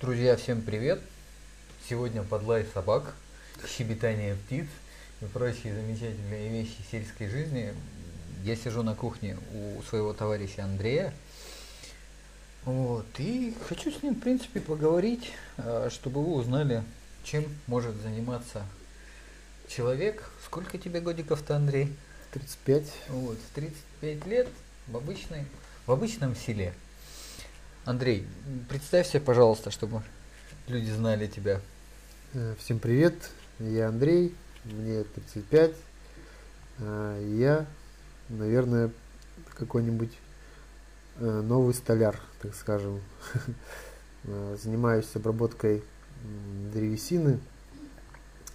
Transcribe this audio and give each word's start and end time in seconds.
Друзья, 0.00 0.36
всем 0.36 0.62
привет! 0.62 1.00
Сегодня 1.88 2.22
подлай 2.22 2.64
собак, 2.72 3.16
щебетание 3.66 4.36
птиц 4.36 4.66
и 5.20 5.24
прочие 5.24 5.74
замечательные 5.74 6.50
вещи 6.50 6.76
сельской 6.88 7.28
жизни. 7.28 7.74
Я 8.44 8.54
сижу 8.54 8.84
на 8.84 8.94
кухне 8.94 9.36
у 9.52 9.82
своего 9.82 10.12
товарища 10.12 10.62
Андрея. 10.62 11.12
Вот, 12.64 13.06
и 13.18 13.56
хочу 13.68 13.90
с 13.90 14.00
ним, 14.00 14.14
в 14.14 14.20
принципе, 14.20 14.60
поговорить, 14.60 15.32
а, 15.56 15.88
чтобы 15.90 16.24
вы 16.24 16.34
узнали, 16.34 16.84
чем 17.24 17.44
может 17.66 17.96
заниматься 17.96 18.64
человек. 19.66 20.30
Сколько 20.44 20.78
тебе 20.78 21.00
годиков-то, 21.00 21.56
Андрей? 21.56 21.92
35. 22.34 22.84
Вот, 23.08 23.36
в 23.36 23.54
35 23.56 24.26
лет 24.26 24.46
в 24.86 24.96
обычной, 24.96 25.44
в 25.86 25.90
обычном 25.90 26.36
селе. 26.36 26.72
Андрей, 27.84 28.26
представься, 28.68 29.20
пожалуйста, 29.20 29.70
чтобы 29.70 30.02
люди 30.66 30.90
знали 30.90 31.26
тебя. 31.26 31.60
Э, 32.34 32.54
Всем 32.58 32.78
привет, 32.78 33.14
я 33.58 33.88
Андрей, 33.88 34.34
мне 34.64 35.04
35. 35.04 35.72
Э, 36.78 37.34
Я, 37.36 37.66
наверное, 38.28 38.90
какой-нибудь 39.54 40.12
э, 41.16 41.40
новый 41.40 41.74
столяр, 41.74 42.20
так 42.42 42.54
скажем. 42.54 43.00
Занимаюсь 44.24 45.08
обработкой 45.14 45.82
древесины 46.74 47.38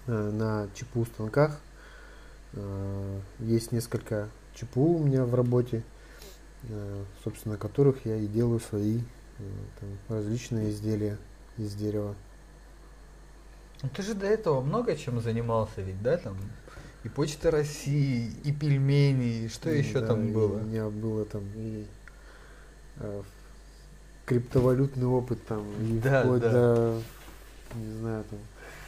на 0.05 0.67
ЧПУ 0.76 1.05
станках. 1.05 1.57
Есть 3.40 3.71
несколько 3.71 4.27
ЧПУ 4.55 4.98
у 4.98 4.99
меня 4.99 5.23
в 5.23 5.34
работе, 5.34 5.81
собственно, 7.23 7.58
которых 7.58 8.05
я 8.05 8.16
и 8.16 8.27
делаю 8.27 8.59
свои 8.59 8.99
э, 8.99 9.44
там, 9.80 9.90
различные 10.17 10.71
изделия 10.71 11.17
из 11.58 11.73
дерева. 11.73 12.16
Ну, 13.81 13.90
Ты 13.90 14.02
же 14.02 14.13
до 14.13 14.26
этого 14.26 14.62
много 14.62 14.96
чем 14.96 15.20
занимался 15.20 15.82
ведь, 15.82 16.02
да, 16.02 16.18
там? 16.18 16.37
И 17.04 17.10
Почта 17.10 17.52
России, 17.52 18.32
и 18.46 18.54
пельмени, 18.54 19.46
и 19.46 19.49
что 19.49 19.70
еще 19.70 19.99
Да, 19.99 20.07
там 20.07 20.27
и 20.27 20.32
было? 20.32 20.57
У 20.57 20.63
меня 20.63 20.87
было 20.90 21.26
там 21.26 21.43
и 21.55 21.85
э, 22.98 23.21
криптовалютный 24.26 25.05
опыт 25.05 25.46
там, 25.46 25.65
и 25.82 25.99
Да, 25.99 26.24
вплоть 26.24 26.41
да. 26.41 26.52
до, 26.52 27.02
не 27.76 27.99
знаю, 27.99 28.24
там, 28.30 28.40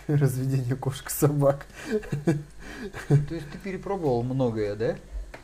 разведения 0.16 0.75
кошек 0.75 1.09
собак. 1.09 1.66
То 2.25 3.36
есть 3.36 3.49
ты 3.52 3.58
перепробовал 3.61 4.23
многое, 4.23 4.75
да? 4.75 4.95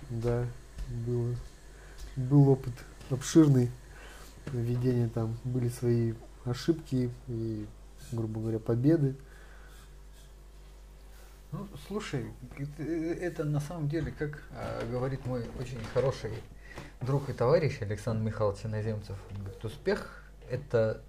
Да, 0.10 0.46
было. 1.06 1.36
Был 2.16 2.50
опыт 2.50 2.74
обширный. 3.10 3.72
Введение 4.48 5.08
там 5.08 5.38
были 5.44 5.70
свои 5.70 6.14
ошибки 6.46 7.10
и, 7.28 7.66
грубо 8.12 8.42
говоря, 8.42 8.60
победы. 8.60 9.16
Ну, 11.52 11.68
слушай, 11.88 12.26
это, 12.88 13.44
на 13.44 13.60
самом 13.60 13.90
деле, 13.90 14.12
как 14.12 14.42
а, 14.52 14.90
говорит 14.90 15.26
мой 15.26 15.46
очень 15.60 15.80
хороший 15.94 16.32
друг 17.02 17.30
и 17.30 17.34
товарищ 17.34 17.82
Александр 17.82 18.24
Михайлович 18.24 18.66
Иноземцев, 18.66 19.18
говорит, 19.38 19.66
успех– 19.66 20.24
это 20.50 21.02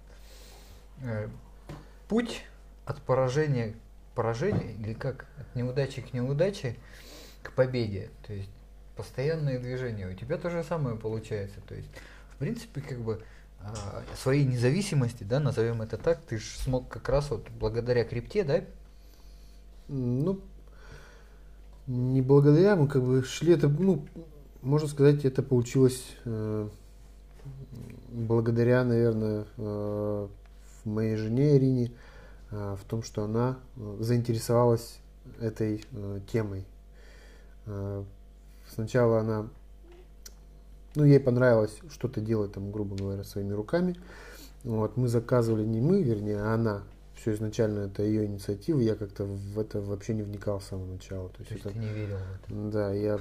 э, 1.01 1.29
путь 2.09 2.43
от 2.85 3.01
поражения 3.01 3.71
к 3.71 4.15
поражению, 4.15 4.75
или 4.75 4.93
как, 4.93 5.27
от 5.37 5.55
неудачи 5.55 6.01
к 6.01 6.13
неудаче, 6.13 6.75
к 7.41 7.53
победе. 7.53 8.09
То 8.27 8.33
есть 8.33 8.49
постоянное 8.95 9.59
движение. 9.59 10.09
У 10.09 10.13
тебя 10.13 10.37
то 10.37 10.49
же 10.49 10.63
самое 10.63 10.95
получается. 10.95 11.59
То 11.67 11.75
есть, 11.75 11.89
в 12.33 12.37
принципе, 12.37 12.81
как 12.81 12.99
бы 12.99 13.21
а, 13.61 14.03
своей 14.21 14.45
независимости, 14.45 15.23
да, 15.23 15.39
назовем 15.39 15.81
это 15.81 15.97
так, 15.97 16.21
ты 16.21 16.37
же 16.37 16.45
смог 16.45 16.89
как 16.89 17.07
раз 17.09 17.29
вот 17.29 17.47
благодаря 17.59 18.03
крипте, 18.03 18.43
да, 18.43 18.61
Ну, 19.87 20.41
не 21.87 22.21
благодаря, 22.21 22.75
мы 22.75 22.87
как 22.87 23.03
бы 23.03 23.23
шли, 23.23 23.53
это, 23.53 23.67
ну, 23.67 24.05
можно 24.61 24.87
сказать, 24.87 25.25
это 25.25 25.43
получилось 25.43 26.03
э, 26.23 26.69
благодаря, 28.09 28.83
наверное, 28.83 29.45
э, 29.57 30.27
моей 30.85 31.15
жене 31.15 31.57
Ирине, 31.57 31.91
э, 32.51 32.75
в 32.79 32.85
том, 32.85 33.03
что 33.03 33.25
она 33.25 33.57
э, 33.75 33.97
заинтересовалась 33.99 34.99
этой 35.41 35.85
э, 35.91 36.19
темой. 36.31 36.65
Э, 37.65 38.03
сначала 38.73 39.19
она, 39.19 39.47
ну, 40.95 41.03
ей 41.05 41.19
понравилось 41.19 41.77
что-то 41.89 42.21
делать, 42.21 42.53
там, 42.53 42.71
грубо 42.71 42.95
говоря, 42.95 43.23
своими 43.23 43.53
руками. 43.53 43.95
Вот, 44.63 44.97
мы 44.97 45.07
заказывали 45.07 45.65
не 45.65 45.81
мы, 45.81 46.01
вернее, 46.03 46.41
а 46.41 46.53
она. 46.53 46.83
Все 47.15 47.33
изначально 47.33 47.81
это 47.81 48.03
ее 48.03 48.25
инициатива, 48.25 48.79
я 48.79 48.95
как-то 48.95 49.23
в 49.25 49.57
это 49.59 49.79
вообще 49.81 50.13
не 50.13 50.23
вникал 50.23 50.59
с 50.59 50.65
самого 50.65 50.87
начала. 50.93 51.29
То 51.29 51.35
есть 51.39 51.49
то 51.49 51.53
есть 51.55 51.65
это- 51.65 51.73
ты 51.73 51.79
не 51.79 51.93
верил 51.93 52.17
в 52.17 52.51
это. 52.51 52.71
да, 52.71 52.91
я... 52.93 53.19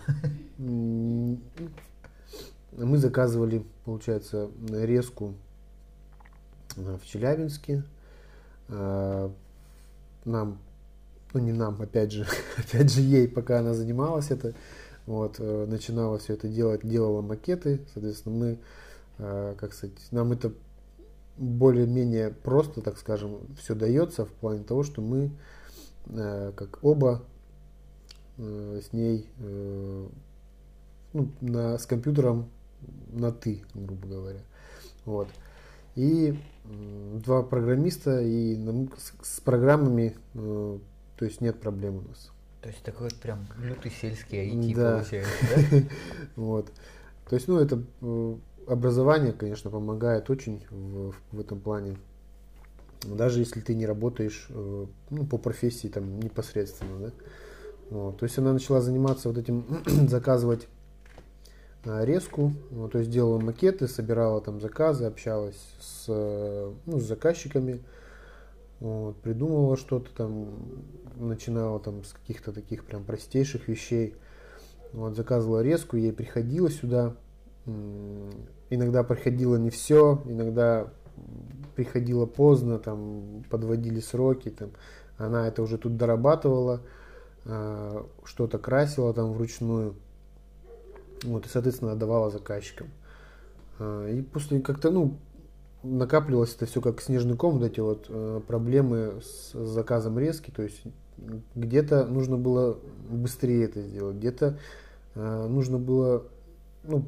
Мы 2.73 2.97
заказывали, 2.97 3.65
получается, 3.85 4.51
резку 4.71 5.35
э, 6.77 6.97
в 7.03 7.07
Челябинске. 7.07 7.85
А, 8.69 9.31
Нам, 10.25 10.59
ну 11.35 11.41
не 11.41 11.53
нам, 11.53 11.81
опять 11.83 12.13
же, 12.13 12.27
опять 12.57 12.91
же 12.93 13.03
ей, 13.03 13.29
пока 13.29 13.59
она 13.59 13.75
занималась 13.75 14.31
это, 14.31 14.55
вот, 15.07 15.37
э, 15.39 15.67
начинала 15.67 16.19
все 16.19 16.35
это 16.35 16.49
делать, 16.49 16.87
делала 16.87 17.23
макеты, 17.23 17.81
соответственно, 17.93 18.37
мы, 18.37 18.59
э, 19.19 19.55
как 19.59 19.73
сказать, 19.73 19.97
нам 20.11 20.33
это 20.33 20.53
более-менее 21.37 22.31
просто, 22.31 22.83
так 22.83 22.99
скажем, 22.99 23.41
все 23.59 23.75
дается 23.75 24.25
в 24.25 24.31
плане 24.31 24.63
того, 24.63 24.85
что 24.85 25.03
мы, 25.03 25.31
э, 26.07 26.53
как 26.55 26.79
оба, 26.83 27.23
с 28.39 28.93
ней 28.95 29.29
ну, 29.39 31.29
на, 31.43 31.77
с 31.77 31.85
компьютером 31.85 32.49
на 33.13 33.31
ты, 33.31 33.63
грубо 33.75 34.09
говоря. 34.09 34.41
Вот. 35.05 35.29
И 35.97 36.37
два 37.25 37.43
программиста, 37.43 38.23
и 38.23 38.59
с, 39.23 39.41
программами, 39.41 40.17
то 40.33 40.81
есть 41.21 41.43
нет 41.43 41.61
проблем 41.61 41.99
у 41.99 42.09
нас. 42.09 42.33
То 42.63 42.69
есть 42.69 42.83
такой 42.85 43.09
вот 43.09 43.15
прям 43.17 43.47
лютый 43.61 43.91
сельский 43.91 44.51
IT 44.51 44.77
Да. 44.77 44.93
получается, 44.93 45.33
да? 45.51 45.79
Вот. 46.37 46.71
То 47.29 47.35
есть, 47.35 47.49
ну, 47.49 47.59
это 47.59 47.83
э, 48.01 48.37
образование, 48.69 49.33
конечно, 49.33 49.69
помогает 49.71 50.31
очень 50.31 50.65
в, 50.71 51.13
в 51.33 51.41
этом 51.41 51.59
плане. 51.61 51.97
Даже 53.03 53.41
если 53.41 53.61
ты 53.61 53.75
не 53.75 53.85
работаешь 53.85 54.47
э, 54.51 54.87
ну, 55.11 55.27
по 55.27 55.39
профессии 55.39 55.89
там 55.89 56.21
непосредственно, 56.21 56.99
да. 57.01 57.13
Вот. 57.91 58.19
То 58.19 58.25
есть 58.25 58.39
она 58.39 58.53
начала 58.53 58.81
заниматься 58.81 59.29
вот 59.29 59.39
этим, 59.39 59.65
заказывать 60.09 60.69
э, 61.85 62.05
резку, 62.05 62.53
вот, 62.71 62.93
то 62.93 62.99
есть 62.99 63.11
делала 63.11 63.41
макеты, 63.41 63.89
собирала 63.89 64.41
там 64.41 64.61
заказы, 64.61 65.07
общалась 65.07 65.61
с, 65.81 66.07
ну, 66.07 67.01
с 67.01 67.03
заказчиками, 67.03 67.83
вот, 68.83 69.17
придумывала 69.19 69.77
что-то 69.77 70.13
там, 70.13 70.49
начинала 71.15 71.79
там 71.79 72.03
с 72.03 72.13
каких-то 72.13 72.53
таких 72.53 72.85
прям 72.85 73.05
простейших 73.05 73.69
вещей. 73.69 74.17
Вот, 74.93 75.15
заказывала 75.15 75.63
резку, 75.63 75.97
ей 75.97 76.13
приходила 76.13 76.69
сюда. 76.69 77.15
Иногда 78.71 79.05
приходило 79.05 79.55
не 79.55 79.71
все, 79.71 80.21
иногда 80.25 80.93
приходило 81.77 82.27
поздно, 82.27 82.81
там 82.81 83.45
подводили 83.49 84.01
сроки, 84.01 84.51
там 84.51 84.71
она 85.17 85.47
это 85.47 85.63
уже 85.63 85.79
тут 85.79 85.97
дорабатывала, 85.97 86.81
а, 87.45 88.05
что-то 88.25 88.59
красила 88.59 89.15
там 89.15 89.33
вручную, 89.33 89.95
вот 91.23 91.47
и 91.47 91.49
соответственно 91.49 91.93
отдавала 91.93 92.31
заказчикам. 92.31 92.89
А, 93.79 94.09
И 94.09 94.23
после 94.23 94.61
как-то 94.61 94.91
ну 94.91 95.19
накапливалось 95.83 96.55
это 96.55 96.67
все 96.67 96.81
как 96.81 97.01
снежный 97.01 97.37
ком, 97.37 97.59
вот 97.59 97.65
эти 97.65 97.81
вот 97.81 98.07
э, 98.09 98.41
проблемы 98.47 99.21
с 99.23 99.53
заказом 99.53 100.19
резки, 100.19 100.51
то 100.51 100.63
есть 100.63 100.83
где-то 101.55 102.07
нужно 102.07 102.37
было 102.37 102.79
быстрее 103.11 103.65
это 103.65 103.83
сделать, 103.83 104.17
где-то 104.17 104.59
э, 105.15 105.47
нужно 105.49 105.79
было, 105.79 106.25
ну, 106.85 107.05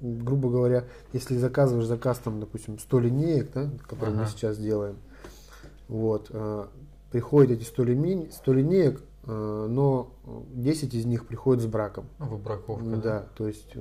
грубо 0.00 0.50
говоря, 0.50 0.84
если 1.12 1.36
заказываешь 1.36 1.86
заказ, 1.86 2.18
там, 2.18 2.40
допустим, 2.40 2.78
100 2.78 3.00
линеек, 3.00 3.52
да, 3.52 3.70
которые 3.86 4.14
мы 4.16 4.22
Ага. 4.22 4.30
сейчас 4.30 4.58
делаем, 4.58 4.96
вот, 5.88 6.28
э, 6.30 6.66
приходят 7.10 7.52
эти 7.52 7.64
100, 7.64 7.84
линей- 7.84 8.30
100 8.32 8.52
линеек, 8.52 9.02
э, 9.26 9.66
но 9.70 10.10
10 10.54 10.94
из 10.94 11.04
них 11.04 11.26
приходят 11.26 11.62
с 11.62 11.66
браком. 11.66 12.06
Ну, 12.18 12.26
Выбраковка, 12.26 12.84
Да, 12.84 12.96
да? 13.00 13.26
то 13.36 13.46
есть 13.46 13.74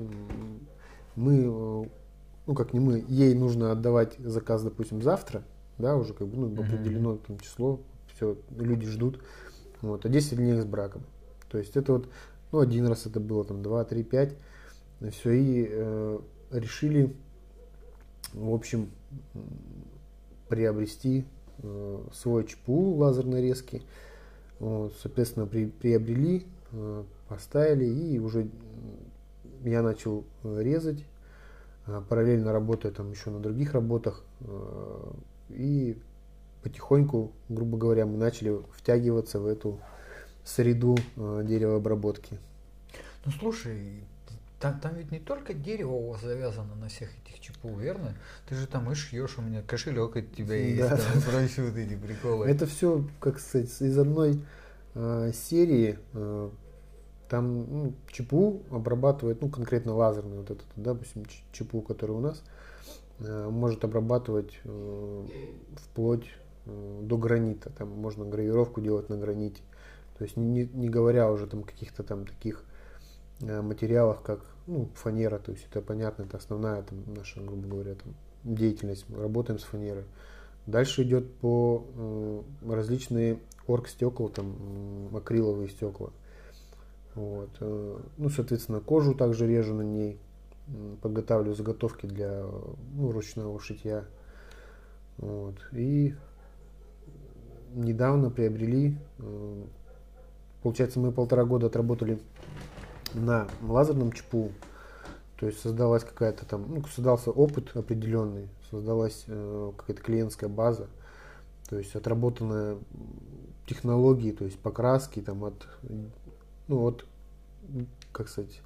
мы, 1.15 1.89
ну 2.47 2.55
как 2.55 2.73
не 2.73 2.79
мы, 2.79 3.03
ей 3.07 3.33
нужно 3.33 3.71
отдавать 3.71 4.17
заказ, 4.19 4.63
допустим, 4.63 5.01
завтра, 5.01 5.43
да, 5.77 5.95
уже 5.95 6.13
как 6.13 6.27
бы 6.27 6.37
ну, 6.37 6.47
Мгм. 6.47 6.61
определено 6.63 7.17
там 7.17 7.39
число, 7.39 7.79
все, 8.13 8.37
люди 8.57 8.87
ждут, 8.87 9.19
вот, 9.81 10.05
а 10.05 10.09
10 10.09 10.33
линеек 10.33 10.61
с 10.61 10.65
браком. 10.65 11.03
То 11.49 11.57
есть 11.57 11.75
это 11.75 11.93
вот, 11.93 12.09
ну 12.51 12.59
один 12.59 12.87
раз 12.87 13.05
это 13.05 13.19
было, 13.19 13.43
там 13.43 13.61
2, 13.61 13.83
3, 13.85 14.03
5, 14.03 14.35
все, 15.11 15.31
и 15.31 15.67
э, 15.69 16.19
решили, 16.51 17.15
в 18.33 18.53
общем, 18.53 18.89
приобрести 20.47 21.25
э, 21.59 22.03
свой 22.13 22.45
ЧПУ 22.45 22.95
лазерной 22.95 23.41
резки. 23.41 23.81
Вот, 24.59 24.93
соответственно, 25.01 25.47
при, 25.47 25.65
приобрели, 25.65 26.45
э, 26.71 27.03
поставили 27.27 27.85
и 27.85 28.19
уже 28.19 28.49
я 29.63 29.81
начал 29.81 30.23
резать, 30.43 31.03
параллельно 31.85 32.51
работая 32.53 32.91
там 32.91 33.11
еще 33.11 33.29
на 33.29 33.39
других 33.39 33.73
работах. 33.73 34.23
Э, 34.41 35.11
и 35.49 35.97
потихоньку, 36.63 37.31
грубо 37.49 37.77
говоря, 37.77 38.05
мы 38.05 38.17
начали 38.17 38.59
втягиваться 38.77 39.39
в 39.39 39.47
эту 39.47 39.79
среду 40.43 40.97
э, 41.17 41.41
деревообработки. 41.45 42.37
Ну 43.25 43.31
слушай, 43.31 44.03
там, 44.59 44.79
там 44.79 44.95
ведь 44.95 45.11
не 45.11 45.19
только 45.19 45.53
дерево 45.53 45.91
у 45.93 46.11
вас 46.11 46.21
завязано 46.21 46.75
на 46.75 46.87
всех 46.87 47.09
этих 47.25 47.39
ЧПУ, 47.39 47.75
верно? 47.77 48.15
Ты 48.47 48.55
же 48.55 48.67
там 48.67 48.91
и 48.91 48.95
шьешь, 48.95 49.37
у 49.37 49.41
меня 49.41 49.61
кошелек 49.63 50.15
от 50.17 50.33
тебя 50.35 50.55
есть, 50.55 50.79
Да. 50.81 50.97
там, 50.97 51.17
и 51.17 51.21
прочие 51.21 51.65
вот 51.67 51.77
эти 51.77 51.95
приколы. 51.95 52.47
Это 52.47 52.65
все, 52.67 53.03
как 53.19 53.39
сказать, 53.39 53.69
из 53.81 53.97
одной 53.97 54.43
э, 54.93 55.31
серии. 55.33 55.97
э, 56.13 56.49
там 57.31 57.65
ну, 57.71 57.93
ЧПУ 58.11 58.61
обрабатывает, 58.71 59.41
ну, 59.41 59.47
конкретно 59.47 59.95
лазерный 59.95 60.39
вот 60.39 60.51
этот, 60.51 60.65
допустим, 60.75 61.23
ЧПУ, 61.53 61.81
который 61.81 62.11
у 62.11 62.19
нас, 62.19 62.43
э, 63.19 63.47
может 63.49 63.85
обрабатывать 63.85 64.59
э, 64.65 65.25
вплоть 65.75 66.25
э, 66.65 66.99
до 67.03 67.17
гранита. 67.17 67.69
Там 67.69 67.87
можно 67.87 68.25
гравировку 68.25 68.81
делать 68.81 69.07
на 69.07 69.15
граните. 69.15 69.61
То 70.17 70.25
есть 70.25 70.35
не, 70.35 70.65
не 70.73 70.89
говоря 70.89 71.31
уже 71.31 71.47
там 71.47 71.63
каких-то 71.63 72.03
там 72.03 72.25
таких 72.27 72.65
материалах, 73.39 74.21
как 74.21 74.41
ну, 74.67 74.89
фанера, 74.93 75.39
то 75.39 75.51
есть 75.51 75.65
это 75.71 75.81
понятно, 75.81 76.23
это 76.23 76.35
основная 76.35 76.83
там, 76.83 76.99
наша, 77.15 77.39
грубо 77.39 77.65
говоря, 77.65 77.95
там, 77.95 78.13
деятельность. 78.43 79.05
Мы 79.07 79.21
работаем 79.21 79.57
с 79.57 79.63
фанерой. 79.63 80.03
Дальше 80.67 81.03
идет 81.03 81.33
по 81.35 81.85
э, 81.95 82.41
различные 82.69 83.39
оргстекла, 83.67 84.27
там 84.27 85.15
акриловые 85.15 85.69
стекла. 85.69 86.11
Вот. 87.15 87.49
э, 87.59 87.99
Ну, 88.17 88.29
соответственно, 88.29 88.79
кожу 88.79 89.13
также 89.15 89.47
режу 89.47 89.73
на 89.73 89.81
ней, 89.81 90.19
подготавливаю 91.01 91.55
заготовки 91.55 92.05
для 92.05 92.43
ну, 92.93 93.11
ручного 93.11 93.59
шитья. 93.59 94.05
Вот. 95.17 95.55
И 95.73 96.15
недавно 97.73 98.29
приобрели, 98.29 98.97
э, 99.19 99.63
получается, 100.63 100.99
мы 100.99 101.11
полтора 101.11 101.45
года 101.45 101.67
отработали 101.67 102.19
на 103.13 103.47
лазерном 103.61 104.11
ЧПУ, 104.11 104.51
то 105.37 105.45
есть 105.47 105.59
создалась 105.59 106.03
какая-то 106.03 106.45
там, 106.45 106.65
ну, 106.67 106.83
создался 106.85 107.31
опыт 107.31 107.75
определенный, 107.75 108.49
создалась 108.69 109.25
э, 109.27 109.71
какая-то 109.77 110.01
клиентская 110.01 110.49
база, 110.49 110.87
то 111.69 111.77
есть 111.77 111.95
отработанная 111.95 112.77
технологии, 113.67 114.31
то 114.31 114.45
есть 114.45 114.59
покраски 114.59 115.21
там 115.21 115.43
от, 115.43 115.67
ну, 116.71 116.85
от, 116.85 117.05
м, 117.67 117.87
как 118.13 118.29
сказать, 118.29 118.61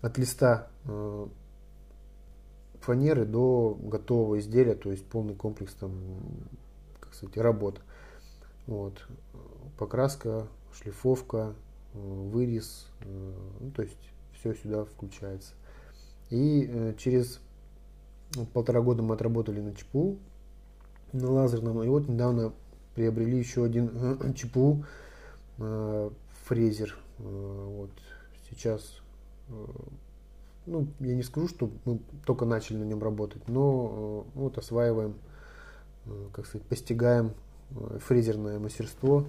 от 0.00 0.16
листа 0.16 0.68
э, 0.84 1.26
фанеры 2.80 3.26
до 3.26 3.76
готового 3.82 4.38
изделия, 4.38 4.76
то 4.76 4.92
есть 4.92 5.04
полный 5.04 5.34
комплекс 5.34 5.74
там, 5.74 5.92
как 7.00 7.14
сказать, 7.14 7.36
работ. 7.36 7.80
Вот. 8.68 9.04
Покраска, 9.76 10.46
шлифовка, 10.72 11.54
э, 11.94 11.98
вырез, 11.98 12.86
э, 13.00 13.34
ну, 13.58 13.70
то 13.72 13.82
есть 13.82 13.98
все 14.38 14.54
сюда 14.54 14.84
включается. 14.84 15.54
И 16.30 16.70
э, 16.72 16.94
через 16.96 17.40
полтора 18.52 18.82
года 18.82 19.02
мы 19.02 19.14
отработали 19.14 19.60
на 19.60 19.74
ЧПУ, 19.74 20.16
на 21.12 21.30
лазерном, 21.30 21.82
и 21.82 21.88
вот 21.88 22.08
недавно 22.08 22.52
приобрели 22.94 23.36
еще 23.36 23.64
один 23.64 24.34
ЧПУ, 24.34 24.84
э, 25.58 26.10
фрезер. 26.44 26.96
Э, 27.18 27.64
Вот 27.68 27.90
сейчас, 28.50 29.00
э, 29.48 29.52
ну, 30.66 30.86
я 31.00 31.14
не 31.14 31.22
скажу, 31.22 31.48
что 31.48 31.70
мы 31.84 31.98
только 32.24 32.44
начали 32.44 32.76
на 32.78 32.84
нем 32.84 33.02
работать, 33.02 33.48
но 33.48 34.24
э, 34.34 34.38
вот 34.38 34.58
осваиваем, 34.58 35.14
как 36.32 36.46
сказать, 36.46 36.66
постигаем 36.66 37.32
фрезерное 37.98 38.58
мастерство. 38.58 39.24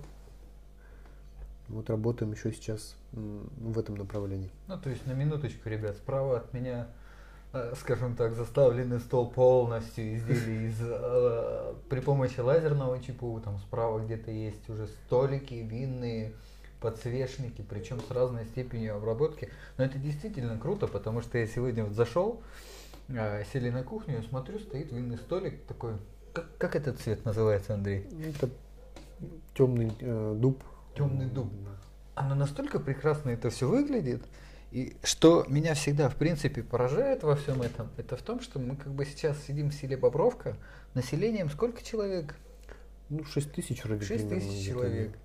Вот 1.70 1.90
работаем 1.90 2.32
еще 2.32 2.54
сейчас 2.54 2.96
в 3.12 3.78
этом 3.78 3.96
направлении. 3.96 4.52
Ну, 4.68 4.80
то 4.80 4.90
есть, 4.90 5.06
на 5.06 5.12
минуточку, 5.12 5.68
ребят, 5.68 5.98
справа 5.98 6.38
от 6.38 6.54
меня, 6.54 6.88
скажем 7.78 8.16
так, 8.16 8.36
заставленный 8.36 9.00
стол 9.00 9.32
полностью 9.32 10.16
изделий 10.16 10.68
из, 10.68 10.78
при 11.90 12.00
помощи 12.00 12.40
лазерного 12.40 13.02
ЧПУ, 13.02 13.42
там 13.44 13.58
справа 13.58 14.00
где-то 14.00 14.32
есть 14.32 14.70
уже 14.70 14.88
столики, 14.88 15.56
винные, 15.56 16.32
подсвечники, 16.80 17.64
причем 17.68 18.00
с 18.00 18.12
разной 18.12 18.46
степенью 18.46 18.96
обработки. 18.96 19.50
Но 19.78 19.86
это 19.86 19.98
действительно 19.98 20.58
круто, 20.58 20.88
потому 20.88 21.22
что 21.22 21.38
я 21.38 21.48
сегодня 21.48 21.84
вот 21.84 21.94
зашел, 21.94 22.42
э, 23.10 23.44
сели 23.52 23.70
на 23.70 23.84
кухню, 23.84 24.24
смотрю, 24.24 24.60
стоит 24.60 24.92
винный 24.92 25.18
столик 25.18 25.64
такой. 25.66 25.94
Как, 26.34 26.46
как 26.58 26.76
этот 26.76 27.00
цвет 27.00 27.26
называется, 27.26 27.74
Андрей? 27.74 28.06
Это 28.28 28.50
темный 29.56 29.92
э, 30.00 30.36
дуб. 30.38 30.64
Темный 30.96 31.26
дуб. 31.26 31.52
Оно 32.16 32.36
настолько 32.36 32.80
прекрасно 32.80 33.30
это 33.30 33.50
все 33.50 33.68
выглядит, 33.68 34.24
и 34.72 34.96
что 35.04 35.46
меня 35.48 35.76
всегда, 35.76 36.10
в 36.10 36.16
принципе, 36.16 36.62
поражает 36.62 37.24
во 37.24 37.36
всем 37.36 37.62
этом, 37.62 37.90
это 37.96 38.18
в 38.18 38.22
том, 38.22 38.42
что 38.42 38.60
мы 38.60 38.76
как 38.76 38.94
бы 38.94 39.06
сейчас 39.06 39.42
сидим 39.46 39.70
в 39.70 39.74
селе 39.74 39.96
Бобровка, 39.96 40.58
населением 40.94 41.50
сколько 41.50 41.84
человек? 41.84 42.36
Ну, 43.10 43.24
6 43.24 43.54
тысяч 43.54 43.86
вроде 43.86 44.06
6 44.06 44.28
примерно 44.28 44.50
тысяч 44.50 44.68
человек. 44.68 45.18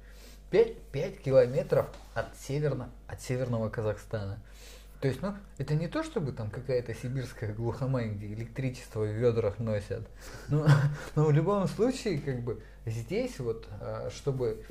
5, 0.52 0.82
5 0.92 1.18
километров 1.22 1.86
от, 2.14 2.36
северно, 2.36 2.90
от 3.08 3.22
северного 3.22 3.70
Казахстана. 3.70 4.38
То 5.00 5.08
есть, 5.08 5.22
ну, 5.22 5.34
это 5.56 5.74
не 5.74 5.88
то, 5.88 6.04
чтобы 6.04 6.30
там 6.32 6.50
какая-то 6.50 6.94
сибирская 6.94 7.54
глухомань, 7.54 8.16
где 8.16 8.26
электричество 8.34 9.00
в 9.00 9.10
ведрах 9.10 9.58
носят. 9.58 10.06
Но, 10.48 10.66
но 11.16 11.24
в 11.24 11.32
любом 11.32 11.66
случае, 11.68 12.18
как 12.18 12.42
бы, 12.42 12.62
здесь 12.84 13.40
вот, 13.40 13.66
а, 13.80 14.10
чтобы, 14.10 14.62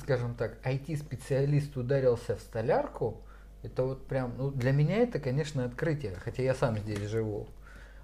скажем 0.00 0.36
так, 0.36 0.64
IT-специалист 0.64 1.76
ударился 1.76 2.36
в 2.36 2.40
столярку, 2.40 3.20
это 3.64 3.82
вот 3.82 4.06
прям, 4.06 4.32
ну, 4.38 4.52
для 4.52 4.70
меня 4.70 4.98
это, 4.98 5.18
конечно, 5.18 5.64
открытие, 5.64 6.14
хотя 6.14 6.44
я 6.44 6.54
сам 6.54 6.78
здесь 6.78 7.00
живу. 7.00 7.48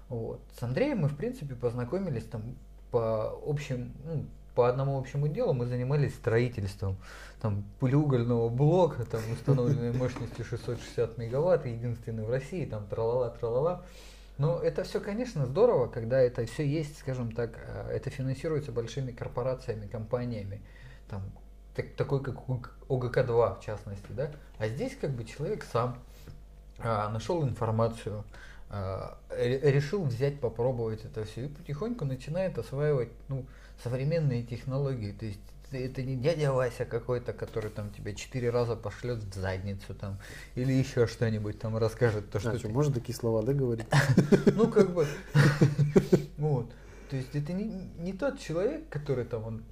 Вот. 0.09 0.41
С 0.59 0.61
Андреем 0.61 0.99
мы, 0.99 1.07
в 1.07 1.15
принципе, 1.15 1.55
познакомились 1.55 2.25
там 2.25 2.57
по 2.91 3.31
общим, 3.45 3.93
ну, 4.03 4.25
по 4.55 4.69
одному 4.69 4.97
общему 4.99 5.27
делу 5.27 5.53
мы 5.53 5.65
занимались 5.65 6.15
строительством 6.15 6.97
там 7.41 7.63
полиугольного 7.79 8.49
блока, 8.49 9.03
там 9.05 9.21
установленной 9.31 9.91
мощностью 9.93 10.45
660 10.45 11.17
мегаватт, 11.17 11.65
единственный 11.65 12.23
в 12.23 12.29
России, 12.29 12.65
там 12.65 12.85
тралала, 12.87 13.29
тралала. 13.29 13.83
Но 14.37 14.59
это 14.59 14.83
все, 14.83 14.99
конечно, 14.99 15.45
здорово, 15.45 15.87
когда 15.87 16.19
это 16.19 16.45
все 16.45 16.65
есть, 16.65 16.97
скажем 16.99 17.31
так, 17.31 17.51
э, 17.67 17.91
это 17.91 18.09
финансируется 18.09 18.71
большими 18.71 19.11
корпорациями, 19.11 19.87
компаниями, 19.87 20.61
там, 21.09 21.21
так- 21.75 21.93
такой 21.95 22.23
как 22.23 22.35
ОГК-2 22.89 23.59
в 23.59 23.63
частности, 23.63 24.07
да. 24.09 24.31
А 24.57 24.67
здесь 24.67 24.95
как 24.99 25.11
бы 25.11 25.23
человек 25.23 25.65
сам 25.71 25.97
а, 26.79 27.09
нашел 27.09 27.43
информацию, 27.43 28.23
решил 29.37 30.03
взять, 30.05 30.39
попробовать 30.39 31.05
это 31.05 31.25
все 31.25 31.45
и 31.45 31.47
потихоньку 31.47 32.05
начинает 32.05 32.57
осваивать 32.57 33.09
ну, 33.27 33.45
современные 33.83 34.43
технологии. 34.43 35.11
То 35.11 35.25
есть 35.25 35.39
это- 35.71 36.01
не 36.03 36.15
дядя 36.15 36.51
Вася 36.51 36.85
какой-то, 36.85 37.33
который 37.33 37.69
там 37.71 37.91
тебя 37.91 38.13
четыре 38.13 38.49
раза 38.49 38.75
пошлет 38.75 39.19
в 39.19 39.33
задницу 39.33 39.93
там 39.93 40.19
или 40.55 40.71
еще 40.73 41.07
что-нибудь 41.07 41.59
там 41.59 41.77
расскажет 41.77 42.29
то, 42.29 42.39
что 42.39 42.51
А, 42.51 42.57
что, 42.57 42.67
ты- 42.67 42.73
можно 42.73 42.93
такие 42.93 43.15
слова, 43.15 43.43
да, 43.43 43.53
говорить? 43.53 43.85
ну, 44.55 44.69
как 44.69 44.93
бы. 44.93 45.07
Вот. 46.37 46.71
То 47.09 47.17
есть 47.17 47.35
это 47.35 47.53
не, 47.53 47.65
не 47.99 48.13
тот 48.13 48.39
человек, 48.39 48.89
который 48.89 49.25
там 49.25 49.43
он 49.45 49.63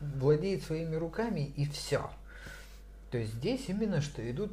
владеет 0.00 0.62
своими 0.62 0.96
руками 0.96 1.52
и 1.56 1.66
все. 1.66 2.10
То 3.10 3.18
есть 3.18 3.34
здесь 3.34 3.64
именно 3.68 4.00
что 4.00 4.28
идут 4.30 4.52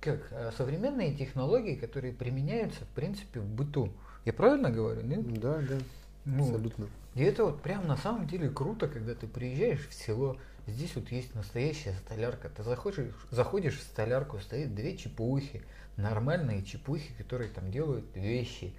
как 0.00 0.28
э, 0.30 0.50
современные 0.56 1.14
технологии, 1.14 1.74
которые 1.74 2.12
применяются 2.12 2.80
в 2.84 2.88
принципе 2.88 3.40
в 3.40 3.46
быту. 3.46 3.92
Я 4.24 4.32
правильно 4.32 4.70
говорю? 4.70 5.02
нет? 5.02 5.40
Да, 5.40 5.58
да, 5.58 5.78
Ну, 6.24 6.44
абсолютно. 6.44 6.86
и 7.14 7.22
это 7.22 7.44
вот 7.44 7.62
прям 7.62 7.86
на 7.86 7.96
самом 7.96 8.26
деле 8.26 8.48
круто, 8.50 8.88
когда 8.88 9.14
ты 9.14 9.26
приезжаешь 9.26 9.86
в 9.88 9.94
село, 9.94 10.36
здесь 10.66 10.94
вот 10.94 11.10
есть 11.10 11.34
настоящая 11.34 11.94
столярка. 12.04 12.48
Ты 12.48 12.62
заходишь, 12.62 13.06
заходишь 13.30 13.78
в 13.78 13.82
столярку, 13.82 14.38
стоит 14.38 14.74
две 14.74 14.96
чепухи, 14.96 15.62
нормальные 15.96 16.62
чепухи, 16.64 17.12
которые 17.18 17.50
там 17.50 17.70
делают 17.70 18.04
вещи. 18.14 18.72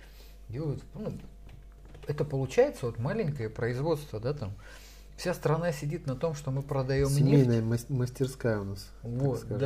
Делают, 0.50 0.84
ну, 0.96 1.14
это 2.08 2.26
получается 2.26 2.86
вот 2.88 3.00
маленькое 3.00 3.50
производство, 3.50 4.20
да, 4.20 4.34
там. 4.34 4.54
Вся 5.18 5.34
страна 5.36 5.72
сидит 5.72 6.08
на 6.08 6.16
том, 6.16 6.34
что 6.34 6.50
мы 6.52 6.62
продаем 6.64 7.06
нефть. 7.08 7.18
Семейная 7.20 7.62
мас- 7.62 7.90
мастерская 7.90 8.60
у 8.60 8.64
нас. 8.64 8.90
Вот, 9.04 9.40
скажем. 9.40 9.60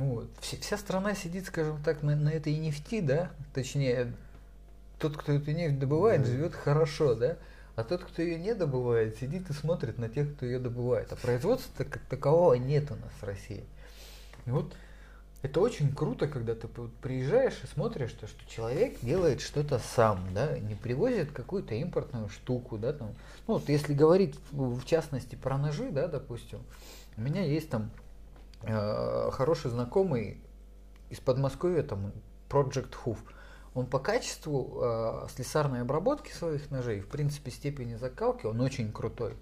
Да. 0.00 0.04
Вот. 0.04 0.30
Вся, 0.40 0.56
вся 0.60 0.78
страна 0.78 1.14
сидит, 1.14 1.46
скажем 1.46 1.82
так, 1.82 2.02
на, 2.02 2.16
на 2.16 2.30
этой 2.30 2.56
нефти, 2.56 3.00
да, 3.00 3.30
точнее, 3.54 4.12
тот, 4.98 5.16
кто 5.16 5.32
эту 5.32 5.52
нефть 5.52 5.78
добывает, 5.78 6.22
Да. 6.22 6.26
живет 6.28 6.54
хорошо, 6.54 7.14
да. 7.14 7.36
А 7.76 7.84
тот, 7.84 8.04
кто 8.04 8.20
ее 8.20 8.38
не 8.38 8.54
добывает, 8.54 9.16
сидит 9.18 9.48
и 9.48 9.52
смотрит 9.52 9.98
на 9.98 10.08
тех, 10.08 10.34
кто 10.36 10.44
ее 10.44 10.58
добывает. 10.58 11.12
А 11.12 11.16
производства 11.16 11.84
как 11.84 12.02
такового 12.10 12.54
нет 12.54 12.90
у 12.90 12.94
нас 12.94 13.12
в 13.20 13.24
России. 13.24 13.64
И 14.44 14.50
вот 14.50 14.74
это 15.42 15.60
очень 15.60 15.94
круто, 15.94 16.28
когда 16.28 16.54
ты 16.54 16.68
приезжаешь 17.00 17.58
и 17.64 17.66
смотришь, 17.66 18.12
то, 18.12 18.26
что 18.26 18.38
человек 18.50 19.00
делает 19.00 19.40
что-то 19.40 19.78
сам, 19.78 20.28
да, 20.34 20.58
не 20.58 20.74
привозит 20.74 21.32
какую-то 21.32 21.74
импортную 21.74 22.28
штуку, 22.28 22.76
да, 22.76 22.92
там. 22.92 23.14
Ну, 23.46 23.54
вот 23.54 23.68
если 23.70 23.94
говорить 23.94 24.38
в 24.50 24.84
частности 24.84 25.36
про 25.36 25.56
ножи, 25.56 25.90
да, 25.90 26.08
допустим, 26.08 26.60
у 27.16 27.22
меня 27.22 27.42
есть 27.42 27.70
там 27.70 27.90
хороший 28.62 29.70
знакомый 29.70 30.42
из 31.08 31.18
Подмосковья, 31.20 31.82
там, 31.82 32.12
Project 32.48 32.94
Hoof. 33.04 33.18
Он 33.74 33.86
по 33.86 33.98
качеству 34.00 34.80
э, 34.82 35.26
слесарной 35.34 35.82
обработки 35.82 36.32
своих 36.32 36.70
ножей, 36.70 37.00
в 37.00 37.08
принципе, 37.08 37.50
степени 37.50 37.94
закалки, 37.94 38.46
он 38.46 38.60
очень 38.60 38.92
крутой. 38.92 39.36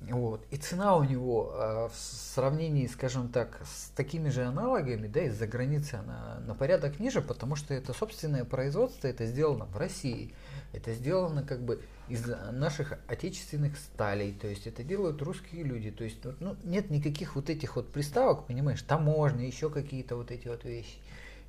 Вот. 0.00 0.44
И 0.50 0.56
цена 0.56 0.96
у 0.96 1.04
него 1.04 1.52
э, 1.54 1.88
в 1.88 1.96
сравнении, 1.96 2.86
скажем 2.88 3.28
так, 3.28 3.60
с 3.64 3.90
такими 3.90 4.28
же 4.28 4.44
аналогами, 4.44 5.06
да, 5.06 5.22
из-за 5.22 5.46
границы 5.46 5.94
она 5.94 6.40
на 6.46 6.54
порядок 6.54 6.98
ниже, 6.98 7.22
потому 7.22 7.54
что 7.56 7.72
это 7.74 7.92
собственное 7.92 8.44
производство, 8.44 9.06
это 9.06 9.24
сделано 9.24 9.66
в 9.66 9.76
России, 9.76 10.34
это 10.74 10.92
сделано 10.92 11.42
как 11.42 11.62
бы 11.62 11.80
из 12.08 12.26
наших 12.52 12.98
отечественных 13.06 13.78
сталей, 13.78 14.32
то 14.32 14.46
есть 14.46 14.66
это 14.66 14.82
делают 14.82 15.22
русские 15.22 15.62
люди, 15.62 15.90
то 15.90 16.04
есть 16.04 16.18
ну, 16.40 16.56
нет 16.64 16.90
никаких 16.90 17.36
вот 17.36 17.48
этих 17.48 17.76
вот 17.76 17.90
приставок, 17.92 18.46
понимаешь, 18.46 18.82
таможня, 18.82 19.46
еще 19.46 19.70
какие-то 19.70 20.16
вот 20.16 20.30
эти 20.30 20.48
вот 20.48 20.64
вещи. 20.64 20.98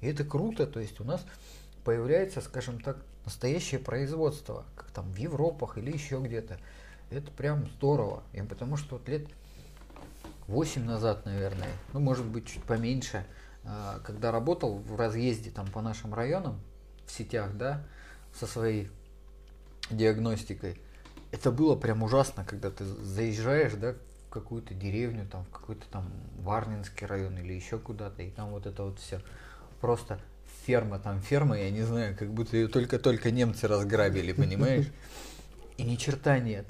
И 0.02 0.08
это 0.08 0.24
круто, 0.24 0.68
то 0.68 0.80
есть 0.80 1.00
у 1.00 1.04
нас 1.04 1.26
появляется, 1.84 2.42
скажем 2.42 2.80
так, 2.80 2.98
настоящее 3.26 3.80
производство, 3.80 4.66
как 4.76 4.92
там 4.92 5.12
в 5.12 5.18
Европах 5.18 5.78
или 5.78 5.92
еще 5.92 6.20
где-то. 6.20 6.58
Это 7.10 7.32
прям 7.32 7.68
здорово. 7.78 8.24
И 8.34 8.42
потому 8.42 8.78
что 8.78 8.96
вот 8.96 9.08
лет 9.10 9.28
8 10.48 10.84
назад, 10.84 11.26
наверное, 11.26 11.70
ну, 11.94 12.00
может 12.00 12.26
быть, 12.26 12.48
чуть 12.48 12.64
поменьше, 12.64 13.26
а, 13.64 14.00
когда 14.04 14.32
работал 14.32 14.78
в 14.78 14.96
разъезде 14.96 15.50
там 15.50 15.68
по 15.68 15.82
нашим 15.82 16.14
районам, 16.14 16.60
в 17.06 17.12
сетях, 17.12 17.56
да, 17.56 17.84
со 18.34 18.48
своей 18.48 18.90
диагностикой, 19.90 20.80
это 21.32 21.52
было 21.52 21.76
прям 21.76 22.04
ужасно, 22.04 22.46
когда 22.46 22.72
ты 22.72 22.86
заезжаешь, 22.86 23.74
да, 23.74 23.94
в 24.28 24.30
какую-то 24.30 24.74
деревню, 24.74 25.28
там, 25.28 25.46
в 25.46 25.50
какой-то 25.50 25.86
там 25.90 26.12
Варнинский 26.40 27.06
район 27.08 27.38
или 27.38 27.54
еще 27.54 27.78
куда-то, 27.78 28.22
и 28.22 28.30
там 28.30 28.52
вот 28.52 28.66
это 28.66 28.84
вот 28.84 29.00
все 29.00 29.22
просто 29.82 30.20
ферма, 30.66 31.00
там 31.00 31.22
ферма, 31.22 31.60
я 31.60 31.70
не 31.70 31.84
знаю, 31.84 32.16
как 32.18 32.30
будто 32.34 32.58
ее 32.58 32.68
только-только 32.68 33.32
немцы 33.32 33.68
разграбили, 33.68 34.34
понимаешь? 34.34 34.88
И 35.78 35.84
ни 35.84 35.96
черта 35.96 36.40
нет. 36.40 36.66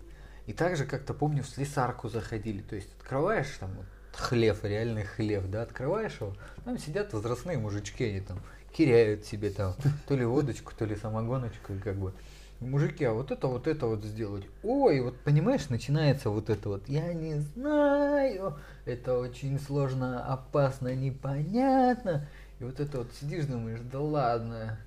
И 0.48 0.54
также 0.54 0.86
как-то 0.86 1.14
помню 1.14 1.44
в 1.44 1.48
слесарку 1.48 2.10
заходили, 2.10 2.62
то 2.62 2.76
есть 2.76 2.90
открываешь 3.00 3.48
там 3.60 3.72
вот, 3.76 3.86
хлев, 4.14 4.64
реальный 4.64 5.04
хлев, 5.04 5.50
да, 5.50 5.64
открываешь 5.64 6.18
его, 6.20 6.36
там 6.64 6.78
сидят 6.78 7.14
возрастные 7.14 7.58
мужички, 7.58 8.04
они 8.04 8.22
там 8.22 8.42
киряют 8.76 9.26
себе 9.26 9.50
там 9.50 9.76
то 10.08 10.16
ли 10.16 10.26
водочку, 10.26 10.74
то 10.78 10.86
ли 10.86 10.96
самогоночку, 10.96 11.74
как 11.84 11.96
бы 11.96 12.14
мужики, 12.60 13.04
а 13.04 13.14
вот 13.14 13.32
это, 13.32 13.48
вот 13.48 13.68
это 13.68 13.88
вот 13.88 14.04
сделать. 14.04 14.46
Ой, 14.64 15.02
вот 15.02 15.20
понимаешь, 15.20 15.70
начинается 15.70 16.30
вот 16.30 16.50
это 16.50 16.70
вот, 16.70 16.88
я 16.88 17.14
не 17.14 17.36
знаю, 17.36 18.58
это 18.86 19.18
очень 19.18 19.60
сложно, 19.60 20.26
опасно, 20.26 20.94
непонятно. 20.96 22.28
И 22.60 22.64
вот 22.64 22.80
это 22.80 23.00
вот 23.00 23.14
сидишь, 23.20 23.46
думаешь, 23.46 23.82
да 23.92 24.00
ладно, 24.00 24.80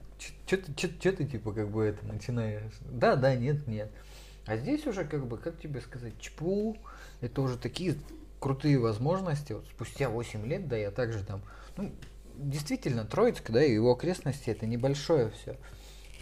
что 0.47 0.57
ты, 0.57 0.89
ты 0.89 1.25
типа 1.25 1.53
как 1.53 1.69
бы 1.69 1.85
это 1.85 2.05
начинаешь? 2.07 2.73
Да, 2.91 3.17
да, 3.17 3.35
нет, 3.35 3.67
нет. 3.67 3.91
А 4.47 4.57
здесь 4.57 4.87
уже 4.87 5.05
как 5.05 5.27
бы, 5.27 5.37
как 5.37 5.61
тебе 5.61 5.81
сказать, 5.81 6.19
чпу, 6.19 6.77
это 7.21 7.43
уже 7.43 7.59
такие 7.59 7.97
крутые 8.41 8.79
возможности. 8.79 9.53
Вот 9.53 9.67
спустя 9.67 10.09
8 10.09 10.47
лет, 10.47 10.69
да, 10.69 10.77
я 10.77 10.91
также 10.91 11.23
там, 11.23 11.43
ну, 11.77 11.93
действительно, 12.37 13.05
Троицк, 13.05 13.51
да, 13.51 13.63
и 13.63 13.75
его 13.75 13.93
окрестности, 13.93 14.51
это 14.51 14.67
небольшое 14.67 15.31
все. 15.31 15.57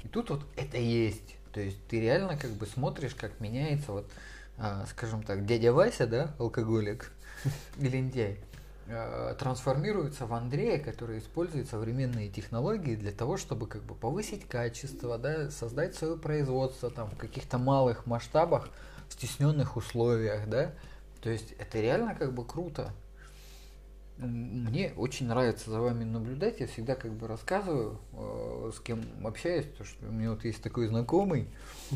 И 0.02 0.08
тут 0.08 0.30
вот 0.30 0.46
это 0.56 0.76
есть. 0.76 1.35
То 1.56 1.62
есть 1.62 1.78
ты 1.88 2.02
реально 2.02 2.36
как 2.36 2.50
бы 2.50 2.66
смотришь, 2.66 3.14
как 3.14 3.40
меняется 3.40 3.90
вот, 3.90 4.10
а, 4.58 4.84
скажем 4.90 5.22
так, 5.22 5.46
дядя 5.46 5.72
Вася, 5.72 6.06
да, 6.06 6.34
алкоголик 6.38 7.10
и 7.78 7.88
лентяй. 7.88 8.40
Э, 8.88 9.34
трансформируется 9.38 10.26
в 10.26 10.34
Андрея, 10.34 10.78
который 10.78 11.18
использует 11.18 11.70
современные 11.70 12.28
технологии 12.28 12.94
для 12.94 13.10
того, 13.10 13.38
чтобы 13.38 13.66
как 13.68 13.82
бы 13.84 13.94
повысить 13.94 14.46
качество, 14.46 15.16
да, 15.16 15.50
создать 15.50 15.94
свое 15.94 16.18
производство 16.18 16.90
там 16.90 17.08
в 17.08 17.16
каких-то 17.16 17.56
малых 17.56 18.04
масштабах, 18.04 18.68
в 19.08 19.14
стесненных 19.14 19.78
условиях, 19.78 20.46
да. 20.50 20.72
То 21.22 21.30
есть 21.30 21.52
это 21.52 21.80
реально 21.80 22.14
как 22.14 22.34
бы 22.34 22.44
круто. 22.44 22.92
Мне 24.18 24.94
очень 24.96 25.26
нравится 25.26 25.70
за 25.70 25.80
вами 25.80 26.04
наблюдать. 26.04 26.60
Я 26.60 26.66
всегда 26.66 26.94
как 26.94 27.12
бы 27.12 27.26
рассказываю, 27.26 27.98
э, 28.14 28.70
с 28.74 28.80
кем 28.80 29.02
общаюсь, 29.22 29.66
то 29.76 29.84
что 29.84 30.06
у 30.06 30.10
меня 30.12 30.30
вот 30.30 30.42
есть 30.44 30.62
такой 30.62 30.86
знакомый, 30.86 31.48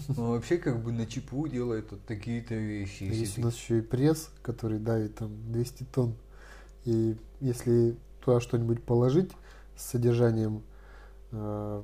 он 0.08 0.32
вообще 0.32 0.58
как 0.58 0.82
бы 0.82 0.92
на 0.92 1.06
чипу 1.06 1.48
делает 1.48 1.90
вот 1.90 2.04
такие-то 2.04 2.54
вещи. 2.54 3.04
Есть 3.04 3.38
у 3.38 3.42
нас 3.42 3.54
еще 3.54 3.78
и 3.78 3.80
пресс, 3.80 4.30
который 4.42 4.78
давит 4.78 5.14
там 5.14 5.30
200 5.50 5.84
тонн. 5.84 6.14
И 6.84 7.16
если 7.40 7.96
туда 8.22 8.40
что-нибудь 8.40 8.82
положить 8.84 9.30
с 9.74 9.86
содержанием 9.86 10.62
э, 11.32 11.82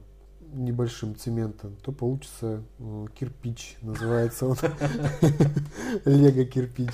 небольшим 0.52 1.16
цемента, 1.16 1.70
то 1.82 1.92
получится 1.92 2.62
э, 2.78 3.06
кирпич, 3.18 3.76
называется 3.80 4.46
он. 4.48 4.56
Лего 6.04 6.44
кирпич. 6.44 6.92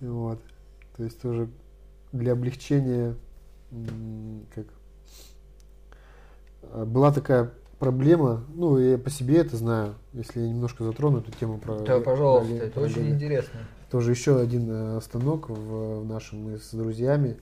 Вот. 0.00 0.40
То 0.96 1.04
есть 1.04 1.20
тоже 1.20 1.48
для 2.12 2.32
облегчения, 2.32 3.16
как 4.54 4.66
э, 6.62 6.84
была 6.84 7.12
такая 7.12 7.52
проблема, 7.78 8.44
ну, 8.54 8.78
я 8.78 8.96
по 8.96 9.10
себе 9.10 9.38
это 9.38 9.56
знаю, 9.56 9.94
если 10.12 10.40
я 10.40 10.48
немножко 10.48 10.84
затрону 10.84 11.18
эту 11.18 11.32
тему 11.32 11.58
про... 11.58 11.80
Да, 11.80 11.98
пожалуйста, 12.00 12.54
про, 12.54 12.64
это 12.64 12.74
про 12.74 12.82
очень 12.82 13.10
интересно. 13.10 13.60
Тоже 13.90 14.12
еще 14.12 14.38
один 14.38 14.68
э, 14.70 15.00
станок 15.00 15.48
в, 15.48 16.00
в 16.00 16.04
нашем, 16.04 16.44
мы 16.44 16.58
с 16.58 16.70
друзьями, 16.70 17.38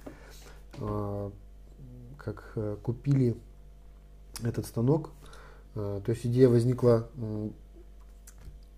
э, 0.78 1.30
как 2.16 2.52
э, 2.56 2.76
купили 2.82 3.36
этот 4.42 4.64
станок, 4.64 5.10
то 5.74 6.02
есть 6.06 6.24
идея 6.26 6.48
возникла 6.48 7.08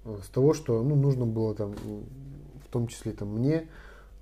с 0.04 0.28
того, 0.28 0.52
что 0.52 0.82
ну, 0.82 0.96
нужно 0.96 1.24
было 1.24 1.54
там, 1.54 1.74
в 1.74 2.68
том 2.70 2.88
числе 2.88 3.12
там 3.12 3.28
мне, 3.28 3.68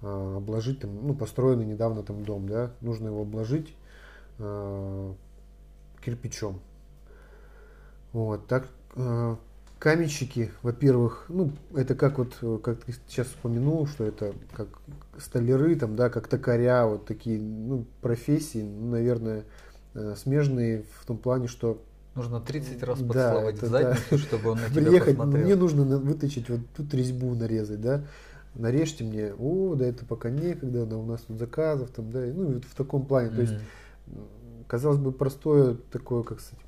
обложить 0.02 0.80
там, 0.80 1.06
ну, 1.06 1.14
построенный 1.14 1.66
недавно 1.66 2.02
там 2.02 2.24
дом, 2.24 2.48
да, 2.48 2.70
нужно 2.80 3.08
его 3.08 3.22
обложить 3.22 3.74
кирпичом. 6.02 6.60
Вот, 8.12 8.46
так 8.46 8.68
э, 8.96 9.36
каменщики, 9.78 10.50
во-первых, 10.62 11.26
ну, 11.28 11.52
это 11.74 11.94
как 11.94 12.18
вот, 12.18 12.36
как 12.62 12.80
ты 12.80 12.92
сейчас 13.08 13.28
вспомянул, 13.28 13.86
что 13.86 14.04
это 14.04 14.34
как 14.52 14.68
столяры, 15.18 15.76
там, 15.76 15.94
да, 15.96 16.10
как 16.10 16.26
токаря, 16.26 16.86
вот 16.86 17.06
такие, 17.06 17.40
ну, 17.40 17.84
профессии, 18.00 18.62
ну, 18.62 18.90
наверное, 18.90 19.44
э, 19.94 20.14
смежные 20.16 20.84
в 21.00 21.06
том 21.06 21.18
плане, 21.18 21.48
что 21.48 21.80
Нужно 22.16 22.40
30 22.40 22.82
раз 22.82 22.98
поцеловать 22.98 23.60
да, 23.60 23.66
задницу, 23.68 24.02
да. 24.10 24.18
чтобы 24.18 24.50
он 24.50 24.60
на 24.60 24.68
тебя 24.68 24.82
Приехать, 24.82 25.16
посмотрел. 25.16 25.44
мне 25.44 25.54
нужно 25.54 25.84
вытащить 25.98 26.50
вот 26.50 26.60
тут 26.76 26.92
резьбу 26.92 27.32
нарезать, 27.36 27.80
да, 27.80 28.02
нарежьте 28.54 29.04
мне, 29.04 29.32
о, 29.38 29.74
да 29.74 29.86
это 29.86 30.04
пока 30.04 30.30
некогда, 30.30 30.86
да, 30.86 30.96
у 30.96 31.04
нас 31.04 31.22
тут 31.22 31.38
заказов, 31.38 31.90
там, 31.90 32.10
да, 32.10 32.20
ну, 32.20 32.54
вот 32.54 32.64
в 32.64 32.74
таком 32.74 33.06
плане, 33.06 33.30
mm-hmm. 33.30 33.34
то 33.34 33.40
есть, 33.40 33.54
казалось 34.66 34.98
бы, 34.98 35.12
простое 35.12 35.76
такое, 35.90 36.22
как 36.22 36.40
сказать, 36.40 36.64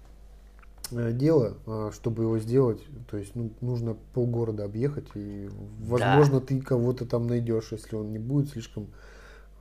Э, 0.94 1.12
дело, 1.12 1.56
а, 1.66 1.90
чтобы 1.92 2.24
его 2.24 2.38
сделать, 2.38 2.82
то 3.10 3.16
есть 3.16 3.34
ну, 3.34 3.50
нужно 3.60 3.96
полгорода 4.14 4.64
объехать, 4.64 5.06
и 5.14 5.48
возможно 5.80 6.40
да. 6.40 6.46
ты 6.46 6.60
кого-то 6.60 7.06
там 7.06 7.26
найдешь, 7.26 7.72
если 7.72 7.96
он 7.96 8.12
не 8.12 8.18
будет 8.18 8.50
слишком 8.50 8.88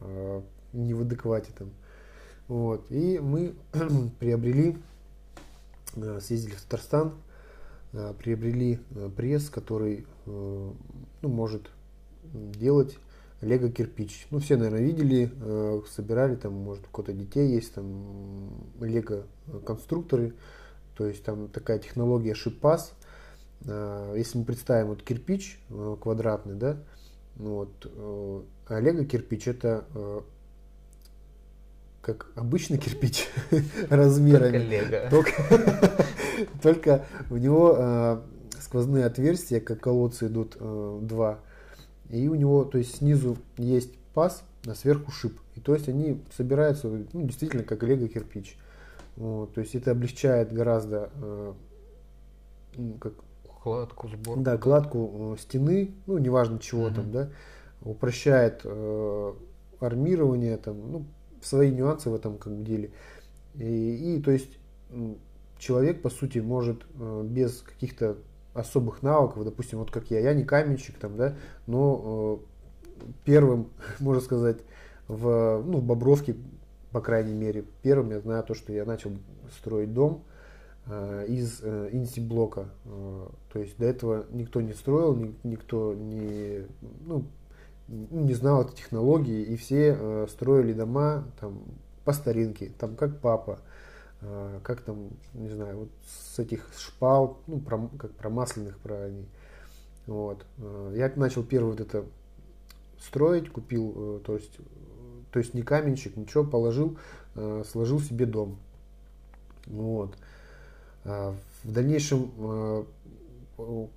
э, 0.01 0.41
не 0.73 0.93
в 0.93 1.01
адеквате 1.01 1.51
там. 1.57 1.69
Вот. 2.47 2.85
И 2.89 3.19
мы 3.19 3.55
приобрели, 4.19 4.77
э, 5.95 6.19
съездили 6.21 6.53
в 6.53 6.61
Татарстан, 6.63 7.13
э, 7.93 8.13
приобрели 8.17 8.79
э, 8.95 9.09
пресс, 9.15 9.49
который 9.49 10.05
э, 10.25 10.71
ну, 11.21 11.29
может 11.29 11.69
делать 12.23 12.97
лего 13.41 13.69
кирпич. 13.69 14.27
Ну, 14.29 14.39
все, 14.39 14.55
наверное, 14.55 14.81
видели, 14.81 15.31
э, 15.33 15.81
собирали, 15.89 16.35
там, 16.35 16.53
может, 16.53 16.85
у 16.85 16.89
кого-то 16.89 17.13
детей 17.13 17.53
есть, 17.53 17.73
там, 17.73 18.53
лего 18.79 19.23
конструкторы, 19.65 20.33
то 20.95 21.07
есть 21.07 21.23
там 21.23 21.47
такая 21.47 21.79
технология 21.79 22.35
шипас. 22.35 22.93
А, 23.67 24.15
если 24.15 24.37
мы 24.37 24.45
представим 24.45 24.87
вот 24.87 25.01
кирпич 25.01 25.59
э, 25.69 25.95
квадратный, 25.99 26.55
да, 26.55 26.77
ну 27.37 27.55
вот, 27.55 27.85
э, 27.85 28.41
а 28.67 28.79
лего 28.79 29.05
кирпич 29.05 29.47
это 29.47 29.85
э, 29.95 30.21
как 32.01 32.27
обычный 32.35 32.77
кирпич 32.77 33.27
размерами. 33.89 35.09
Только. 35.09 35.31
Только, 36.61 37.05
у 37.29 37.37
него, 37.37 38.21
сквозные 38.59 39.05
отверстия, 39.05 39.59
как 39.59 39.79
колодцы 39.79 40.27
идут 40.27 40.55
э, 40.59 40.99
два. 41.01 41.39
И 42.11 42.27
у 42.27 42.35
него, 42.35 42.63
то 42.65 42.77
есть 42.77 42.97
снизу 42.97 43.37
есть 43.57 43.93
паз, 44.13 44.43
а 44.65 44.75
сверху 44.75 45.11
шип. 45.11 45.39
И 45.55 45.59
то 45.59 45.73
есть 45.73 45.87
они 45.89 46.21
собираются 46.35 46.87
ну, 46.87 47.23
действительно 47.23 47.63
как 47.63 47.83
лего 47.83 48.07
кирпич. 48.07 48.57
Вот, 49.15 49.53
то 49.53 49.61
есть 49.61 49.75
это 49.75 49.91
облегчает 49.91 50.53
гораздо 50.53 51.09
э, 51.15 51.53
как 52.99 53.13
кладку 53.61 54.07
сборку. 54.07 54.41
Да, 54.41 54.57
кладку 54.57 55.35
э, 55.35 55.41
стены, 55.41 55.91
ну 56.07 56.17
неважно 56.17 56.59
чего 56.59 56.87
mm-hmm. 56.87 56.95
там, 56.95 57.11
да, 57.11 57.29
упрощает 57.83 58.61
э, 58.63 59.33
армирование, 59.79 60.57
там, 60.57 60.91
ну 60.91 61.05
свои 61.41 61.71
нюансы 61.71 62.09
в 62.09 62.15
этом 62.15 62.37
как 62.37 62.53
бы 62.53 62.63
деле. 62.63 62.91
И, 63.55 64.15
и 64.15 64.21
то 64.21 64.31
есть 64.31 64.57
человек 65.57 66.01
по 66.01 66.09
сути 66.09 66.39
может 66.39 66.83
э, 66.95 67.23
без 67.25 67.61
каких-то 67.61 68.17
особых 68.53 69.01
навыков, 69.01 69.43
допустим, 69.43 69.79
вот 69.79 69.91
как 69.91 70.12
я, 70.12 70.20
я 70.20 70.34
не 70.34 70.43
каменщик 70.43 70.98
там, 70.98 71.15
да, 71.17 71.36
но 71.67 72.39
э, 73.00 73.05
первым, 73.25 73.70
можно 74.00 74.22
сказать, 74.22 74.58
в, 75.08 75.63
ну, 75.65 75.77
в 75.77 75.84
Бобровке, 75.84 76.36
по 76.91 77.01
крайней 77.01 77.34
мере, 77.34 77.65
первым 77.81 78.12
я 78.12 78.20
знаю 78.20 78.43
то, 78.43 78.53
что 78.53 78.74
я 78.74 78.86
начал 78.86 79.12
строить 79.58 79.93
дом 79.93 80.24
э, 80.86 81.25
из 81.27 81.62
э, 81.62 81.89
инси-блока. 81.91 82.70
Э, 82.86 83.27
то 83.53 83.60
есть 83.60 83.77
до 83.77 83.86
этого 83.86 84.25
никто 84.31 84.62
не 84.62 84.74
строил, 84.74 85.15
ни, 85.15 85.36
никто 85.43 85.93
не, 85.93 86.65
ну, 87.05 87.25
не 87.88 88.34
знал 88.34 88.63
этой 88.63 88.75
технологии, 88.75 89.43
и 89.43 89.55
все 89.55 89.96
э, 89.98 90.27
строили 90.29 90.74
дома 90.74 91.25
там 91.39 91.63
по 92.03 92.13
старинке, 92.13 92.72
там 92.77 92.96
как 92.96 93.20
папа, 93.20 93.60
как 94.63 94.81
там, 94.81 95.09
не 95.33 95.49
знаю, 95.49 95.79
вот 95.79 95.89
с 96.05 96.37
этих 96.37 96.69
шпал, 96.77 97.39
ну, 97.47 97.59
про, 97.59 97.89
как 97.97 98.11
промасленных 98.11 98.77
правильней. 98.77 99.27
Вот. 100.07 100.45
Э, 100.57 100.93
я 100.95 101.11
начал 101.15 101.43
первый 101.43 101.71
вот 101.71 101.79
это 101.79 102.05
строить, 102.99 103.49
купил, 103.49 103.93
э, 103.95 104.19
то 104.25 104.35
есть, 104.35 104.57
то 105.31 105.39
есть 105.39 105.53
не 105.53 105.61
каменщик, 105.61 106.17
ничего, 106.17 106.43
положил, 106.43 106.97
э, 107.35 107.63
сложил 107.69 107.99
себе 107.99 108.25
дом. 108.25 108.57
Вот. 109.67 110.17
А 111.03 111.35
в 111.63 111.71
дальнейшем, 111.71 112.85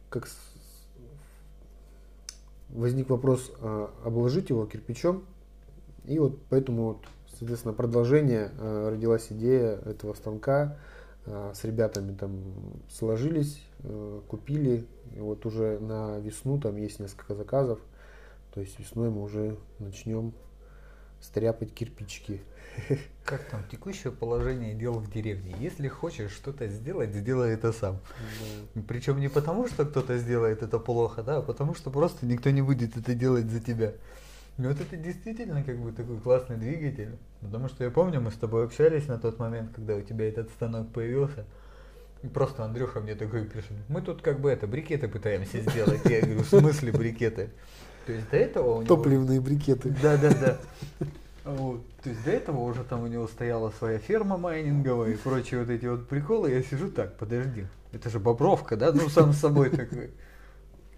как 0.09 0.29
возник 2.71 3.11
вопрос 3.11 3.53
обложить 4.05 4.51
его 4.51 4.65
кирпичом, 4.67 5.25
и 6.07 6.19
вот 6.19 6.39
поэтому, 6.49 6.85
вот, 6.85 7.05
соответственно, 7.39 7.75
продолжение 7.75 8.51
э, 8.59 8.89
родилась 8.91 9.27
идея 9.31 9.77
этого 9.85 10.15
станка. 10.15 10.77
Э, 11.27 11.53
с 11.55 11.65
ребятами 11.65 12.15
там 12.15 12.41
сложились, 12.91 13.63
э, 13.81 14.21
купили. 14.29 14.87
И 15.15 15.21
вот 15.21 15.47
уже 15.47 15.79
на 15.79 16.19
весну 16.19 16.61
там 16.61 16.77
есть 16.77 17.01
несколько 17.01 17.35
заказов. 17.35 17.79
То 18.53 18.61
есть 18.61 18.79
весной 18.79 19.11
мы 19.11 19.23
уже 19.23 19.57
начнем 19.79 20.33
стряпать 21.21 21.73
кирпичики. 21.73 22.41
Как 23.25 23.43
там 23.45 23.63
текущее 23.71 24.13
положение 24.13 24.75
дел 24.75 24.95
в 24.95 25.11
деревне? 25.11 25.55
Если 25.59 25.89
хочешь 25.89 26.33
что-то 26.33 26.69
сделать, 26.69 27.15
сделай 27.15 27.55
это 27.55 27.73
сам. 27.73 28.01
Да. 28.75 28.83
Причем 28.87 29.19
не 29.21 29.29
потому, 29.29 29.67
что 29.67 29.87
кто-то 29.87 30.19
сделает 30.19 30.63
это 30.63 30.79
плохо, 30.79 31.23
да, 31.23 31.39
а 31.39 31.43
потому 31.43 31.75
что 31.75 31.91
просто 31.91 32.27
никто 32.27 32.51
не 32.51 32.63
будет 32.63 32.97
это 32.97 33.15
делать 33.15 33.47
за 33.47 33.61
тебя. 33.61 33.95
И 34.57 34.63
вот 34.63 34.81
это 34.81 34.97
действительно 34.97 35.63
как 35.65 35.79
бы 35.79 35.93
такой 35.93 36.19
классный 36.19 36.57
двигатель. 36.57 37.17
Потому 37.41 37.69
что 37.69 37.85
я 37.85 37.91
помню, 37.91 38.21
мы 38.21 38.31
с 38.31 38.35
тобой 38.35 38.65
общались 38.65 39.09
на 39.09 39.19
тот 39.19 39.39
момент, 39.39 39.73
когда 39.75 39.97
у 39.97 40.01
тебя 40.01 40.29
этот 40.29 40.51
станок 40.51 40.93
появился. 40.93 41.45
И 42.23 42.29
просто 42.29 42.65
Андрюха 42.65 43.01
мне 43.01 43.15
такой 43.15 43.45
пишет, 43.45 43.73
мы 43.89 44.01
тут 44.01 44.23
как 44.23 44.41
бы 44.41 44.51
это, 44.51 44.67
брикеты 44.67 45.09
пытаемся 45.09 45.61
сделать. 45.61 46.01
Я 46.07 46.21
говорю, 46.21 46.43
в 46.43 46.49
смысле 46.49 46.93
брикеты? 46.93 47.51
То 48.07 48.13
есть 48.13 48.31
до 48.31 48.37
этого 48.37 48.77
у 48.77 48.83
него... 48.83 48.87
Топливные 48.87 49.41
брикеты. 49.41 49.95
Да, 50.03 50.17
да, 50.17 50.31
да. 50.31 50.59
Вот. 51.45 51.83
То 52.03 52.11
есть 52.11 52.25
до 52.25 52.31
этого 52.31 52.61
уже 52.61 52.85
там 52.85 53.03
у 53.03 53.07
него 53.07 53.27
стояла 53.27 53.71
своя 53.73 53.99
ферма 53.99 54.39
майнинговая 54.39 55.11
и 55.11 55.17
прочие 55.17 55.61
вот 55.61 55.69
эти 55.69 55.87
вот 55.87 56.09
приколы. 56.09 56.51
Я 56.51 56.63
сижу 56.63 56.91
так, 56.91 57.17
подожди, 57.19 57.67
это 57.93 58.09
же 58.09 58.19
бобровка, 58.19 58.77
да? 58.77 58.93
Ну, 58.93 59.09
сам 59.11 59.33
с 59.33 59.39
собой 59.39 59.69
такой. 59.71 60.11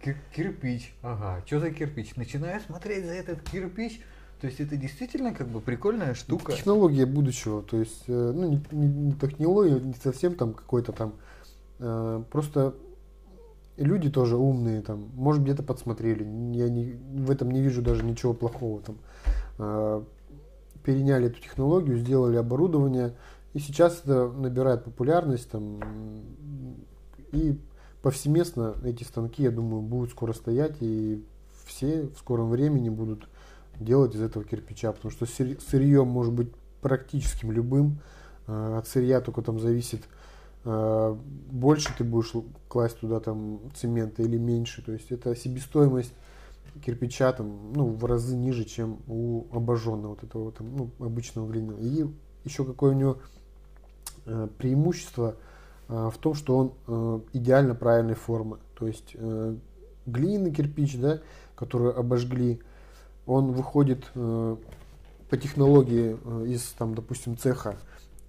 Кир 0.07 0.17
кирпич, 0.37 0.95
ага, 1.03 1.43
что 1.47 1.59
за 1.59 1.73
кирпич? 1.73 2.15
Начинаю 2.15 2.61
смотреть 2.61 3.05
за 3.07 3.13
этот 3.13 3.43
кирпич, 3.43 4.01
то 4.41 4.47
есть 4.47 4.61
это 4.61 4.77
действительно 4.77 5.35
как 5.35 5.49
бы 5.49 5.61
прикольная 5.61 6.15
штука. 6.15 6.53
Технология 6.53 7.07
будущего, 7.07 7.61
то 7.61 7.77
есть, 7.77 8.05
э, 8.07 8.33
ну, 8.33 8.49
не, 8.49 8.63
не, 8.71 8.87
не 8.87 9.13
технология, 9.15 9.81
не 9.81 9.95
совсем 9.95 10.37
там 10.37 10.55
какой-то 10.55 10.93
там, 10.93 11.15
э, 11.81 12.23
просто 12.31 12.77
люди 13.77 14.09
тоже 14.09 14.37
умные, 14.37 14.81
там, 14.81 15.11
может 15.15 15.43
где-то 15.43 15.65
подсмотрели, 15.65 16.23
я 16.57 16.69
не, 16.69 16.93
в 16.93 17.29
этом 17.29 17.51
не 17.51 17.61
вижу 17.61 17.83
даже 17.83 18.05
ничего 18.05 18.33
плохого 18.33 18.83
там. 18.83 18.99
Э, 19.59 20.05
переняли 20.85 21.27
эту 21.27 21.41
технологию, 21.41 21.99
сделали 21.99 22.37
оборудование, 22.37 23.17
и 23.55 23.59
сейчас 23.59 24.03
это 24.05 24.29
набирает 24.29 24.85
популярность 24.85 25.51
там, 25.51 25.81
и 27.33 27.59
повсеместно 28.07 28.77
эти 28.85 29.03
станки, 29.03 29.43
я 29.43 29.51
думаю, 29.51 29.83
будут 29.83 30.13
скоро 30.13 30.33
стоять, 30.33 30.77
и 30.79 31.25
все 31.65 32.03
в 32.03 32.19
скором 32.19 32.51
времени 32.51 32.89
будут 32.89 33.27
делать 33.81 34.15
из 34.15 34.23
этого 34.23 34.45
кирпича, 34.45 34.93
потому 34.93 35.11
что 35.11 35.27
сырье 35.27 36.05
может 36.05 36.33
быть 36.33 36.53
практически 36.81 37.47
любым, 37.47 37.99
а, 38.47 38.79
от 38.79 38.87
сырья 38.87 39.21
только 39.21 39.43
там 39.43 39.59
зависит, 39.59 40.05
а, 40.65 41.19
больше 41.51 41.89
ты 41.99 42.05
будешь 42.05 42.31
класть 42.69 43.01
туда 43.01 43.19
там 43.19 43.59
цемента 43.75 44.23
или 44.23 44.39
меньше, 44.39 44.83
то 44.83 44.93
есть 44.93 45.11
это 45.11 45.35
себестоимость 45.35 46.13
кирпича 46.85 47.33
там, 47.33 47.73
ну, 47.73 47.89
в 47.89 48.05
разы 48.05 48.37
ниже, 48.37 48.67
чем 48.67 49.01
у 49.09 49.47
обожженного 49.51 50.11
вот 50.11 50.23
этого 50.23 50.53
там, 50.53 50.77
ну, 50.77 50.91
обычного 51.01 51.51
глиняного. 51.51 51.81
И 51.81 52.07
еще 52.45 52.65
какое 52.65 52.93
у 52.93 52.97
него 52.97 53.19
э, 54.27 54.47
преимущество 54.59 55.35
э, 55.35 55.56
в 55.89 56.15
том, 56.21 56.35
что 56.35 56.57
он 56.57 56.73
э, 56.87 57.21
идеально 57.33 57.75
правильной 57.75 58.15
формы. 58.15 58.59
То 58.79 58.87
есть 58.87 59.13
э, 59.15 59.57
глиняный 60.07 60.53
кирпич, 60.53 60.99
да, 60.99 61.21
который 61.55 61.93
обожгли, 61.93 62.61
он 63.27 63.53
выходит 63.53 64.05
э, 64.15 64.57
по 65.29 65.37
технологии 65.37 66.17
э, 66.25 66.47
из, 66.49 66.63
там, 66.79 66.95
допустим, 66.95 67.37
цеха, 67.37 67.77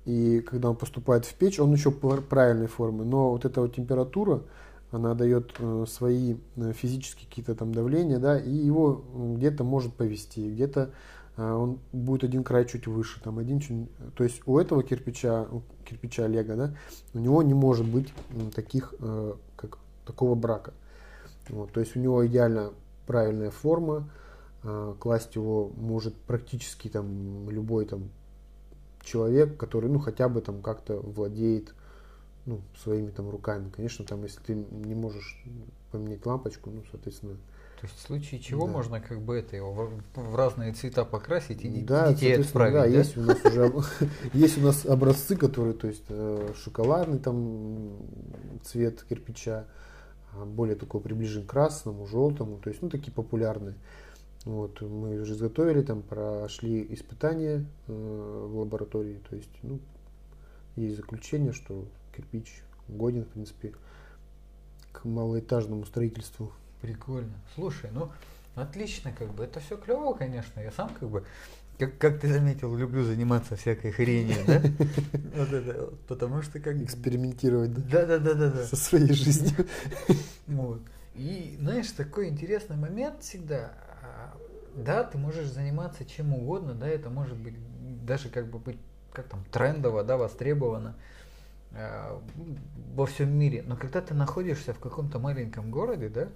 и 0.06 0.40
когда 0.40 0.70
он 0.70 0.78
поступает 0.78 1.26
в 1.26 1.34
печь, 1.34 1.60
он 1.60 1.74
еще 1.74 1.92
правильной 1.92 2.68
формы. 2.68 3.04
Но 3.04 3.32
вот 3.32 3.44
эта 3.44 3.60
вот 3.62 3.76
температура, 3.76 4.42
она 4.90 5.14
дает 5.16 5.54
э, 5.60 5.86
свои 5.88 6.38
э, 6.56 6.72
физические 6.74 7.28
какие-то 7.28 7.56
там 7.56 7.74
давления, 7.74 8.18
да, 8.18 8.40
и 8.40 8.50
его 8.50 9.04
где-то 9.14 9.66
может 9.66 9.94
повести, 9.94 10.50
где-то 10.50 10.92
э, 11.36 11.52
он 11.52 11.80
будет 11.92 12.24
один 12.24 12.46
край 12.46 12.66
чуть 12.66 12.88
выше, 12.88 13.20
там 13.22 13.38
один 13.38 13.60
чуть, 13.60 13.90
то 14.16 14.24
есть 14.24 14.42
у 14.46 14.58
этого 14.58 14.82
кирпича, 14.82 15.48
кирпича 15.88 16.28
Лего, 16.28 16.56
да, 16.56 16.76
у 17.14 17.20
него 17.20 17.42
не 17.44 17.54
может 17.54 17.86
быть 17.86 18.14
таких, 18.56 18.94
как 19.56 19.78
такого 20.06 20.36
брака, 20.36 20.74
вот, 21.50 21.72
то 21.72 21.80
есть 21.80 21.96
у 21.96 22.00
него 22.00 22.26
идеально 22.28 22.74
правильная 23.06 23.52
форма, 23.52 24.10
класть 25.00 25.36
его 25.36 25.72
может 25.78 26.16
практически 26.16 26.90
там 26.90 27.50
любой 27.50 27.86
там 27.86 28.10
человек, 29.02 29.58
который, 29.58 29.90
ну, 29.90 30.00
хотя 30.00 30.28
бы 30.28 30.42
там 30.42 30.62
как-то 30.62 30.98
владеет 31.00 31.74
ну, 32.46 32.62
своими 32.82 33.10
там 33.12 33.30
руками. 33.30 33.70
Конечно, 33.74 34.04
там, 34.06 34.24
если 34.24 34.42
ты 34.42 34.54
не 34.56 34.96
можешь 34.96 35.42
поменять 35.92 36.26
лампочку, 36.26 36.70
ну, 36.70 36.84
соответственно. 36.92 37.38
То 37.80 37.86
есть 37.86 37.96
в 37.96 38.02
случае 38.02 38.40
чего 38.40 38.66
да. 38.66 38.74
можно 38.74 39.00
как 39.00 39.22
бы 39.22 39.36
это 39.38 39.56
его 39.56 39.92
в 40.16 40.36
разные 40.36 40.74
цвета 40.74 41.06
покрасить 41.06 41.64
и 41.64 41.70
да, 41.82 42.12
детей 42.12 42.40
отправить, 42.40 42.74
да, 42.74 42.82
да? 42.82 42.88
есть 42.88 43.18
у 43.18 43.22
нас 43.22 43.46
уже 43.46 43.72
есть 44.34 44.58
у 44.58 44.62
нас 44.62 44.86
образцы, 44.86 45.36
которые, 45.36 45.76
то 45.76 45.88
есть 45.88 46.06
э, 46.10 46.54
шоколадный 46.56 47.20
там 47.20 47.92
цвет 48.64 49.04
кирпича, 49.08 49.66
а 50.34 50.46
более 50.46 50.76
такой 50.76 51.02
приближен 51.02 51.46
к 51.46 51.52
красному, 51.52 52.08
желтому, 52.08 52.58
то 52.58 52.70
есть 52.70 52.82
ну 52.82 52.90
такие 52.90 53.12
популярные. 53.12 53.76
Вот 54.44 54.82
мы 54.82 55.20
уже 55.20 55.34
изготовили, 55.34 55.84
там 55.84 56.02
прошли 56.02 56.88
испытания 56.94 57.64
э, 57.88 57.92
в 57.92 58.58
лаборатории, 58.58 59.22
то 59.30 59.36
есть 59.36 59.52
ну 59.62 59.80
есть 60.76 60.96
заключение, 60.96 61.54
что 61.54 61.86
кирпич 62.16 62.64
годен, 62.88 63.26
в 63.26 63.28
принципе, 63.28 63.74
к 64.92 65.06
малоэтажному 65.06 65.86
строительству. 65.86 66.52
Прикольно. 66.82 67.34
Слушай, 67.56 67.90
ну 67.94 68.12
отлично, 68.56 69.12
как 69.18 69.30
бы 69.34 69.44
это 69.44 69.60
все 69.60 69.78
клево, 69.78 70.14
конечно. 70.14 70.60
Я 70.60 70.72
сам 70.72 70.90
как 71.00 71.10
бы, 71.10 71.24
как, 71.80 71.98
как 71.98 72.20
ты 72.20 72.32
заметил, 72.32 72.76
люблю 72.76 73.04
заниматься 73.04 73.56
всякой 73.56 73.92
хренью, 73.92 74.38
да? 74.46 74.62
Вот 75.36 75.54
это, 75.54 75.90
потому 76.08 76.42
что 76.42 76.60
как 76.60 76.76
экспериментировать, 76.78 77.74
да? 77.74 77.82
Да, 78.06 78.18
да, 78.20 78.34
да, 78.34 78.50
да, 78.50 78.64
Со 78.66 78.76
своей 78.76 79.14
жизнью. 79.14 79.66
Вот. 80.48 80.82
И 81.16 81.58
знаешь, 81.60 81.92
такой 81.92 82.30
интересный 82.30 82.78
момент 82.78 83.22
всегда. 83.24 83.74
А, 84.04 84.38
да, 84.76 85.04
ты 85.04 85.18
можешь 85.18 85.48
заниматься 85.48 86.06
чем 86.06 86.34
угодно, 86.34 86.74
да, 86.74 86.88
это 86.88 87.10
может 87.10 87.36
быть 87.38 87.56
даже 88.06 88.30
как 88.30 88.48
бы 88.48 88.60
быть 88.60 88.78
как 89.12 89.28
там 89.28 89.44
трендово, 89.52 90.04
да, 90.04 90.16
востребовано. 90.16 90.96
э, 91.72 92.20
во 92.96 93.06
всем 93.08 93.32
мире. 93.38 93.64
Но 93.66 93.76
когда 93.76 94.00
ты 94.02 94.14
находишься 94.14 94.74
в 94.74 94.80
каком-то 94.80 95.20
маленьком 95.20 95.72
городе, 95.72 96.10
да, 96.10 96.28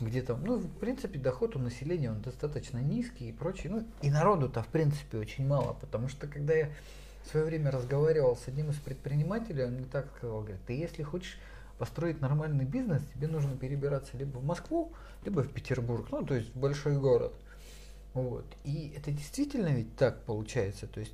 где 0.00 0.22
там, 0.22 0.44
ну, 0.44 0.58
в 0.58 0.78
принципе, 0.78 1.18
доход 1.18 1.56
у 1.56 1.58
населения 1.58 2.10
он 2.10 2.20
достаточно 2.20 2.78
низкий 2.78 3.28
и 3.28 3.32
прочее. 3.32 3.72
Ну, 3.72 3.84
и 4.02 4.10
народу-то, 4.10 4.62
в 4.62 4.68
принципе, 4.68 5.18
очень 5.18 5.46
мало, 5.46 5.74
потому 5.74 6.08
что 6.08 6.26
когда 6.26 6.54
я 6.54 6.70
в 7.24 7.28
свое 7.28 7.46
время 7.46 7.70
разговаривал 7.70 8.36
с 8.36 8.46
одним 8.46 8.70
из 8.70 8.76
предпринимателей, 8.76 9.64
он 9.64 9.72
мне 9.74 9.86
так 9.86 10.06
сказал, 10.16 10.40
говорит, 10.40 10.60
ты 10.66 10.74
если 10.74 11.02
хочешь 11.02 11.38
построить 11.78 12.20
нормальный 12.20 12.64
бизнес, 12.64 13.02
тебе 13.14 13.28
нужно 13.28 13.56
перебираться 13.56 14.16
либо 14.16 14.38
в 14.38 14.44
Москву, 14.44 14.92
либо 15.24 15.42
в 15.42 15.52
Петербург, 15.52 16.06
ну, 16.10 16.24
то 16.24 16.34
есть 16.34 16.54
в 16.54 16.58
большой 16.58 16.98
город. 16.98 17.34
Вот. 18.14 18.46
И 18.64 18.94
это 18.96 19.10
действительно 19.10 19.68
ведь 19.68 19.94
так 19.96 20.22
получается. 20.22 20.86
То 20.86 21.00
есть 21.00 21.12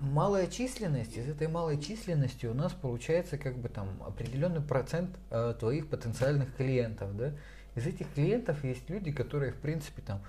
малая 0.00 0.48
численность, 0.48 1.16
из 1.16 1.28
этой 1.28 1.48
малой 1.48 1.80
численности 1.80 2.46
у 2.46 2.54
нас 2.54 2.72
получается 2.72 3.38
как 3.38 3.56
бы 3.56 3.68
там 3.68 3.88
определенный 4.04 4.60
процент 4.60 5.16
э, 5.30 5.54
твоих 5.58 5.88
потенциальных 5.88 6.54
клиентов, 6.56 7.16
да. 7.16 7.32
Из 7.76 7.86
этих 7.86 8.12
клиентов 8.14 8.64
есть 8.64 8.88
люди, 8.88 9.12
которые 9.12 9.52
в 9.52 9.56
принципе 9.56 10.02
там 10.02 10.20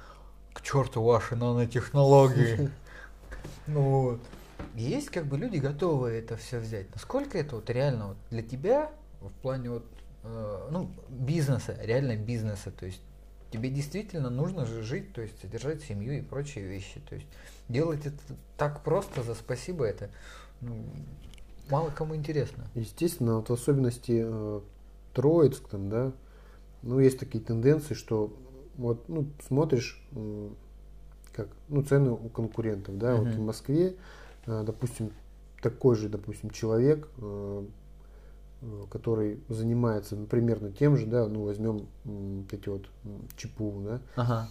к 0.53 0.61
черту 0.61 1.01
ваши 1.01 1.35
нанотехнологии. 1.35 2.69
Ну 3.67 3.81
вот. 3.81 4.21
Есть 4.75 5.09
как 5.09 5.25
бы 5.25 5.37
люди 5.37 5.57
готовы 5.57 6.09
это 6.09 6.37
все 6.37 6.59
взять. 6.59 6.93
Насколько 6.93 7.37
это 7.37 7.55
вот 7.55 7.69
реально 7.69 8.09
вот 8.09 8.17
для 8.29 8.41
тебя 8.41 8.91
в 9.21 9.31
плане 9.41 9.69
вот 9.69 9.85
э, 10.23 10.67
ну 10.71 10.89
бизнеса, 11.09 11.77
реально 11.81 12.15
бизнеса, 12.15 12.71
то 12.71 12.85
есть 12.85 13.01
тебе 13.51 13.69
действительно 13.69 14.29
нужно 14.29 14.65
же 14.65 14.83
жить, 14.83 15.13
то 15.13 15.21
есть 15.21 15.39
содержать 15.41 15.81
семью 15.83 16.17
и 16.17 16.21
прочие 16.21 16.65
вещи. 16.65 17.01
То 17.09 17.15
есть 17.15 17.27
делать 17.69 18.05
это 18.05 18.17
так 18.57 18.83
просто 18.83 19.23
за 19.23 19.35
спасибо 19.35 19.85
это 19.85 20.09
ну, 20.61 20.83
мало 21.69 21.89
кому 21.89 22.15
интересно. 22.15 22.67
Естественно, 22.73 23.37
вот 23.37 23.49
особенности 23.49 24.23
э, 24.25 24.61
Троицк 25.13 25.67
там, 25.67 25.89
да, 25.89 26.11
ну 26.87 26.99
есть 26.99 27.19
такие 27.19 27.43
тенденции, 27.43 27.93
что 27.93 28.33
вот 28.77 29.07
ну 29.09 29.27
смотришь 29.45 30.01
как 31.33 31.49
ну 31.69 31.83
цены 31.83 32.11
у 32.11 32.29
конкурентов, 32.29 32.97
да, 32.97 33.13
uh-huh. 33.13 33.25
вот 33.25 33.33
в 33.35 33.39
Москве, 33.39 33.95
э, 34.47 34.63
допустим, 34.65 35.11
такой 35.61 35.95
же, 35.95 36.09
допустим, 36.09 36.49
человек 36.49 37.07
э, 37.19 37.65
который 38.89 39.39
занимается 39.49 40.15
ну, 40.15 40.25
примерно 40.25 40.71
тем 40.71 40.97
же, 40.97 41.05
да, 41.05 41.27
ну 41.27 41.43
возьмем 41.43 41.85
вот 42.05 42.51
эти 42.51 42.69
вот 42.69 42.87
ЧПУ, 43.35 43.83
да, 43.85 44.01
ага. 44.15 44.49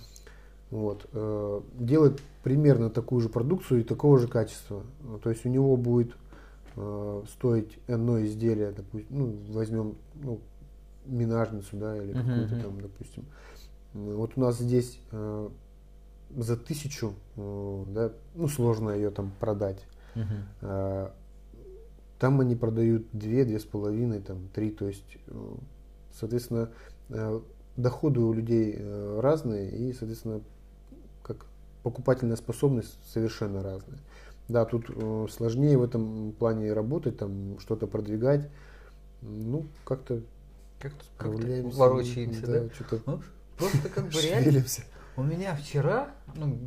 вот, 0.71 1.09
э, 1.13 1.61
делает 1.75 2.23
примерно 2.45 2.89
такую 2.89 3.21
же 3.21 3.29
продукцию 3.29 3.81
и 3.81 3.83
такого 3.83 4.21
же 4.21 4.29
качества. 4.29 4.85
То 5.25 5.31
есть 5.31 5.45
у 5.45 5.49
него 5.49 5.77
будет 5.77 6.15
стоить 7.31 7.79
одно 7.89 8.23
изделие, 8.23 8.71
допустим, 8.71 9.07
ну 9.09 9.39
возьмем 9.49 9.97
ну, 10.23 10.41
минажницу, 11.07 11.77
да, 11.77 11.97
или 11.97 12.13
какую-то 12.13 12.55
uh-huh. 12.55 12.63
там, 12.63 12.81
допустим. 12.81 13.25
Вот 13.95 14.33
у 14.37 14.41
нас 14.41 14.59
здесь 14.59 15.01
э, 15.13 15.49
за 16.37 16.57
тысячу, 16.57 17.15
э, 17.37 17.85
да, 17.89 18.13
ну 18.35 18.49
сложно 18.49 18.91
ее 18.91 19.11
там 19.11 19.33
продать. 19.41 19.85
Uh-huh. 20.15 21.11
Там 22.19 22.41
они 22.41 22.57
продают 22.57 23.07
2, 23.13 23.29
2,5, 23.43 24.23
там, 24.23 24.49
3. 24.55 24.71
То 24.71 24.89
есть, 24.89 25.19
э, 25.27 25.55
соответственно, 26.19 26.71
э, 27.11 27.41
доходы 27.77 28.21
у 28.21 28.33
людей 28.33 28.75
э, 28.77 29.21
разные 29.21 29.71
и, 29.71 29.93
соответственно, 29.93 30.41
как 31.23 31.45
покупательная 31.83 32.37
способность 32.37 32.99
совершенно 33.13 33.63
разная. 33.63 33.99
Да, 34.49 34.65
тут 34.65 34.87
сложнее 35.31 35.77
в 35.77 35.83
этом 35.83 36.33
плане 36.33 36.73
работать, 36.73 37.19
там 37.19 37.59
что-то 37.59 37.89
продвигать. 37.89 38.49
Ну, 39.21 39.67
как-то 39.85 40.23
как-то 40.89 41.05
справляемся. 41.05 41.79
Ворочаемся, 41.79 42.47
да? 42.47 42.61
да? 42.61 42.75
Что-то 42.75 43.01
ну, 43.07 43.23
просто 43.57 43.89
как 43.89 44.09
бы 44.09 44.21
реально. 44.21 44.65
У 45.17 45.23
меня 45.23 45.55
вчера, 45.57 46.11
ну, 46.35 46.59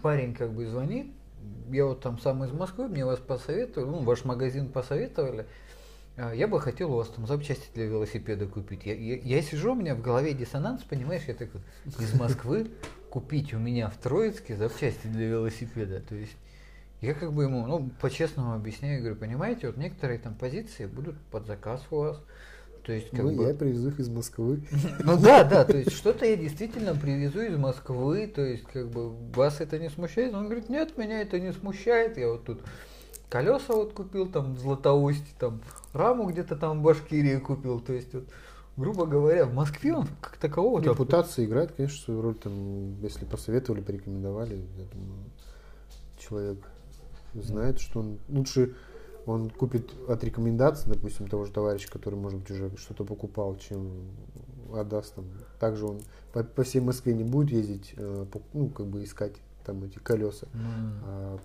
парень 0.00 0.34
как 0.34 0.52
бы 0.52 0.66
звонит, 0.66 1.06
я 1.70 1.86
вот 1.86 2.00
там 2.00 2.18
сам 2.18 2.44
из 2.44 2.52
Москвы, 2.52 2.88
мне 2.88 3.04
вас 3.04 3.18
посоветовали, 3.18 3.88
ну, 3.88 3.98
ваш 4.00 4.24
магазин 4.24 4.68
посоветовали, 4.68 5.46
а, 6.16 6.32
я 6.32 6.46
бы 6.46 6.60
хотел 6.60 6.92
у 6.92 6.96
вас 6.96 7.08
там 7.08 7.26
запчасти 7.26 7.68
для 7.74 7.86
велосипеда 7.86 8.46
купить. 8.46 8.84
Я, 8.84 8.94
я, 8.94 9.16
я 9.16 9.42
сижу, 9.42 9.72
у 9.72 9.74
меня 9.74 9.94
в 9.94 10.02
голове 10.02 10.34
диссонанс, 10.34 10.82
понимаешь, 10.82 11.22
я 11.26 11.34
такой, 11.34 11.60
из 11.86 12.14
Москвы 12.14 12.70
купить 13.10 13.54
у 13.54 13.58
меня 13.58 13.88
в 13.88 13.96
Троицке 13.96 14.56
запчасти 14.56 15.06
для 15.06 15.26
велосипеда. 15.26 16.00
То 16.00 16.14
есть 16.14 16.36
я 17.00 17.14
как 17.14 17.32
бы 17.32 17.44
ему, 17.44 17.66
ну, 17.66 17.90
по-честному 18.00 18.54
объясняю, 18.54 19.00
говорю, 19.00 19.16
понимаете, 19.16 19.68
вот 19.68 19.76
некоторые 19.76 20.18
там 20.18 20.34
позиции 20.34 20.86
будут 20.86 21.18
под 21.30 21.46
заказ 21.46 21.82
у 21.90 21.96
вас, 21.96 22.20
то 22.84 22.92
есть, 22.92 23.10
как 23.10 23.22
ну, 23.22 23.36
бы... 23.36 23.44
я 23.44 23.54
привезу 23.54 23.88
их 23.88 24.00
из 24.00 24.08
Москвы. 24.08 24.62
Ну 25.04 25.18
да, 25.18 25.44
да, 25.44 25.64
то 25.64 25.76
есть 25.76 25.92
что-то 25.92 26.24
я 26.24 26.36
действительно 26.36 26.94
привезу 26.94 27.40
из 27.40 27.56
Москвы, 27.56 28.26
то 28.26 28.42
есть 28.42 28.64
как 28.64 28.88
бы 28.88 29.10
вас 29.34 29.60
это 29.60 29.78
не 29.78 29.90
смущает? 29.90 30.34
Он 30.34 30.46
говорит, 30.46 30.68
нет, 30.68 30.96
меня 30.96 31.20
это 31.20 31.38
не 31.38 31.52
смущает, 31.52 32.18
я 32.18 32.28
вот 32.28 32.44
тут 32.44 32.60
колеса 33.28 33.74
вот 33.74 33.92
купил 33.92 34.26
там 34.26 34.54
в 34.54 34.60
Златоусте, 34.60 35.28
там 35.38 35.60
раму 35.92 36.28
где-то 36.28 36.56
там 36.56 36.80
в 36.80 36.82
Башкирии 36.82 37.36
купил, 37.38 37.80
то 37.80 37.92
есть 37.92 38.12
вот 38.14 38.24
грубо 38.76 39.06
говоря, 39.06 39.44
в 39.44 39.54
Москве 39.54 39.94
он 39.94 40.08
как 40.20 40.36
такового... 40.38 40.80
Репутация 40.80 41.44
играет, 41.44 41.72
конечно, 41.72 42.02
свою 42.02 42.22
роль, 42.22 42.34
там, 42.34 43.00
если 43.02 43.24
посоветовали, 43.26 43.82
порекомендовали, 43.82 44.56
я 44.78 44.84
думаю, 44.92 45.24
человек 46.18 46.58
знает, 47.34 47.80
что 47.80 48.00
он 48.00 48.18
лучше 48.28 48.74
он 49.26 49.50
купит 49.50 49.92
от 50.08 50.24
рекомендаций, 50.24 50.92
допустим, 50.92 51.28
того 51.28 51.44
же 51.44 51.52
товарища, 51.52 51.90
который, 51.90 52.14
может 52.14 52.40
быть, 52.40 52.50
уже 52.50 52.76
что-то 52.76 53.04
покупал, 53.04 53.56
чем 53.56 53.90
отдаст 54.74 55.14
там. 55.14 55.24
Также 55.58 55.86
он 55.86 56.00
по, 56.32 56.42
по 56.42 56.62
всей 56.62 56.80
Москве 56.80 57.12
не 57.14 57.24
будет 57.24 57.50
ездить, 57.50 57.94
э, 57.96 58.26
по, 58.30 58.40
ну, 58.52 58.68
как 58.68 58.86
бы 58.86 59.04
искать 59.04 59.34
там 59.64 59.82
эти 59.84 59.98
колеса. 59.98 60.46
Mm. 60.54 60.92
А, 61.04 61.38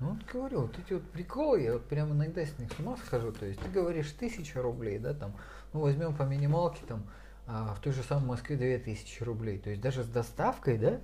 ну, 0.00 0.10
вот 0.10 0.18
говорю, 0.32 0.60
вот 0.62 0.78
эти 0.78 0.92
вот 0.92 1.02
приколы, 1.10 1.62
я 1.62 1.72
вот 1.72 1.84
прямо 1.84 2.14
иногда 2.14 2.44
с 2.44 2.58
них 2.58 2.72
с 2.72 2.78
ума 2.78 2.96
схожу. 2.96 3.32
То 3.32 3.46
есть 3.46 3.60
ты 3.60 3.68
говоришь 3.68 4.10
тысяча 4.12 4.62
рублей, 4.62 4.98
да, 4.98 5.12
там, 5.12 5.34
ну, 5.72 5.80
возьмем 5.80 6.14
по 6.14 6.22
минималке, 6.22 6.80
там, 6.86 7.02
а 7.46 7.74
в 7.74 7.80
той 7.80 7.92
же 7.92 8.02
самой 8.02 8.26
Москве 8.28 8.56
две 8.56 8.78
тысячи 8.78 9.22
рублей. 9.22 9.58
То 9.58 9.70
есть 9.70 9.82
даже 9.82 10.04
с 10.04 10.06
доставкой, 10.06 10.78
да, 10.78 11.00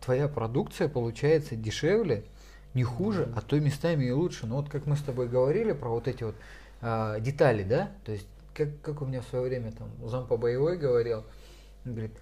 твоя 0.00 0.28
продукция 0.28 0.88
получается 0.88 1.56
дешевле, 1.56 2.24
не 2.74 2.84
хуже, 2.84 3.32
а 3.34 3.40
то 3.40 3.58
местами 3.58 4.04
и 4.04 4.10
лучше. 4.10 4.46
Но 4.46 4.56
вот 4.56 4.68
как 4.68 4.86
мы 4.86 4.96
с 4.96 5.02
тобой 5.02 5.28
говорили 5.28 5.72
про 5.72 5.90
вот 5.90 6.08
эти 6.08 6.24
вот 6.24 6.34
а, 6.80 7.18
детали, 7.20 7.62
да, 7.62 7.90
то 8.04 8.12
есть 8.12 8.26
как, 8.54 8.80
как 8.82 9.02
у 9.02 9.06
меня 9.06 9.20
в 9.20 9.26
свое 9.26 9.44
время 9.44 9.72
там 9.72 9.88
зам 10.08 10.26
по 10.26 10.36
боевой 10.36 10.76
говорил, 10.76 11.24
он 11.84 11.92
говорит, 11.92 12.12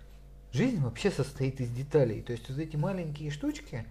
жизнь 0.53 0.81
вообще 0.81 1.11
состоит 1.11 1.61
из 1.61 1.71
деталей. 1.71 2.23
То 2.23 2.33
есть 2.33 2.49
вот 2.49 2.59
эти 2.59 2.77
маленькие 2.77 3.31
штучки, 3.31 3.87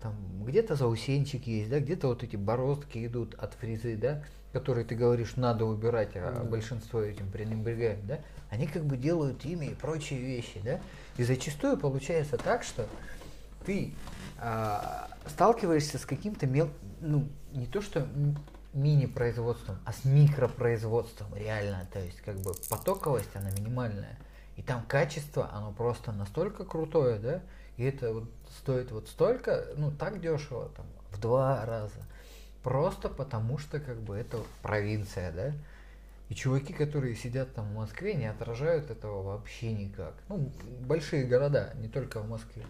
там 0.00 0.14
где-то 0.44 0.76
заусенчики 0.76 1.50
есть, 1.50 1.70
да, 1.70 1.78
где-то 1.78 2.08
вот 2.08 2.22
эти 2.22 2.36
бороздки 2.36 3.04
идут 3.06 3.34
от 3.34 3.54
фрезы, 3.54 3.96
да, 3.96 4.22
которые 4.52 4.84
ты 4.84 4.94
говоришь, 4.94 5.36
надо 5.36 5.64
убирать, 5.64 6.16
а 6.16 6.42
mm 6.42 6.50
большинство 6.50 7.00
этим 7.00 7.30
пренебрегает, 7.30 8.04
да, 8.06 8.20
они 8.50 8.66
как 8.66 8.84
бы 8.84 8.96
делают 8.96 9.44
ими 9.44 9.66
и 9.66 9.74
прочие 9.74 10.20
вещи, 10.20 10.60
да. 10.64 10.80
И 11.16 11.22
зачастую 11.22 11.76
получается 11.76 12.36
так, 12.36 12.62
что 12.62 12.86
ты 13.64 13.92
сталкиваешься 15.26 15.98
с 15.98 16.06
каким-то 16.06 16.46
мел, 16.46 16.70
ну, 17.00 17.28
не 17.52 17.66
то 17.66 17.82
что 17.82 18.06
мини-производством, 18.72 19.78
а 19.84 19.92
с 19.92 20.04
микропроизводством 20.04 21.34
реально. 21.34 21.86
То 21.92 22.00
есть 22.00 22.20
как 22.20 22.36
бы 22.36 22.52
потоковость, 22.68 23.34
она 23.34 23.50
минимальная. 23.50 24.18
И 24.56 24.62
там 24.62 24.82
качество, 24.86 25.50
оно 25.52 25.72
просто 25.72 26.12
настолько 26.12 26.64
крутое, 26.64 27.18
да, 27.18 27.42
и 27.76 27.84
это 27.84 28.12
вот 28.12 28.30
стоит 28.60 28.90
вот 28.92 29.08
столько, 29.08 29.66
ну, 29.76 29.90
так 29.90 30.20
дешево, 30.20 30.68
там, 30.76 30.86
в 31.10 31.20
два 31.20 31.64
раза. 31.64 32.00
Просто 32.62 33.08
потому 33.08 33.56
что 33.56 33.80
как 33.80 34.00
бы 34.00 34.16
это 34.16 34.38
провинция, 34.62 35.32
да. 35.32 35.52
И 36.28 36.34
чуваки, 36.34 36.72
которые 36.72 37.16
сидят 37.16 37.54
там 37.54 37.70
в 37.70 37.74
Москве, 37.74 38.14
не 38.14 38.26
отражают 38.26 38.90
этого 38.90 39.22
вообще 39.22 39.72
никак. 39.72 40.14
Ну, 40.28 40.52
большие 40.80 41.24
города, 41.24 41.72
не 41.76 41.88
только 41.88 42.20
в 42.20 42.28
Москве. 42.28 42.64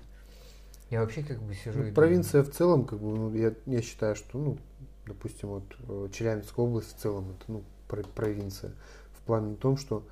Я 0.90 1.00
вообще 1.02 1.22
как 1.22 1.40
бы 1.40 1.54
сижу. 1.54 1.84
Ну, 1.84 1.92
провинция 1.92 2.40
думаю. 2.40 2.52
в 2.52 2.56
целом, 2.56 2.84
как 2.84 2.98
бы, 2.98 3.16
ну, 3.16 3.34
я, 3.34 3.54
я 3.66 3.80
считаю, 3.80 4.16
что, 4.16 4.38
ну, 4.38 4.58
допустим, 5.06 5.48
вот 5.48 5.64
э, 5.88 6.08
Челябинская 6.12 6.66
область 6.66 6.96
в 6.96 7.00
целом 7.00 7.30
это, 7.30 7.44
ну, 7.52 7.62
провинция. 7.86 8.72
В 9.12 9.20
плане 9.22 9.54
том, 9.54 9.76
что, 9.76 10.04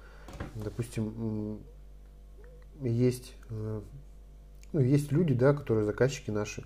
допустим, 0.54 1.58
есть, 2.80 3.34
э, 3.50 3.80
ну, 4.72 4.80
есть 4.80 5.10
люди, 5.10 5.34
да, 5.34 5.52
которые 5.52 5.84
заказчики 5.84 6.30
наши, 6.30 6.64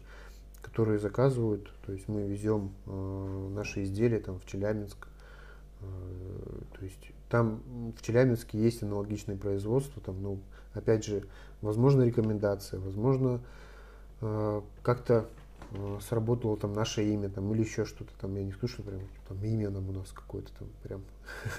которые 0.61 0.99
заказывают, 0.99 1.73
то 1.87 1.93
есть 1.93 2.07
мы 2.07 2.29
везем 2.29 2.75
э, 2.87 3.49
наши 3.55 3.83
изделия 3.83 4.19
там 4.19 4.39
в 4.39 4.47
Челябинск, 4.47 5.09
то 5.81 6.85
есть 6.85 7.11
там 7.29 7.61
в 7.99 8.03
Челябинске 8.03 8.57
есть 8.57 8.85
аналогичное 8.85 9.37
производство, 9.37 10.01
там, 10.01 10.23
ну, 10.23 10.39
опять 10.75 11.05
же, 11.05 11.25
возможно 11.61 12.03
рекомендация, 12.03 12.79
возможно 12.79 13.41
как-то 14.83 15.27
э, 15.73 15.99
сработало 16.01 16.57
там 16.57 16.73
наше 16.73 17.05
имя 17.05 17.29
там 17.29 17.53
или 17.53 17.63
еще 17.63 17.85
что-то 17.85 18.13
там, 18.21 18.37
я 18.37 18.45
не 18.45 18.53
слышу 18.53 18.83
прям 18.83 19.01
там 19.29 19.43
имя 19.45 19.71
нам 19.71 19.89
у 19.89 19.93
нас 19.93 20.13
какое-то 20.13 20.51
там 20.59 20.69
прям 20.85 21.03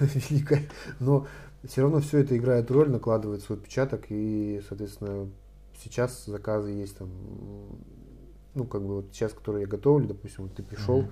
великое, 0.00 0.62
но 0.98 1.26
все 1.64 1.82
равно 1.82 2.00
все 2.00 2.18
это 2.18 2.36
играет 2.36 2.70
роль, 2.70 2.90
накладывает 2.90 3.42
свой 3.42 3.58
отпечаток 3.58 4.06
и, 4.08 4.62
соответственно, 4.66 5.28
сейчас 5.76 6.24
заказы 6.24 6.70
есть 6.70 6.96
там, 6.96 7.10
ну, 8.54 8.64
как 8.64 8.82
бы 8.82 8.96
вот 8.96 9.06
сейчас, 9.12 9.32
которые 9.32 9.62
я 9.62 9.68
готовлю, 9.68 10.06
допустим, 10.08 10.44
вот 10.44 10.54
ты 10.54 10.62
пришел, 10.62 11.04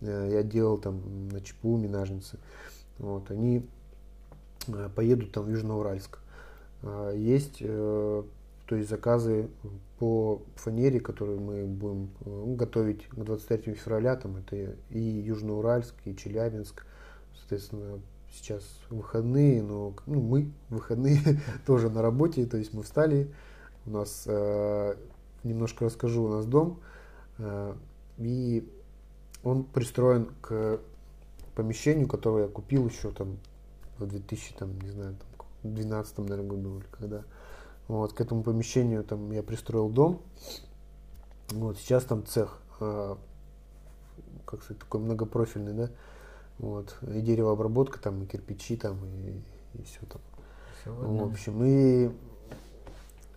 mm-hmm. 0.00 0.32
я 0.32 0.42
делал 0.44 0.78
там 0.78 1.28
на 1.30 1.40
ЧПУ 1.40 1.78
минажницы, 1.78 2.38
вот, 2.98 3.28
они 3.32 3.66
э, 4.68 4.88
поедут 4.94 5.32
там 5.32 5.44
в 5.44 5.50
Южноуральск. 5.50 6.20
Есть, 7.14 7.58
э, 7.60 8.22
то 8.66 8.76
есть 8.76 8.88
заказы 8.88 9.48
по 9.98 10.42
фанере, 10.56 11.00
которые 11.00 11.38
мы 11.38 11.66
будем 11.66 12.10
ну, 12.24 12.54
готовить 12.54 13.06
к 13.06 13.14
23 13.14 13.74
февраля, 13.74 14.16
там 14.16 14.36
это 14.36 14.76
и 14.90 15.00
Южноуральск, 15.00 15.94
и 16.04 16.16
Челябинск, 16.16 16.86
соответственно, 17.38 18.00
сейчас 18.32 18.62
выходные, 18.88 19.62
но 19.62 19.94
ну, 20.06 20.20
мы 20.20 20.52
выходные 20.70 21.20
тоже 21.66 21.90
на 21.90 22.02
работе, 22.02 22.46
то 22.46 22.56
есть 22.56 22.72
мы 22.72 22.82
встали, 22.82 23.32
у 23.84 23.90
нас 23.90 24.24
э, 24.26 24.94
немножко 25.44 25.84
расскажу, 25.84 26.24
у 26.24 26.28
нас 26.28 26.46
дом, 26.46 26.80
э, 27.38 27.74
и 28.18 28.68
он 29.42 29.64
пристроен 29.64 30.30
к 30.40 30.80
помещению, 31.54 32.08
которое 32.08 32.44
я 32.44 32.48
купил 32.48 32.88
еще 32.88 33.10
там 33.10 33.38
в 33.98 34.06
2000, 34.06 34.54
там, 34.54 34.80
не 34.80 34.90
знаю, 34.90 35.16
там, 35.62 35.74
12 35.74 36.18
наверное, 36.18 36.46
году 36.46 36.78
или 36.78 36.86
когда. 36.90 37.24
Вот, 37.92 38.14
к 38.14 38.22
этому 38.22 38.42
помещению 38.42 39.04
там 39.04 39.30
я 39.32 39.42
пристроил 39.42 39.90
дом. 39.90 40.22
Вот, 41.50 41.76
сейчас 41.76 42.04
там 42.04 42.24
цех, 42.24 42.58
э, 42.80 43.16
как 44.46 44.62
сказать, 44.62 44.80
такой 44.80 45.02
многопрофильный, 45.02 45.74
да. 45.74 45.90
Вот, 46.56 46.96
и 47.02 47.20
деревообработка 47.20 48.00
там, 48.00 48.22
и 48.22 48.26
кирпичи 48.26 48.78
там, 48.78 48.96
и, 49.04 49.42
и 49.74 49.82
все 49.82 50.00
там. 50.06 50.22
Все 50.80 50.90
в 50.90 51.22
общем, 51.22 51.62
и 51.62 52.10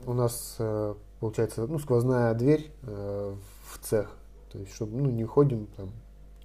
у 0.06 0.14
нас 0.14 0.56
э, 0.60 0.96
получается 1.20 1.68
ну, 1.68 1.78
сквозная 1.78 2.34
дверь 2.34 2.72
э, 2.84 3.36
в 3.70 3.80
цех. 3.86 4.10
То 4.54 4.60
есть, 4.60 4.74
чтобы 4.74 4.96
ну, 5.02 5.10
не 5.10 5.26
ходим 5.26 5.68
там 5.76 5.92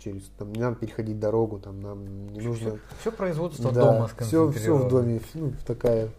через 0.01 0.25
там 0.37 0.53
не 0.53 0.59
надо 0.59 0.75
переходить 0.75 1.21
дорогу, 1.21 1.61
там 1.61 1.81
нам 1.81 2.27
не 2.27 2.41
нужно. 2.41 2.71
Все, 2.71 2.81
все 3.03 3.13
производство 3.13 3.71
да, 3.71 3.93
дома 3.93 4.11
все, 4.19 4.51
все 4.51 4.77
в 4.77 4.89
доме, 4.89 5.21
ну, 5.35 5.53
такая. 5.65 6.11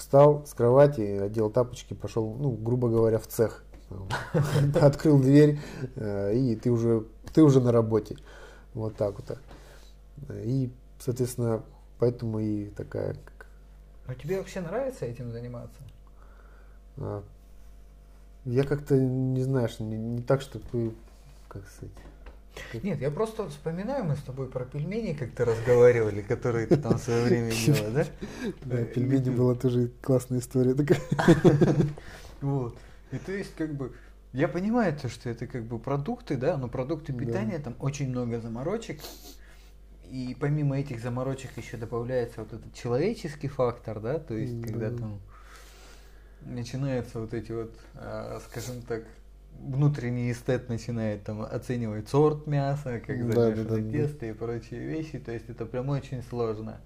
Встал 0.00 0.46
с 0.46 0.54
кровати, 0.54 1.02
одел 1.02 1.50
тапочки, 1.50 1.92
пошел, 1.92 2.34
ну, 2.34 2.52
грубо 2.52 2.88
говоря, 2.88 3.18
в 3.18 3.26
цех. 3.26 3.62
Открыл 4.80 5.20
дверь, 5.20 5.60
э, 5.96 6.34
и 6.34 6.56
ты 6.56 6.70
уже, 6.70 7.04
ты 7.34 7.42
уже 7.42 7.60
на 7.60 7.70
работе. 7.70 8.16
Вот 8.72 8.96
так 8.96 9.16
вот. 9.16 9.38
И, 10.36 10.72
соответственно, 10.98 11.62
поэтому 11.98 12.38
и 12.38 12.70
такая. 12.70 13.14
А 14.06 14.14
тебе 14.14 14.38
вообще 14.38 14.62
нравится 14.62 15.04
этим 15.04 15.32
заниматься? 15.32 15.82
А, 16.96 17.22
я 18.46 18.64
как-то, 18.64 18.96
не 18.96 19.42
знаешь, 19.42 19.80
не, 19.80 19.98
не 19.98 20.22
так, 20.22 20.40
чтобы, 20.40 20.94
как 21.48 21.62
сказать... 21.68 21.94
Нет, 22.82 23.00
я 23.00 23.10
просто 23.10 23.48
вспоминаю, 23.48 24.04
мы 24.04 24.16
с 24.16 24.22
тобой 24.22 24.48
про 24.48 24.64
пельмени 24.64 25.14
как-то 25.14 25.44
разговаривали, 25.44 26.22
которые 26.22 26.66
ты 26.66 26.76
там 26.76 26.98
в 26.98 27.02
свое 27.02 27.24
время 27.24 27.50
делал, 27.50 27.90
да? 27.92 28.06
Да, 28.62 28.84
пельмени 28.84 29.30
была 29.30 29.54
тоже 29.54 29.90
классная 30.00 30.40
история 30.40 30.74
такая. 30.74 31.00
Вот. 32.40 32.74
И 33.12 33.18
то 33.18 33.32
есть, 33.32 33.54
как 33.54 33.74
бы, 33.74 33.92
я 34.32 34.48
понимаю 34.48 34.96
то, 34.96 35.10
что 35.10 35.28
это 35.28 35.46
как 35.46 35.64
бы 35.64 35.78
продукты, 35.78 36.36
да, 36.36 36.56
но 36.56 36.68
продукты 36.68 37.12
питания, 37.12 37.58
там 37.58 37.74
очень 37.80 38.08
много 38.08 38.40
заморочек. 38.40 39.00
И 40.10 40.36
помимо 40.40 40.78
этих 40.78 41.00
заморочек 41.00 41.56
еще 41.56 41.76
добавляется 41.76 42.40
вот 42.40 42.52
этот 42.52 42.74
человеческий 42.74 43.48
фактор, 43.48 44.00
да, 44.00 44.18
то 44.18 44.34
есть, 44.34 44.62
когда 44.62 44.90
там 44.90 45.20
начинаются 46.42 47.20
вот 47.20 47.34
эти 47.34 47.52
вот, 47.52 47.72
а, 47.94 48.40
скажем 48.48 48.82
так, 48.82 49.04
внутренний 49.60 50.32
эстет 50.32 50.68
начинает 50.68 51.24
там 51.24 51.42
оценивать 51.42 52.08
сорт 52.08 52.46
мяса, 52.46 53.00
как 53.00 53.18
замешано 53.18 53.64
да, 53.64 53.76
да, 53.76 53.90
тесто 53.90 54.20
да. 54.20 54.26
и 54.28 54.32
прочие 54.32 54.80
вещи, 54.80 55.18
то 55.18 55.32
есть 55.32 55.48
это 55.48 55.66
прям 55.66 55.88
очень 55.88 56.22
сложно. 56.22 56.80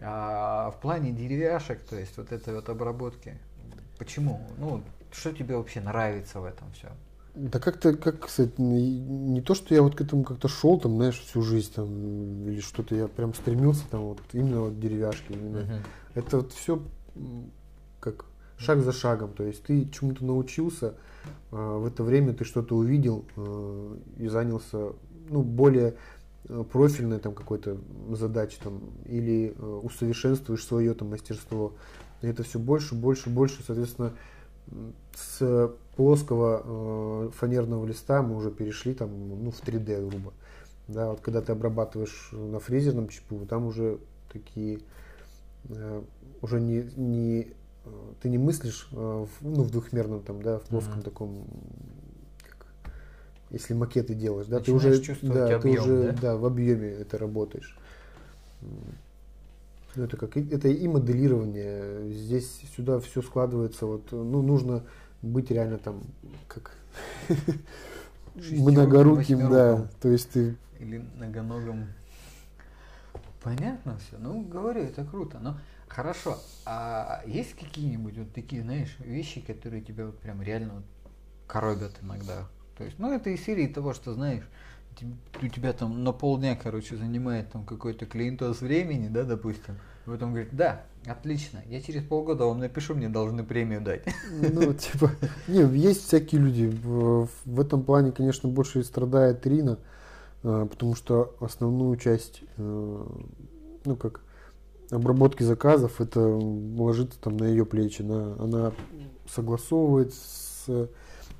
А 0.00 0.70
в 0.70 0.80
плане 0.80 1.12
деревяшек, 1.12 1.80
то 1.82 1.96
есть 1.96 2.16
вот 2.16 2.32
этой 2.32 2.54
вот 2.54 2.68
обработки, 2.68 3.38
почему? 3.98 4.40
Ну, 4.58 4.82
что 5.12 5.32
тебе 5.32 5.56
вообще 5.56 5.80
нравится 5.80 6.40
в 6.40 6.44
этом 6.44 6.72
все? 6.72 6.88
Да 7.34 7.58
как-то, 7.58 7.94
как 7.94 8.28
не, 8.58 9.00
не 9.00 9.40
то, 9.40 9.54
что 9.54 9.74
я 9.74 9.82
вот 9.82 9.96
к 9.96 10.00
этому 10.00 10.22
как-то 10.22 10.46
шел, 10.46 10.78
там, 10.78 10.96
знаешь, 10.96 11.18
всю 11.18 11.42
жизнь, 11.42 11.72
там, 11.74 12.48
или 12.48 12.60
что-то 12.60 12.94
я 12.94 13.08
прям 13.08 13.34
стремился, 13.34 13.84
там, 13.90 14.02
вот, 14.02 14.20
именно 14.32 14.62
вот 14.62 14.78
деревяшки, 14.78 15.32
именно. 15.32 15.58
Uh-huh. 15.58 15.80
Это 16.14 16.36
вот 16.38 16.52
все 16.52 16.80
как 17.98 18.26
шаг 18.58 18.82
за 18.82 18.92
шагом. 18.92 19.32
То 19.32 19.44
есть 19.44 19.62
ты 19.62 19.88
чему-то 19.90 20.24
научился, 20.24 20.94
а, 21.50 21.78
в 21.78 21.86
это 21.86 22.02
время 22.02 22.32
ты 22.32 22.44
что-то 22.44 22.76
увидел 22.76 23.24
а, 23.36 23.96
и 24.18 24.28
занялся 24.28 24.92
ну, 25.28 25.42
более 25.42 25.94
а, 26.48 26.64
профильной 26.64 27.18
там 27.18 27.34
какой-то 27.34 27.78
задачей 28.10 28.58
там, 28.62 28.80
или 29.06 29.54
усовершенствуешь 29.82 30.64
свое 30.64 30.94
там 30.94 31.10
мастерство. 31.10 31.72
И 32.22 32.26
это 32.26 32.42
все 32.42 32.58
больше, 32.58 32.94
больше, 32.94 33.28
больше, 33.28 33.62
соответственно, 33.66 34.12
с 35.14 35.70
плоского 35.94 37.30
фанерного 37.32 37.84
листа 37.84 38.22
мы 38.22 38.36
уже 38.36 38.50
перешли 38.50 38.94
там, 38.94 39.10
ну, 39.44 39.50
в 39.50 39.62
3D 39.62 40.08
грубо. 40.08 40.32
Да, 40.88 41.10
вот 41.10 41.20
когда 41.20 41.42
ты 41.42 41.52
обрабатываешь 41.52 42.30
на 42.32 42.60
фрезерном 42.60 43.08
ЧПУ, 43.08 43.46
там 43.46 43.66
уже 43.66 43.98
такие 44.32 44.80
уже 46.40 46.60
не, 46.60 46.82
не 46.96 47.52
Э, 47.54 47.63
ты 48.20 48.28
не 48.28 48.38
мыслишь 48.38 48.88
э, 48.92 48.96
в, 48.96 49.28
ну, 49.40 49.62
в 49.62 49.70
двухмерном 49.70 50.22
там, 50.22 50.42
да, 50.42 50.58
в 50.58 50.62
плоском 50.62 51.00
mm-hmm. 51.00 51.02
таком, 51.02 51.46
как, 52.42 52.92
если 53.50 53.74
макеты 53.74 54.14
делаешь, 54.14 54.46
да, 54.46 54.58
Начинаешь 54.58 55.00
ты 55.00 55.12
уже, 55.12 55.18
да, 55.22 55.56
объем, 55.56 55.60
ты 55.60 55.80
уже, 55.80 56.12
да? 56.12 56.20
да, 56.20 56.36
в 56.36 56.46
объеме 56.46 56.88
это 56.88 57.18
работаешь. 57.18 57.76
Ну, 59.96 60.04
это 60.04 60.16
как 60.16 60.36
это 60.36 60.68
и 60.68 60.88
моделирование. 60.88 62.10
Здесь 62.12 62.62
сюда 62.76 62.98
все 62.98 63.22
складывается. 63.22 63.86
Вот, 63.86 64.10
ну, 64.10 64.42
нужно 64.42 64.82
быть 65.22 65.50
реально 65.50 65.78
там 65.78 66.02
как 66.48 66.76
многоруким, 68.34 69.50
да. 69.50 69.88
То 70.00 70.08
есть 70.08 70.30
ты 70.30 70.56
или 70.80 71.04
многоногом. 71.16 71.86
Понятно 73.42 73.98
все. 73.98 74.16
Ну, 74.18 74.42
говорю, 74.42 74.82
это 74.82 75.04
круто. 75.04 75.38
Но 75.38 75.58
Хорошо. 75.94 76.38
А 76.66 77.22
есть 77.24 77.54
какие-нибудь 77.54 78.18
вот 78.18 78.32
такие, 78.32 78.62
знаешь, 78.62 78.96
вещи, 78.98 79.40
которые 79.40 79.80
тебя 79.80 80.06
вот 80.06 80.18
прям 80.18 80.42
реально 80.42 80.74
вот 80.74 80.84
коробят 81.46 81.92
иногда? 82.02 82.48
То 82.76 82.84
есть, 82.84 82.98
ну, 82.98 83.12
это 83.12 83.30
из 83.30 83.44
серии 83.44 83.68
того, 83.68 83.94
что, 83.94 84.12
знаешь, 84.12 84.42
у 85.40 85.48
тебя 85.48 85.72
там 85.72 86.02
на 86.02 86.12
полдня, 86.12 86.56
короче, 86.60 86.96
занимает 86.96 87.50
там 87.52 87.64
какой-то 87.64 88.06
клиентоз 88.06 88.60
времени, 88.60 89.06
да, 89.08 89.22
допустим. 89.22 89.76
И 90.06 90.10
потом 90.10 90.32
говорит, 90.32 90.50
да, 90.52 90.82
отлично, 91.06 91.62
я 91.66 91.80
через 91.80 92.02
полгода 92.02 92.44
вам 92.44 92.58
напишу, 92.58 92.94
мне 92.94 93.08
должны 93.08 93.44
премию 93.44 93.80
дать. 93.80 94.02
Ну, 94.30 94.72
типа, 94.74 95.12
не, 95.46 95.60
есть 95.78 96.06
всякие 96.06 96.40
люди. 96.40 96.66
В, 96.66 97.28
в 97.44 97.60
этом 97.60 97.84
плане, 97.84 98.10
конечно, 98.10 98.48
больше 98.48 98.82
страдает 98.82 99.46
Рина, 99.46 99.78
э, 100.42 100.66
потому 100.68 100.96
что 100.96 101.36
основную 101.40 101.96
часть, 101.96 102.42
э, 102.56 103.06
ну, 103.84 103.96
как 103.96 104.23
обработки 104.90 105.42
заказов, 105.42 106.00
это 106.00 106.20
ложится 106.20 107.18
там 107.20 107.36
на 107.36 107.44
ее 107.44 107.64
плечи. 107.64 108.02
На, 108.02 108.34
она 108.42 108.72
согласовывает 109.28 110.14
с, 110.14 110.66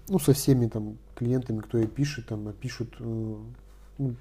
ну, 0.08 0.18
со 0.18 0.32
всеми 0.32 0.68
там 0.68 0.98
клиентами, 1.14 1.60
кто 1.60 1.78
ей 1.78 1.86
пишет, 1.86 2.26
там, 2.26 2.52
пишут 2.54 2.94
э, 2.98 3.36
ну, 3.98 4.14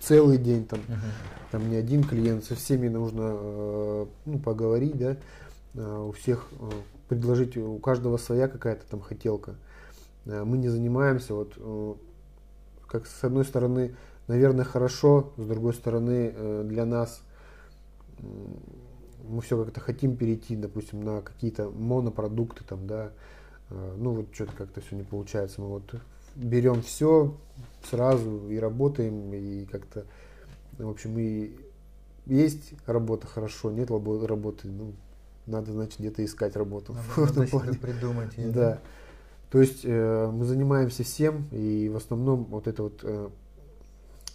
целый 0.00 0.38
день, 0.38 0.66
там, 0.66 0.80
uh-huh. 0.80 1.50
там 1.50 1.70
не 1.70 1.76
один 1.76 2.04
клиент, 2.04 2.44
со 2.44 2.54
всеми 2.54 2.88
нужно 2.88 3.32
э, 3.34 4.06
ну, 4.26 4.38
поговорить, 4.38 4.96
да, 4.96 5.16
э, 5.74 6.06
у 6.08 6.12
всех 6.12 6.48
предложить, 7.08 7.56
у 7.56 7.78
каждого 7.78 8.16
своя 8.16 8.48
какая-то 8.48 8.84
там 8.88 9.00
хотелка. 9.00 9.54
Мы 10.24 10.58
не 10.58 10.68
занимаемся, 10.68 11.34
вот, 11.34 12.00
как 12.88 13.06
с 13.06 13.22
одной 13.22 13.44
стороны, 13.44 13.94
наверное, 14.26 14.64
хорошо, 14.64 15.32
с 15.36 15.46
другой 15.46 15.72
стороны, 15.72 16.64
для 16.64 16.84
нас 16.84 17.22
мы 18.20 19.40
все 19.42 19.62
как-то 19.62 19.80
хотим 19.80 20.16
перейти, 20.16 20.56
допустим, 20.56 21.02
на 21.02 21.20
какие-то 21.22 21.70
монопродукты, 21.70 22.64
там, 22.64 22.86
да, 22.86 23.12
а, 23.70 23.94
ну 23.96 24.12
вот 24.12 24.26
что-то 24.32 24.52
как-то 24.52 24.80
все 24.80 24.96
не 24.96 25.02
получается. 25.02 25.60
Мы 25.60 25.68
вот 25.68 25.94
берем 26.34 26.82
все 26.82 27.36
сразу 27.82 28.48
и 28.48 28.58
работаем, 28.58 29.32
и 29.32 29.64
как-то, 29.66 30.04
в 30.78 30.88
общем, 30.88 31.18
и 31.18 31.56
есть 32.26 32.74
работа 32.86 33.26
хорошо, 33.26 33.70
нет 33.70 33.90
работы, 33.90 34.68
ну, 34.68 34.92
надо, 35.46 35.72
значит, 35.72 36.00
где-то 36.00 36.24
искать 36.24 36.56
работу. 36.56 36.96
Надо, 37.16 37.34
надо 37.40 37.46
себе 37.46 37.74
придумать. 37.74 38.36
Ее, 38.36 38.50
да. 38.50 38.80
То 39.50 39.60
есть 39.60 39.82
э, 39.84 40.30
мы 40.32 40.44
занимаемся 40.44 41.04
всем, 41.04 41.46
и 41.52 41.88
в 41.88 41.96
основном 41.96 42.44
вот 42.44 42.66
это 42.66 42.82
вот 42.82 43.00
э, 43.04 43.28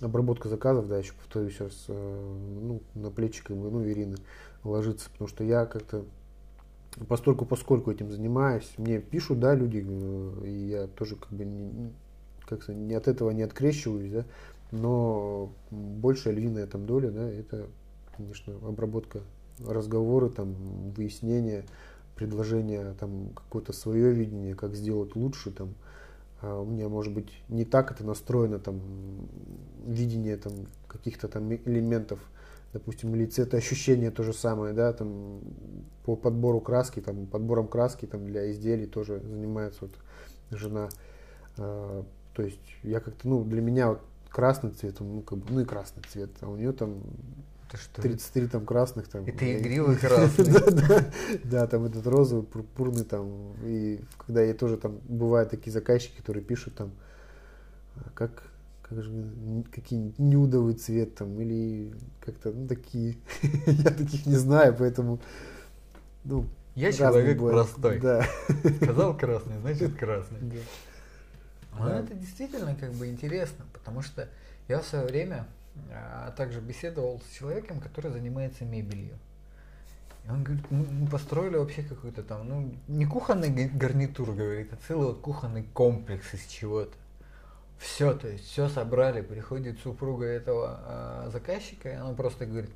обработка 0.01 0.49
заказов, 0.49 0.87
да, 0.87 0.97
еще 0.97 1.13
повторюсь 1.13 1.53
сейчас, 1.53 1.85
э, 1.87 2.37
ну, 2.61 2.81
на 2.95 3.11
плечи 3.11 3.43
как 3.43 3.57
бы, 3.57 3.69
ну, 3.69 3.87
Ирины 3.87 4.17
ложится, 4.63 5.09
потому 5.11 5.27
что 5.27 5.43
я 5.43 5.65
как-то 5.65 6.03
постольку 7.07 7.45
поскольку 7.45 7.91
этим 7.91 8.11
занимаюсь, 8.11 8.69
мне 8.77 8.99
пишут, 8.99 9.39
да, 9.39 9.55
люди, 9.55 9.85
э, 9.87 10.47
и 10.47 10.69
я 10.69 10.87
тоже 10.87 11.15
как 11.15 11.31
бы 11.31 11.45
не, 11.45 11.93
как 12.45 12.67
не 12.67 12.95
от 12.95 13.07
этого 13.07 13.31
не 13.31 13.43
открещиваюсь, 13.43 14.11
да, 14.11 14.25
но 14.71 15.51
большая 15.69 16.33
львиная 16.33 16.67
там 16.67 16.85
доля, 16.85 17.11
да, 17.11 17.29
это, 17.29 17.67
конечно, 18.15 18.55
обработка 18.67 19.21
разговоры, 19.65 20.29
там, 20.29 20.53
выяснение, 20.95 21.65
предложение, 22.15 22.93
там, 22.99 23.29
какое-то 23.35 23.73
свое 23.73 24.11
видение, 24.11 24.55
как 24.55 24.75
сделать 24.75 25.15
лучше, 25.15 25.51
там, 25.51 25.73
у 26.41 26.65
меня, 26.65 26.89
может 26.89 27.13
быть, 27.13 27.31
не 27.49 27.65
так 27.65 27.91
это 27.91 28.05
настроено, 28.05 28.59
там, 28.59 28.81
видение, 29.85 30.37
там, 30.37 30.53
каких-то 30.87 31.27
там 31.27 31.53
элементов, 31.53 32.19
допустим, 32.73 33.15
или 33.15 33.25
цветоощущение 33.25 34.11
то 34.11 34.23
же 34.23 34.33
самое, 34.33 34.73
да, 34.73 34.93
там, 34.93 35.41
по 36.03 36.15
подбору 36.15 36.59
краски, 36.59 36.99
там, 36.99 37.27
подбором 37.27 37.67
краски, 37.67 38.05
там, 38.05 38.25
для 38.25 38.51
изделий 38.51 38.87
тоже 38.87 39.19
занимается 39.19 39.79
вот 39.81 39.91
жена, 40.51 40.89
а, 41.57 42.05
то 42.33 42.43
есть 42.43 42.59
я 42.83 42.99
как-то, 42.99 43.27
ну, 43.27 43.43
для 43.43 43.61
меня 43.61 43.89
вот 43.89 44.01
красный 44.29 44.71
цвет, 44.71 44.99
ну, 44.99 45.21
как 45.21 45.39
бы, 45.39 45.45
ну 45.49 45.59
и 45.59 45.65
красный 45.65 46.03
цвет, 46.07 46.31
а 46.41 46.49
у 46.49 46.55
нее 46.55 46.71
там 46.71 47.01
это 47.71 47.81
что? 47.81 48.01
33 48.01 48.47
там 48.47 48.65
красных 48.65 49.07
там. 49.07 49.25
Это 49.25 49.57
игривый 49.57 49.95
красный. 49.95 50.45
да, 51.43 51.67
там 51.67 51.85
этот 51.85 52.05
розовый, 52.05 52.43
пурпурный 52.43 53.05
там. 53.05 53.53
И 53.63 54.01
когда 54.17 54.41
я 54.41 54.53
тоже 54.53 54.77
там 54.77 54.99
бывают 55.07 55.49
такие 55.49 55.71
заказчики, 55.71 56.17
которые 56.17 56.43
пишут 56.43 56.75
там, 56.75 56.91
«А 57.95 58.09
как, 58.13 58.43
как 58.81 59.01
же, 59.01 59.11
какие 59.73 60.13
нюдовый 60.17 60.73
цвет 60.73 61.15
там, 61.15 61.39
или 61.39 61.93
как-то, 62.19 62.51
ну, 62.51 62.67
такие. 62.67 63.17
я 63.65 63.91
таких 63.91 64.25
не 64.25 64.35
знаю, 64.35 64.75
поэтому, 64.77 65.21
ну, 66.23 66.45
я 66.75 66.91
человек 66.91 67.37
бывает. 67.37 67.69
простой. 67.69 67.99
Да. 67.99 68.25
Сказал 68.81 69.17
красный, 69.17 69.59
значит 69.59 69.95
красный. 69.95 70.39
Да. 70.41 70.57
Ну, 71.79 71.85
да. 71.85 71.99
это 71.99 72.13
действительно 72.15 72.75
как 72.75 72.91
бы 72.93 73.07
интересно, 73.07 73.65
потому 73.71 74.01
что 74.01 74.27
я 74.67 74.79
в 74.79 74.85
свое 74.85 75.05
время 75.05 75.47
а 75.91 76.31
также 76.31 76.59
беседовал 76.61 77.21
с 77.21 77.37
человеком, 77.37 77.79
который 77.79 78.11
занимается 78.11 78.65
мебелью. 78.65 79.17
И 80.25 80.29
он 80.29 80.43
говорит, 80.43 80.69
мы, 80.69 81.07
построили 81.07 81.57
вообще 81.57 81.83
какой-то 81.83 82.23
там, 82.23 82.47
ну, 82.47 82.73
не 82.87 83.05
кухонный 83.05 83.49
гарнитур, 83.69 84.33
говорит, 84.33 84.71
а 84.71 84.77
целый 84.87 85.07
вот 85.07 85.19
кухонный 85.19 85.63
комплекс 85.73 86.33
из 86.33 86.45
чего-то. 86.45 86.93
Все, 87.79 88.13
то 88.13 88.27
есть 88.27 88.45
все 88.45 88.69
собрали, 88.69 89.21
приходит 89.21 89.79
супруга 89.79 90.25
этого 90.25 90.79
э, 91.25 91.29
заказчика, 91.31 91.89
и 91.89 91.95
она 91.95 92.13
просто 92.13 92.45
говорит, 92.45 92.69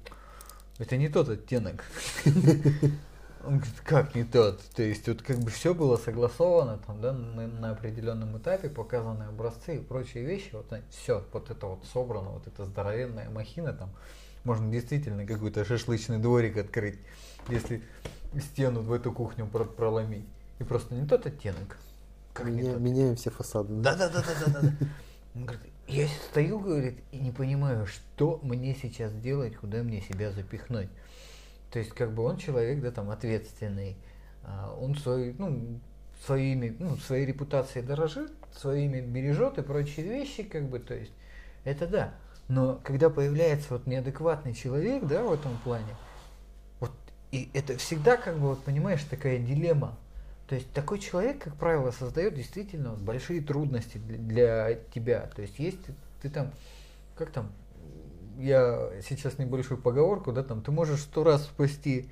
это 0.80 0.98
не 0.98 1.10
тот 1.10 1.30
оттенок. 1.30 1.86
Он 3.46 3.58
говорит, 3.58 3.80
как 3.84 4.16
не 4.16 4.24
тот? 4.24 4.62
То 4.76 4.84
есть 4.84 5.08
вот 5.08 5.22
как 5.22 5.38
бы 5.40 5.52
все 5.52 5.74
было 5.74 5.98
согласовано 5.98 6.80
там, 6.86 7.02
да, 7.02 7.14
на, 7.14 7.48
на 7.48 7.72
определенном 7.72 8.38
этапе, 8.38 8.70
показаны 8.70 9.24
образцы 9.24 9.78
и 9.78 9.80
прочие 9.80 10.26
вещи, 10.26 10.50
вот 10.54 10.74
все, 10.90 11.24
вот 11.32 11.50
это 11.52 11.68
вот 11.68 11.86
собрано, 11.94 12.30
вот 12.30 12.48
эта 12.48 12.66
здоровенная 12.66 13.30
махина 13.30 13.74
там, 13.74 13.90
можно 14.44 14.72
действительно 14.72 15.26
какой-то 15.26 15.66
шашлычный 15.66 16.20
дворик 16.20 16.58
открыть, 16.58 17.00
если 17.50 17.84
стену 18.40 18.82
в 18.82 18.92
эту 18.92 19.12
кухню 19.12 19.48
проломить. 19.48 20.26
И 20.60 20.64
просто 20.64 20.94
не 20.96 21.06
тот 21.06 21.26
оттенок. 21.26 21.78
Как 22.34 22.48
Меня, 22.48 22.74
тот? 22.74 22.82
Меняем 22.82 23.16
все 23.16 23.30
фасады. 23.30 23.74
Да, 23.74 23.96
да, 23.96 24.10
да, 24.10 24.22
да, 24.22 24.52
да, 24.52 24.60
да. 24.62 24.74
Он 25.36 25.46
говорит, 25.46 25.72
я 25.88 26.08
стою, 26.30 26.60
говорит, 26.60 26.98
и 27.12 27.18
не 27.18 27.32
понимаю, 27.32 27.86
что 27.88 28.40
мне 28.42 28.76
сейчас 28.82 29.14
делать, 29.14 29.56
куда 29.58 29.84
мне 29.84 30.02
себя 30.02 30.32
запихнуть. 30.32 30.90
То 31.72 31.80
есть, 31.80 31.92
как 31.92 32.14
бы 32.14 32.24
он 32.24 32.38
человек, 32.38 32.82
да, 32.82 32.92
там, 32.92 33.10
ответственный, 33.10 33.98
а, 34.44 34.76
он 34.80 34.96
свой, 34.96 35.36
ну, 35.38 35.80
своими, 36.26 36.76
ну, 36.80 36.96
своей 36.98 37.26
репутацией 37.26 37.86
дорожит, 37.86 38.32
своими 38.54 39.02
бережет 39.02 39.58
и 39.58 39.62
прочие 39.62 40.06
вещи, 40.06 40.44
как 40.44 40.70
бы, 40.70 40.80
то 40.80 40.94
есть, 40.94 41.12
это 41.64 41.88
да. 41.88 42.14
Но 42.48 42.80
когда 42.84 43.10
появляется 43.10 43.68
вот 43.72 43.88
неадекватный 43.88 44.54
человек, 44.54 45.04
да, 45.06 45.24
в 45.24 45.34
этом 45.34 45.58
плане, 45.64 45.96
вот, 46.80 46.92
и 47.32 47.50
это 47.54 47.78
всегда, 47.78 48.18
как 48.18 48.36
бы, 48.38 48.50
вот, 48.50 48.64
понимаешь, 48.64 49.04
такая 49.04 49.40
дилемма. 49.40 49.98
То 50.48 50.56
есть 50.56 50.72
такой 50.74 51.00
человек, 51.00 51.44
как 51.44 51.56
правило, 51.56 51.90
создает 51.90 52.36
действительно 52.36 52.92
вот 52.92 53.00
большие 53.00 53.42
трудности 53.42 53.98
для, 53.98 54.18
для 54.18 54.76
тебя. 54.94 55.22
То 55.36 55.42
есть 55.42 55.58
есть 55.58 55.84
ты, 55.84 55.94
ты 56.22 56.30
там, 56.30 56.52
как 57.16 57.32
там, 57.32 57.52
я 58.40 58.90
сейчас 59.08 59.38
небольшую 59.38 59.80
поговорку, 59.80 60.32
да, 60.32 60.44
там, 60.44 60.62
ты 60.62 60.72
можешь 60.72 61.02
сто 61.02 61.24
раз 61.24 61.44
спасти 61.44 62.10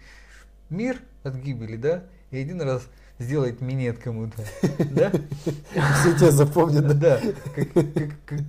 мир 0.69 0.99
от 1.23 1.35
гибели, 1.35 1.77
да, 1.77 2.03
и 2.31 2.37
один 2.37 2.61
раз 2.61 2.87
сделать 3.19 3.61
минет 3.61 3.99
кому-то, 3.99 4.43
да? 4.91 5.11
Все 5.99 6.15
тебя 6.17 6.31
запомнят, 6.31 6.99
да? 6.99 7.19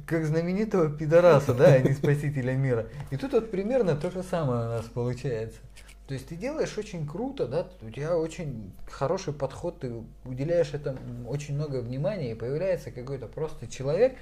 Как, 0.06 0.24
знаменитого 0.24 0.90
пидораса, 0.90 1.54
да, 1.54 1.66
а 1.66 1.78
не 1.80 1.92
спасителя 1.92 2.54
мира. 2.54 2.86
И 3.10 3.16
тут 3.16 3.32
вот 3.32 3.50
примерно 3.50 3.94
то 3.96 4.10
же 4.10 4.22
самое 4.22 4.66
у 4.66 4.68
нас 4.70 4.86
получается. 4.86 5.60
То 6.06 6.12
есть 6.12 6.28
ты 6.28 6.36
делаешь 6.36 6.76
очень 6.76 7.06
круто, 7.06 7.46
да, 7.46 7.66
у 7.80 7.90
тебя 7.90 8.16
очень 8.18 8.72
хороший 8.90 9.32
подход, 9.32 9.80
ты 9.80 9.92
уделяешь 10.24 10.74
этому 10.74 10.98
очень 11.28 11.54
много 11.54 11.80
внимания, 11.80 12.32
и 12.32 12.34
появляется 12.34 12.90
какой-то 12.90 13.26
просто 13.26 13.66
человек, 13.68 14.14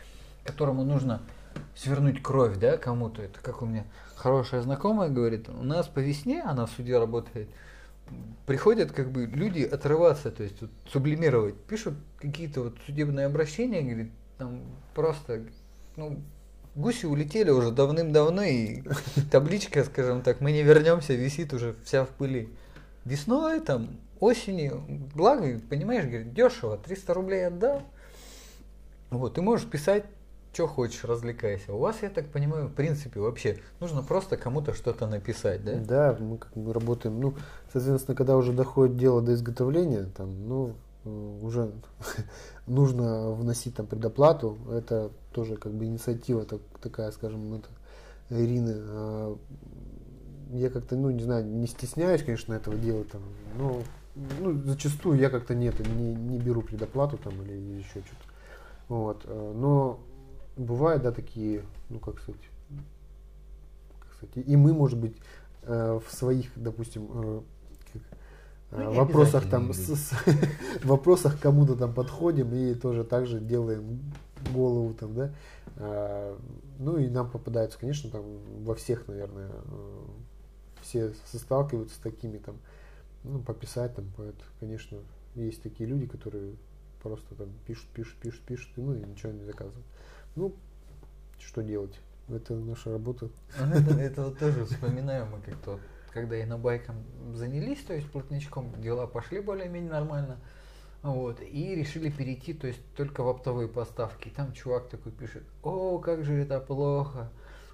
которому 0.45 0.85
нужно 0.85 1.23
свернуть 1.75 2.23
кровь, 2.23 2.59
да, 2.59 2.77
кому-то. 2.77 3.23
Это 3.23 3.41
как 3.41 3.63
у 3.63 3.67
меня 3.67 3.85
хорошая 4.23 4.63
знакомая 4.63 5.09
говорит, 5.09 5.49
у 5.49 5.65
нас 5.65 5.89
по 5.89 5.99
весне, 5.99 6.43
она 6.43 6.67
в 6.67 6.71
суде 6.71 6.97
работает, 6.99 7.49
приходят 8.47 8.93
как 8.93 9.11
бы 9.11 9.27
люди 9.27 9.63
отрываться, 9.63 10.31
то 10.31 10.45
есть 10.45 10.61
вот, 10.61 10.71
сублимировать, 10.89 11.57
пишут 11.57 11.95
какие-то 12.19 12.63
вот 12.63 12.77
судебные 12.87 13.27
обращения, 13.27 13.83
говорит, 13.83 14.13
там 14.39 14.63
просто, 14.95 15.43
ну, 15.97 16.21
гуси 16.75 17.07
улетели 17.07 17.51
уже 17.51 17.73
давным-давно, 17.73 18.43
и 18.43 18.83
табличка, 19.31 19.85
скажем 19.85 20.23
так, 20.23 20.41
мы 20.41 20.53
не 20.53 20.63
вернемся, 20.63 21.15
висит 21.15 21.53
уже 21.53 21.75
вся 21.85 22.05
в 22.05 22.09
пыли. 22.11 22.49
Весной, 23.05 23.61
там, 23.61 23.99
осенью, 24.21 24.85
благо, 25.15 25.61
понимаешь, 25.69 26.05
говорит, 26.05 26.33
дешево, 26.33 26.79
300 26.79 27.15
рублей 27.15 27.47
отдал, 27.49 27.83
вот, 29.11 29.35
ты 29.35 29.43
можешь 29.43 29.67
писать 29.67 30.05
что 30.53 30.67
хочешь, 30.67 31.05
развлекайся. 31.05 31.73
У 31.73 31.79
вас, 31.79 32.03
я 32.03 32.11
так 32.11 32.29
понимаю, 32.29 32.69
в 32.69 32.73
принципе, 32.73 33.21
вообще 33.21 33.59
нужно 33.81 34.03
просто 34.03 34.37
кому-то 34.37 34.75
что-то 34.75 35.07
написать, 35.07 35.65
да? 35.65 35.77
Да, 35.77 36.17
мы 36.21 36.39
как 36.39 36.53
бы 36.55 36.73
работаем. 36.73 37.21
Ну, 37.21 37.35
соответственно, 37.73 38.15
когда 38.15 38.37
уже 38.37 38.53
доходит 38.53 38.97
дело 38.97 39.23
до 39.23 39.33
изготовления, 39.33 40.05
там, 40.17 40.49
ну, 40.49 40.75
э, 41.05 41.39
уже 41.43 41.73
нужно 42.67 43.31
вносить 43.33 43.75
там 43.77 43.87
предоплату. 43.87 44.59
Это 44.71 45.11
тоже 45.33 45.57
как 45.57 45.73
бы 45.73 45.87
инициатива 45.87 46.45
так, 46.45 46.61
такая, 46.83 47.11
скажем, 47.13 47.55
это, 47.55 47.69
Ирины. 48.29 48.75
А, 48.77 49.39
я 50.53 50.69
как-то, 50.69 50.97
ну, 50.97 51.11
не 51.11 51.23
знаю, 51.23 51.47
не 51.47 51.67
стесняюсь, 51.67 52.23
конечно, 52.23 52.53
этого 52.53 52.77
делать 52.77 53.11
там, 53.11 53.23
но 53.57 53.83
ну, 54.41 54.53
зачастую 54.65 55.19
я 55.19 55.31
как-то 55.31 55.55
нет, 55.55 55.79
не, 55.81 56.15
не 56.15 56.39
беру 56.39 56.61
предоплату 56.61 57.17
там 57.17 57.41
или 57.43 57.79
еще 57.79 58.01
что-то. 58.01 58.33
Вот. 58.89 59.23
Э, 59.25 59.53
но 59.57 59.99
бывают, 60.57 61.03
да, 61.03 61.13
такие, 61.13 61.65
ну, 61.89 61.99
как 61.99 62.21
сказать, 62.21 62.41
как 63.99 64.13
сказать 64.15 64.47
и 64.47 64.57
мы, 64.57 64.73
может 64.73 64.99
быть, 64.99 65.17
э, 65.63 66.01
в 66.05 66.13
своих, 66.13 66.51
допустим, 66.57 67.09
э, 67.13 67.41
как, 67.93 68.03
э, 68.73 68.85
ну, 68.85 68.93
вопросах 68.93 69.49
там, 69.49 69.73
с, 69.73 69.89
с, 69.89 70.13
вопросах 70.85 71.41
кому-то 71.41 71.77
там 71.77 71.95
подходим 71.95 72.55
и 72.55 72.75
тоже 72.75 73.05
так 73.05 73.27
же 73.27 73.41
делаем 73.41 74.01
голову 74.53 74.95
там, 74.95 75.15
да, 75.15 75.35
э, 75.77 76.37
ну 76.79 76.99
и 76.99 77.09
нам 77.09 77.31
попадаются, 77.31 77.79
конечно, 77.79 78.11
там 78.11 78.23
во 78.65 78.75
всех, 78.75 79.07
наверное, 79.09 79.51
э, 79.51 80.05
все 80.83 81.13
сталкиваются 81.33 81.97
с 81.97 81.99
такими 81.99 82.39
там, 82.39 82.57
ну, 83.25 83.39
пописать 83.39 83.95
там, 83.95 84.05
поэт, 84.17 84.35
конечно, 84.61 84.99
есть 85.35 85.63
такие 85.63 85.89
люди, 85.89 86.07
которые 86.07 86.55
просто 87.03 87.35
там 87.35 87.49
пишут, 87.67 87.87
пишут, 87.95 88.17
пишут, 88.21 88.41
пишут, 88.43 88.71
ну 88.77 88.95
и 88.95 89.03
ничего 89.05 89.33
не 89.33 89.45
заказывают. 89.45 89.85
Ну, 90.35 90.55
что 91.39 91.63
делать? 91.63 91.99
Это 92.29 92.55
наша 92.55 92.93
работа. 92.93 93.29
Ну, 93.59 93.75
это, 93.75 93.95
это 94.01 94.23
вот 94.25 94.39
тоже 94.39 94.65
вспоминаем 94.65 95.29
мы 95.31 95.41
как-то, 95.41 95.79
когда 96.13 96.37
и 96.37 96.45
на 96.45 96.59
байком 96.59 96.97
занялись, 97.35 97.83
то 97.83 97.95
есть 97.95 98.11
плотничком, 98.11 98.81
дела 98.81 99.07
пошли 99.07 99.41
более-менее 99.41 99.91
нормально. 99.91 100.39
Вот, 101.03 101.41
и 101.41 101.75
решили 101.75 102.11
перейти, 102.11 102.55
то 102.55 102.69
есть 102.69 102.81
только 102.97 103.25
в 103.25 103.29
оптовые 103.29 103.69
поставки. 103.69 104.29
И 104.29 104.31
там 104.31 104.53
чувак 104.53 104.89
такой 104.89 105.11
пишет, 105.11 105.43
о, 105.63 105.99
как 105.99 106.25
же 106.25 106.35
это 106.35 106.61
плохо. 106.61 107.29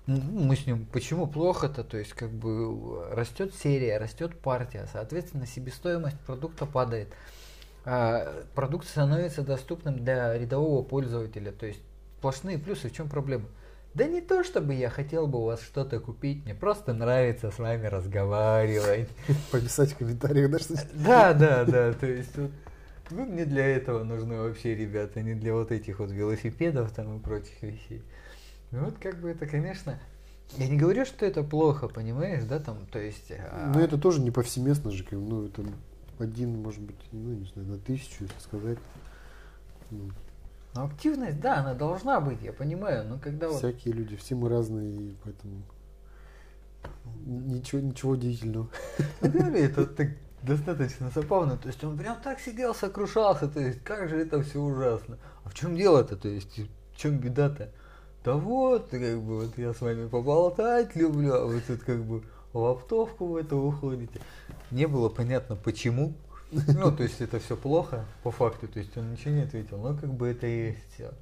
Мы 0.06 0.56
с 0.56 0.66
ним, 0.66 0.86
почему 0.86 1.26
плохо-то? 1.26 1.84
То 1.84 1.98
есть, 1.98 2.14
как 2.14 2.30
бы 2.30 3.04
растет 3.10 3.54
серия, 3.54 3.98
растет 3.98 4.38
партия, 4.40 4.88
соответственно, 4.90 5.46
себестоимость 5.46 6.18
продукта 6.20 6.64
падает. 6.64 7.12
а, 7.84 8.44
продукт 8.54 8.88
становится 8.88 9.42
доступным 9.42 10.02
для 10.02 10.36
рядового 10.38 10.82
пользователя. 10.82 11.52
То 11.52 11.66
есть 11.66 11.82
сплошные 12.18 12.58
плюсы. 12.58 12.88
В 12.88 12.92
чем 12.92 13.08
проблема? 13.08 13.46
Да 13.94 14.06
не 14.06 14.20
то, 14.20 14.44
чтобы 14.44 14.74
я 14.74 14.90
хотел 14.90 15.26
бы 15.26 15.38
у 15.38 15.44
вас 15.44 15.62
что-то 15.62 15.98
купить, 15.98 16.44
мне 16.44 16.54
просто 16.54 16.92
нравится 16.92 17.50
с 17.50 17.58
вами 17.58 17.86
разговаривать. 17.86 19.08
Пописать 19.52 19.92
в 19.92 19.96
комментариях, 19.96 20.50
да, 20.50 20.58
что 20.58 20.74
Да, 20.94 21.32
да, 21.32 21.64
да, 21.64 21.92
то 21.92 22.06
есть 22.06 22.36
вот 22.36 22.50
вы 23.10 23.24
мне 23.24 23.46
для 23.46 23.66
этого 23.66 24.04
нужны 24.04 24.36
вообще, 24.38 24.74
ребята, 24.74 25.22
не 25.22 25.34
для 25.34 25.54
вот 25.54 25.72
этих 25.72 26.00
вот 26.00 26.10
велосипедов 26.10 26.92
там 26.92 27.16
и 27.16 27.20
прочих 27.20 27.62
вещей. 27.62 28.02
Ну 28.70 28.84
вот 28.84 28.98
как 28.98 29.18
бы 29.20 29.30
это, 29.30 29.46
конечно, 29.46 29.98
я 30.56 30.68
не 30.68 30.76
говорю, 30.76 31.06
что 31.06 31.24
это 31.24 31.42
плохо, 31.42 31.88
понимаешь, 31.88 32.44
да, 32.44 32.58
там, 32.58 32.86
то 32.92 32.98
есть... 32.98 33.30
А... 33.30 33.72
Но 33.74 33.80
это 33.80 33.96
тоже 33.96 34.20
не 34.20 34.30
повсеместно 34.30 34.90
же, 34.90 35.04
ну, 35.10 35.46
это 35.46 35.64
один, 36.18 36.62
может 36.62 36.82
быть, 36.82 36.96
ну, 37.12 37.32
не 37.32 37.46
знаю, 37.46 37.68
на 37.68 37.78
тысячу, 37.78 38.24
если 38.24 38.40
сказать. 38.40 38.78
Ну. 39.90 40.10
Но 40.74 40.84
активность, 40.84 41.40
да, 41.40 41.58
она 41.58 41.74
должна 41.74 42.20
быть, 42.20 42.42
я 42.42 42.52
понимаю, 42.52 43.08
но 43.08 43.18
когда 43.18 43.48
Всякие 43.50 43.94
вот... 43.94 44.00
люди, 44.00 44.16
все 44.16 44.34
мы 44.34 44.48
разные, 44.48 45.10
и 45.10 45.16
поэтому 45.24 45.62
ничего, 47.26 47.80
ничего 47.80 48.12
удивительного. 48.12 48.68
Ну, 49.20 49.30
говорю, 49.30 49.56
это 49.56 49.86
так 49.86 50.08
достаточно 50.42 51.10
забавно. 51.14 51.56
То 51.56 51.68
есть 51.68 51.82
он 51.84 51.98
прям 51.98 52.20
так 52.22 52.40
сидел, 52.40 52.74
сокрушался, 52.74 53.48
то 53.48 53.60
есть 53.60 53.82
как 53.82 54.08
же 54.08 54.16
это 54.16 54.42
все 54.42 54.60
ужасно. 54.60 55.18
А 55.44 55.48
в 55.48 55.54
чем 55.54 55.76
дело-то, 55.76 56.16
то 56.16 56.28
есть 56.28 56.58
в 56.92 56.96
чем 56.96 57.18
беда-то? 57.18 57.70
Да 58.24 58.34
вот, 58.34 58.88
как 58.90 59.00
бы, 59.00 59.44
вот 59.44 59.58
я 59.58 59.72
с 59.72 59.80
вами 59.80 60.08
поболтать 60.08 60.94
люблю, 60.96 61.34
а 61.34 61.46
вы 61.46 61.60
тут 61.60 61.82
как 61.82 62.04
бы 62.04 62.22
в 62.52 62.64
оптовку 62.64 63.26
в 63.26 63.36
это 63.36 63.56
уходите. 63.56 64.20
Не 64.70 64.86
было 64.86 65.08
понятно 65.08 65.56
почему. 65.56 66.14
Ну, 66.50 66.90
то 66.96 67.02
есть 67.02 67.20
это 67.20 67.38
все 67.40 67.56
плохо 67.56 68.04
по 68.22 68.30
факту, 68.30 68.68
то 68.68 68.78
есть 68.78 68.96
он 68.96 69.12
ничего 69.12 69.32
не 69.32 69.42
ответил, 69.42 69.78
но 69.78 69.96
как 69.96 70.12
бы 70.12 70.28
это 70.28 70.46
и 70.46 70.68
есть 70.68 70.92
все. 70.94 71.12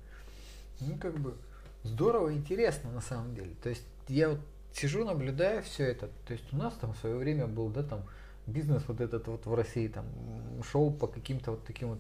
Ну, 0.80 0.96
как 0.98 1.18
бы 1.18 1.34
здорово, 1.82 2.32
интересно 2.32 2.90
на 2.92 3.00
самом 3.00 3.34
деле. 3.34 3.50
То 3.62 3.70
есть 3.70 3.84
я 4.08 4.30
вот 4.30 4.40
сижу, 4.72 5.04
наблюдаю 5.04 5.62
все 5.62 5.84
это. 5.84 6.08
То 6.26 6.32
есть 6.32 6.52
у 6.52 6.56
нас 6.56 6.74
там 6.74 6.92
в 6.92 6.98
свое 6.98 7.16
время 7.16 7.46
был, 7.46 7.68
да, 7.68 7.82
там 7.82 8.04
бизнес 8.46 8.82
вот 8.86 9.00
этот 9.00 9.26
вот 9.26 9.46
в 9.46 9.54
России 9.54 9.88
там 9.88 10.04
шел 10.70 10.92
по 10.92 11.06
каким-то 11.06 11.52
вот 11.52 11.64
таким 11.64 11.88
вот 11.88 11.98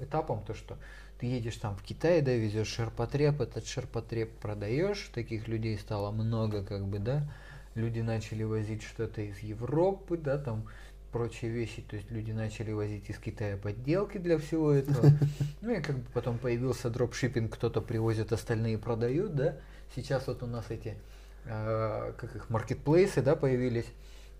этапам, 0.00 0.44
то 0.44 0.54
что 0.54 0.78
ты 1.18 1.26
едешь 1.26 1.56
там 1.56 1.76
в 1.76 1.82
Китай, 1.82 2.20
да, 2.22 2.32
везешь 2.32 2.68
ширпотреб, 2.68 3.40
этот 3.40 3.66
ширпотреб 3.66 4.30
продаешь, 4.38 5.10
таких 5.12 5.48
людей 5.48 5.76
стало 5.78 6.12
много, 6.12 6.62
как 6.62 6.84
бы, 6.84 6.98
да, 6.98 7.28
люди 7.74 8.00
начали 8.00 8.44
возить 8.44 8.82
что-то 8.82 9.22
из 9.22 9.38
Европы, 9.38 10.16
да, 10.16 10.38
там 10.38 10.68
прочие 11.12 11.50
вещи, 11.50 11.82
то 11.82 11.96
есть 11.96 12.10
люди 12.10 12.32
начали 12.32 12.72
возить 12.72 13.08
из 13.10 13.18
Китая 13.18 13.56
подделки 13.56 14.18
для 14.18 14.38
всего 14.38 14.72
этого. 14.72 15.10
Ну 15.60 15.70
и 15.70 15.80
как 15.80 15.96
бы 15.96 16.04
потом 16.12 16.38
появился 16.38 16.90
дропшиппинг, 16.90 17.54
кто-то 17.54 17.80
привозит, 17.80 18.32
остальные 18.32 18.78
продают, 18.78 19.34
да. 19.36 19.56
Сейчас 19.94 20.26
вот 20.26 20.42
у 20.42 20.46
нас 20.46 20.64
эти, 20.70 20.96
э, 21.44 22.12
как 22.16 22.34
их, 22.34 22.50
маркетплейсы, 22.50 23.22
да, 23.22 23.36
появились 23.36 23.86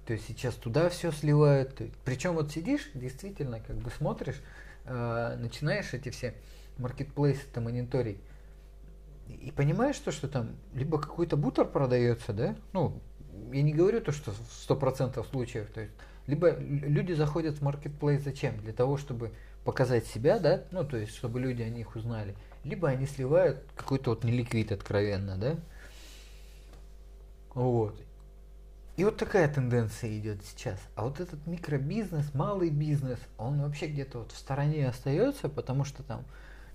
то 0.06 0.14
есть 0.14 0.26
сейчас 0.26 0.54
туда 0.54 0.88
все 0.88 1.12
сливают. 1.12 1.80
Причем 2.04 2.34
вот 2.34 2.50
сидишь, 2.50 2.90
действительно, 2.94 3.60
как 3.60 3.76
бы 3.76 3.90
смотришь, 3.90 4.40
э, 4.84 5.36
начинаешь 5.38 5.94
эти 5.94 6.08
все 6.10 6.34
маркетплейсы-то 6.78 7.60
мониторить. 7.60 8.18
И 9.28 9.52
понимаешь 9.52 9.98
то, 9.98 10.10
что 10.10 10.28
там 10.28 10.56
либо 10.74 11.00
какой-то 11.00 11.36
бутер 11.36 11.66
продается, 11.66 12.32
да? 12.32 12.56
Ну, 12.72 13.00
я 13.52 13.62
не 13.62 13.72
говорю 13.72 14.00
то, 14.00 14.12
что 14.12 14.32
в 14.32 14.68
100% 14.68 15.24
случаев. 15.30 15.70
То 15.72 15.82
есть, 15.82 15.92
либо 16.26 16.50
люди 16.58 17.12
заходят 17.12 17.58
в 17.58 17.62
маркетплейс 17.62 18.22
зачем? 18.22 18.56
Для 18.58 18.72
того, 18.72 18.96
чтобы 18.96 19.32
показать 19.64 20.06
себя, 20.06 20.38
да? 20.38 20.64
Ну, 20.70 20.84
то 20.84 20.96
есть, 20.96 21.14
чтобы 21.14 21.40
люди 21.40 21.62
о 21.62 21.68
них 21.68 21.94
узнали. 21.94 22.34
Либо 22.64 22.88
они 22.88 23.06
сливают 23.06 23.64
какой-то 23.76 24.10
вот 24.10 24.24
неликвид 24.24 24.72
откровенно, 24.72 25.36
да? 25.36 25.56
Вот. 27.54 28.00
И 28.96 29.04
вот 29.04 29.16
такая 29.16 29.52
тенденция 29.52 30.18
идет 30.18 30.44
сейчас. 30.44 30.78
А 30.94 31.04
вот 31.04 31.18
этот 31.18 31.46
микробизнес, 31.46 32.34
малый 32.34 32.70
бизнес, 32.70 33.18
он 33.38 33.62
вообще 33.62 33.86
где-то 33.86 34.18
вот 34.18 34.32
в 34.32 34.36
стороне 34.36 34.88
остается, 34.88 35.48
потому 35.48 35.84
что 35.84 36.02
там 36.02 36.24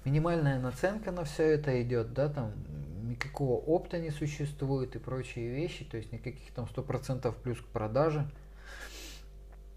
минимальная 0.08 0.58
наценка 0.58 1.12
на 1.12 1.26
все 1.26 1.44
это 1.44 1.82
идет, 1.82 2.14
да, 2.14 2.30
там 2.30 2.54
никакого 3.10 3.58
опта 3.58 4.00
не 4.00 4.10
существует 4.10 4.96
и 4.96 5.00
прочие 5.00 5.50
вещи, 5.50 5.84
то 5.84 5.98
есть 5.98 6.14
никаких 6.14 6.52
там 6.54 6.66
100% 6.66 7.34
плюс 7.44 7.60
к 7.60 7.66
продаже. 7.66 8.26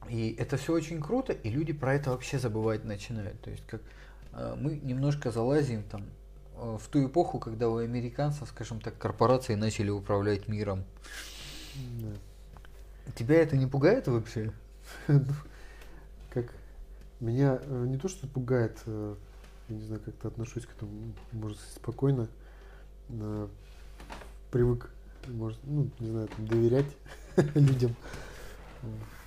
И 0.09 0.35
это 0.39 0.57
все 0.57 0.73
очень 0.73 1.01
круто, 1.01 1.33
и 1.33 1.51
люди 1.51 1.73
про 1.73 1.95
это 1.95 2.11
вообще 2.11 2.39
забывать 2.39 2.85
начинают. 2.85 3.41
То 3.41 3.51
есть 3.51 3.67
как 3.67 3.83
э, 4.33 4.57
мы 4.57 4.77
немножко 4.77 5.33
залазим 5.33 5.83
там 5.83 6.05
э, 6.57 6.79
в 6.81 6.89
ту 6.89 7.07
эпоху, 7.07 7.41
когда 7.41 7.69
у 7.69 7.79
американцев, 7.79 8.49
скажем 8.49 8.81
так, 8.81 8.97
корпорации 8.99 9.57
начали 9.57 9.91
управлять 9.91 10.47
миром. 10.49 10.85
Да. 11.75 13.13
Тебя 13.15 13.43
это 13.43 13.57
не 13.57 13.67
пугает 13.67 14.07
вообще? 14.07 14.53
Как 16.31 16.53
меня 17.19 17.59
э, 17.61 17.85
не 17.89 17.99
то 17.99 18.09
что 18.09 18.27
пугает, 18.27 18.79
э, 18.87 19.17
я 19.71 19.77
не 19.77 19.85
знаю, 19.85 20.03
как-то 20.05 20.29
отношусь 20.29 20.67
к 20.67 20.73
этому, 20.73 21.15
может, 21.33 21.59
спокойно, 21.75 22.29
привык, 24.51 24.91
может, 25.29 25.59
ну, 25.65 25.91
не 26.01 26.11
знаю, 26.11 26.29
там, 26.29 26.47
доверять 26.47 26.97
людям 27.55 27.95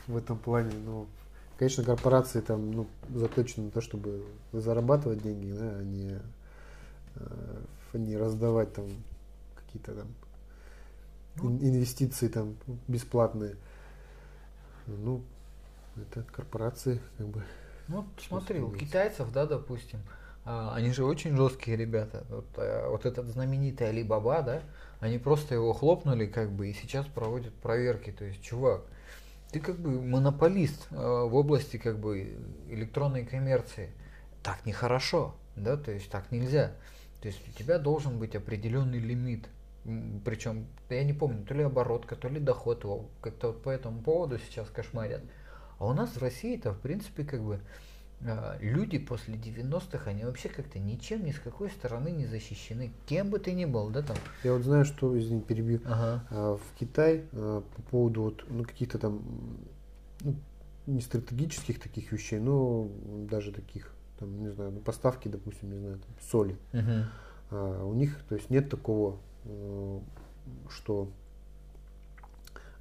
в 0.07 0.17
этом 0.17 0.37
плане, 0.37 0.75
но, 0.85 1.07
конечно, 1.57 1.83
корпорации 1.83 2.41
там, 2.41 2.71
ну, 2.71 2.87
заточены 3.13 3.65
на 3.65 3.71
то, 3.71 3.81
чтобы 3.81 4.25
зарабатывать 4.51 5.23
деньги, 5.23 5.51
да, 5.53 5.77
а 5.77 5.83
не, 5.83 6.19
э, 7.15 7.61
а 7.93 7.97
не 7.97 8.17
раздавать 8.17 8.73
там 8.73 8.85
какие-то 9.55 9.95
там 9.95 10.07
ну. 11.37 11.57
инвестиции 11.57 12.27
там 12.27 12.57
бесплатные. 12.87 13.55
Ну, 14.87 15.23
это 15.95 16.23
корпорации, 16.23 16.99
как 17.17 17.27
бы. 17.27 17.43
Ну, 17.87 18.05
смотри, 18.17 18.59
у 18.59 18.71
китайцев, 18.71 19.31
да, 19.31 19.45
допустим, 19.45 19.99
они 20.45 20.91
же 20.91 21.05
очень 21.05 21.35
жесткие 21.35 21.77
ребята. 21.77 22.25
Вот, 22.29 22.45
а, 22.57 22.89
вот 22.89 23.05
этот 23.05 23.27
знаменитый 23.27 23.89
Алибаба, 23.89 24.41
да, 24.41 24.61
они 24.99 25.17
просто 25.17 25.55
его 25.55 25.73
хлопнули, 25.73 26.25
как 26.25 26.51
бы, 26.51 26.69
и 26.69 26.73
сейчас 26.73 27.05
проводят 27.05 27.53
проверки. 27.53 28.11
То 28.11 28.25
есть, 28.25 28.41
чувак, 28.41 28.83
ты 29.51 29.59
как 29.59 29.79
бы 29.79 30.01
монополист 30.01 30.87
а, 30.91 31.25
в 31.25 31.35
области 31.35 31.77
как 31.77 31.99
бы 31.99 32.37
электронной 32.69 33.25
коммерции. 33.25 33.91
Так 34.41 34.65
нехорошо, 34.65 35.35
да, 35.55 35.77
то 35.77 35.91
есть 35.91 36.09
так 36.09 36.31
нельзя. 36.31 36.73
То 37.21 37.27
есть 37.29 37.39
у 37.47 37.51
тебя 37.57 37.79
должен 37.79 38.19
быть 38.19 38.35
определенный 38.35 38.99
лимит 38.99 39.47
причем, 40.23 40.67
я 40.89 41.03
не 41.03 41.13
помню, 41.13 41.43
то 41.45 41.53
ли 41.53 41.63
оборотка, 41.63 42.15
то 42.15 42.29
ли 42.29 42.39
доход 42.39 42.83
его, 42.83 43.09
как-то 43.21 43.47
вот 43.47 43.63
по 43.63 43.69
этому 43.69 44.01
поводу 44.01 44.39
сейчас 44.39 44.69
кошмарят. 44.69 45.21
А 45.77 45.85
у 45.85 45.93
нас 45.93 46.11
в 46.11 46.21
России-то, 46.21 46.73
в 46.73 46.79
принципе, 46.79 47.25
как 47.25 47.41
бы 47.41 47.55
а, 47.55 47.59
люди 48.59 48.99
после 48.99 49.35
90-х, 49.35 50.09
они 50.09 50.23
вообще 50.23 50.49
как-то 50.49 50.79
ничем, 50.79 51.25
ни 51.25 51.31
с 51.31 51.39
какой 51.39 51.69
стороны 51.69 52.09
не 52.09 52.25
защищены. 52.25 52.91
Кем 53.05 53.29
бы 53.29 53.39
ты 53.39 53.53
ни 53.53 53.65
был, 53.65 53.89
да, 53.89 54.01
там. 54.01 54.17
Я 54.43 54.53
вот 54.53 54.63
знаю, 54.63 54.85
что, 54.85 55.17
извини, 55.17 55.41
перебью, 55.41 55.81
ага. 55.85 56.25
А, 56.29 56.57
в 56.57 56.79
Китай 56.79 57.25
по 57.31 57.81
поводу 57.89 58.23
вот, 58.23 58.45
ну, 58.49 58.63
каких-то 58.63 58.99
там, 58.99 59.21
ну, 60.21 60.35
не 60.85 61.01
стратегических 61.01 61.79
таких 61.79 62.11
вещей, 62.11 62.39
но 62.39 62.89
даже 63.29 63.51
таких, 63.51 63.93
там, 64.19 64.41
не 64.41 64.51
знаю, 64.51 64.71
ну, 64.71 64.79
поставки, 64.79 65.27
допустим, 65.27 65.71
не 65.71 65.79
знаю, 65.79 65.99
там, 65.99 66.15
соли. 66.21 66.57
Угу. 66.73 67.05
А, 67.51 67.85
у 67.85 67.93
них, 67.93 68.17
то 68.29 68.35
есть, 68.35 68.49
нет 68.49 68.69
такого 68.69 69.19
Э, 69.45 69.99
что 70.69 71.09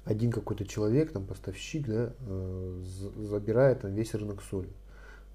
один 0.05 0.31
какой-то 0.31 0.65
человек, 0.65 1.11
там 1.11 1.25
поставщик, 1.25 1.87
да, 1.87 2.13
э, 2.19 2.81
забирает 2.83 3.81
там 3.81 3.93
весь 3.93 4.13
рынок 4.13 4.41
соли. 4.41 4.69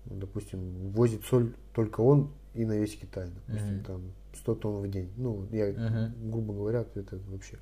Ну, 0.07 0.17
допустим, 0.17 0.91
возит 0.91 1.25
соль 1.25 1.55
только 1.75 2.01
он 2.01 2.31
и 2.55 2.65
на 2.65 2.79
весь 2.79 2.97
Китай, 2.97 3.29
допустим, 3.47 3.77
uh-huh. 3.77 3.85
там 3.85 4.03
100 4.35 4.55
тонн 4.57 4.83
в 4.83 4.91
день. 4.91 5.11
Ну, 5.17 5.47
я, 5.51 5.71
uh-huh. 5.71 6.31
грубо 6.31 6.55
говоря, 6.55 6.85
это 6.95 7.19
вообще 7.29 7.59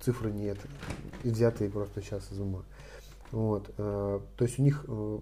цифры 0.00 0.30
нет, 0.30 0.58
взятые 1.24 1.70
просто 1.70 2.00
сейчас 2.00 2.30
из 2.32 2.38
ума. 2.38 2.62
Вот, 3.30 3.72
э, 3.78 4.20
то 4.36 4.44
есть 4.44 4.58
у 4.58 4.62
них 4.62 4.84
э, 4.86 5.18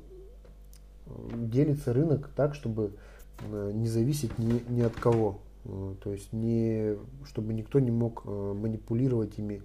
делится 1.35 1.93
рынок 1.93 2.29
так, 2.35 2.55
чтобы 2.55 2.93
э, 3.41 3.71
не 3.73 3.89
зависеть 3.89 4.39
ни, 4.39 4.63
ни 4.69 4.81
от 4.81 4.95
кого. 4.95 5.41
Э, 5.65 5.95
то 6.03 6.13
есть 6.13 6.33
не, 6.33 6.97
чтобы 7.25 7.53
никто 7.53 7.79
не 7.79 7.91
мог 7.91 8.23
э, 8.25 8.31
манипулировать 8.31 9.39
ими 9.39 9.63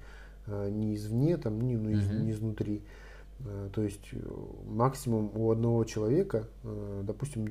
э, 0.47 0.69
ни 0.69 0.95
извне, 0.95 1.38
там, 1.38 1.59
ни, 1.61 1.75
ну, 1.75 1.89
из, 1.89 2.07
ни 2.09 2.31
изнутри. 2.31 2.81
То 3.73 3.81
есть 3.81 4.11
максимум 4.65 5.29
у 5.36 5.51
одного 5.51 5.83
человека, 5.83 6.47
допустим, 7.03 7.45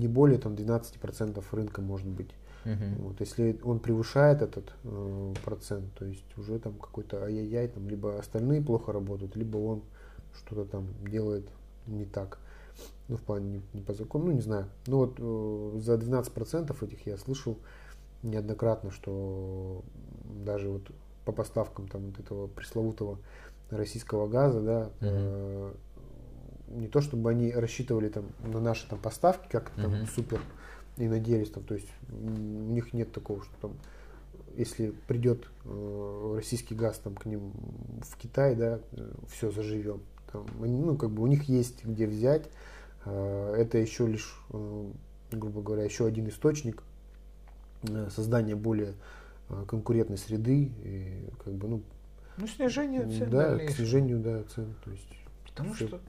не 0.00 0.08
более 0.08 0.38
там, 0.38 0.54
12% 0.54 1.44
рынка 1.52 1.80
может 1.82 2.08
быть. 2.08 2.30
Uh-huh. 2.64 3.02
Вот, 3.02 3.20
если 3.20 3.58
он 3.64 3.80
превышает 3.80 4.40
этот 4.40 4.72
э, 4.84 5.34
процент, 5.44 5.92
то 5.94 6.04
есть 6.04 6.24
уже 6.36 6.60
там 6.60 6.74
какой-то 6.74 7.24
ай-яй-яй, 7.24 7.66
там 7.68 7.88
либо 7.88 8.18
остальные 8.18 8.62
плохо 8.62 8.92
работают, 8.92 9.34
либо 9.34 9.56
он 9.56 9.82
что-то 10.32 10.64
там 10.64 10.86
делает 11.04 11.48
не 11.86 12.04
так. 12.04 12.38
ну, 13.08 13.16
в 13.16 13.22
плане 13.22 13.50
не, 13.50 13.62
не 13.72 13.80
по 13.82 13.94
закону, 13.94 14.26
ну, 14.26 14.32
не 14.32 14.40
знаю. 14.40 14.66
Ну, 14.86 14.98
вот 14.98 15.16
э, 15.18 15.80
за 15.80 15.94
12% 15.94 16.84
этих 16.84 17.06
я 17.06 17.16
слышал 17.16 17.58
неоднократно, 18.22 18.92
что 18.92 19.82
даже 20.44 20.68
вот 20.68 20.82
по 21.24 21.32
поставкам 21.32 21.88
там 21.88 22.06
вот 22.06 22.20
этого 22.20 22.46
пресловутого 22.46 23.18
российского 23.76 24.28
газа, 24.28 24.60
да, 24.60 24.90
э, 25.00 25.72
не 26.68 26.88
то 26.88 27.00
чтобы 27.00 27.30
они 27.30 27.52
рассчитывали 27.52 28.08
там 28.08 28.26
на 28.44 28.60
наши 28.60 28.88
там 28.88 28.98
поставки 28.98 29.48
как 29.50 29.70
там 29.70 29.92
Мгм. 29.92 30.06
супер 30.06 30.40
и 30.96 31.08
надеялись 31.08 31.50
там, 31.50 31.64
то 31.64 31.74
есть 31.74 31.88
у 32.10 32.72
них 32.72 32.92
нет 32.92 33.12
такого, 33.12 33.42
что 33.42 33.52
там 33.60 33.72
если 34.56 34.90
придет 35.08 35.48
э, 35.64 36.32
российский 36.36 36.74
газ 36.74 36.98
там 36.98 37.14
к 37.14 37.24
ним 37.26 37.52
в 38.02 38.16
Китай, 38.18 38.54
да, 38.54 38.80
все 39.30 39.50
заживем. 39.50 40.02
Там, 40.30 40.46
они, 40.62 40.78
ну, 40.78 40.96
как 40.96 41.10
бы 41.10 41.22
у 41.22 41.26
них 41.26 41.44
есть 41.44 41.84
где 41.84 42.06
взять. 42.06 42.48
Э, 43.04 43.54
это 43.56 43.78
еще 43.78 44.06
лишь, 44.06 44.38
э, 44.50 44.90
грубо 45.30 45.62
говоря, 45.62 45.84
еще 45.84 46.06
один 46.06 46.28
источник 46.28 46.82
э, 47.84 48.08
создания 48.14 48.54
более 48.54 48.92
э, 49.48 49.64
конкурентной 49.66 50.18
среды 50.18 50.70
и 50.84 51.30
как 51.44 51.54
бы, 51.54 51.68
ну, 51.68 51.82
Ну, 52.36 52.46
снижение 52.46 53.02
цен 53.02 53.30
да, 53.30 53.44
к 53.44 53.48
дальнейшее. 53.48 53.76
снижению, 53.76 54.18
да, 54.20 54.42
цен. 54.54 54.74
То 54.84 54.90
есть, 54.90 55.08
Потому 55.46 55.74
всё. 55.74 55.88
что, 55.88 56.00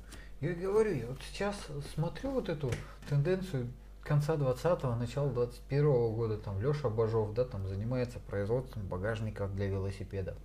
я 0.41 0.53
говорю, 0.53 0.95
я 0.95 1.07
вот 1.07 1.19
сейчас 1.31 1.55
смотрю 1.93 2.31
вот 2.31 2.49
эту 2.49 2.71
тенденцию 3.09 3.67
конца 4.03 4.35
20-го, 4.35 4.95
начала 4.95 5.29
21 5.29 5.83
года, 6.13 6.37
там 6.37 6.61
Леша 6.61 6.89
Бажов, 6.89 7.33
да, 7.33 7.45
там 7.45 7.67
занимается 7.67 8.19
производством 8.19 8.83
багажников 8.87 9.53
для 9.55 9.67
велосипедов. 9.67 10.35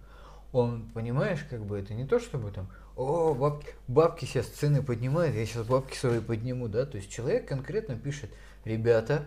Он, 0.53 0.89
понимаешь, 0.95 1.45
как 1.49 1.65
бы 1.65 1.79
это 1.79 1.95
не 1.95 2.07
то, 2.07 2.19
чтобы 2.19 2.51
там, 2.51 2.69
о, 2.97 3.35
бабки, 3.35 3.75
бабки 3.87 4.25
сейчас 4.25 4.47
цены 4.47 4.83
поднимают, 4.83 5.37
я 5.37 5.45
сейчас 5.45 5.67
бабки 5.67 5.97
свои 5.97 6.21
подниму, 6.21 6.69
да, 6.69 6.87
то 6.87 6.97
есть 6.97 7.11
человек 7.11 7.47
конкретно 7.47 7.97
пишет, 7.97 8.31
ребята, 8.65 9.27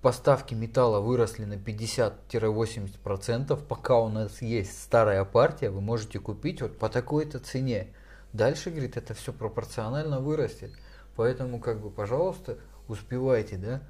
поставки 0.00 0.54
металла 0.54 1.00
выросли 1.00 1.44
на 1.44 1.54
50-80%, 1.54 3.66
пока 3.66 3.98
у 3.98 4.08
нас 4.08 4.42
есть 4.42 4.82
старая 4.82 5.24
партия, 5.24 5.70
вы 5.70 5.80
можете 5.80 6.18
купить 6.18 6.62
вот 6.62 6.78
по 6.78 6.88
такой-то 6.88 7.38
цене. 7.38 7.88
Дальше, 8.32 8.70
говорит, 8.70 8.96
это 8.96 9.14
все 9.14 9.32
пропорционально 9.32 10.20
вырастет. 10.20 10.72
Поэтому, 11.16 11.60
как 11.60 11.82
бы, 11.82 11.90
пожалуйста, 11.90 12.58
успевайте, 12.88 13.56
да. 13.56 13.82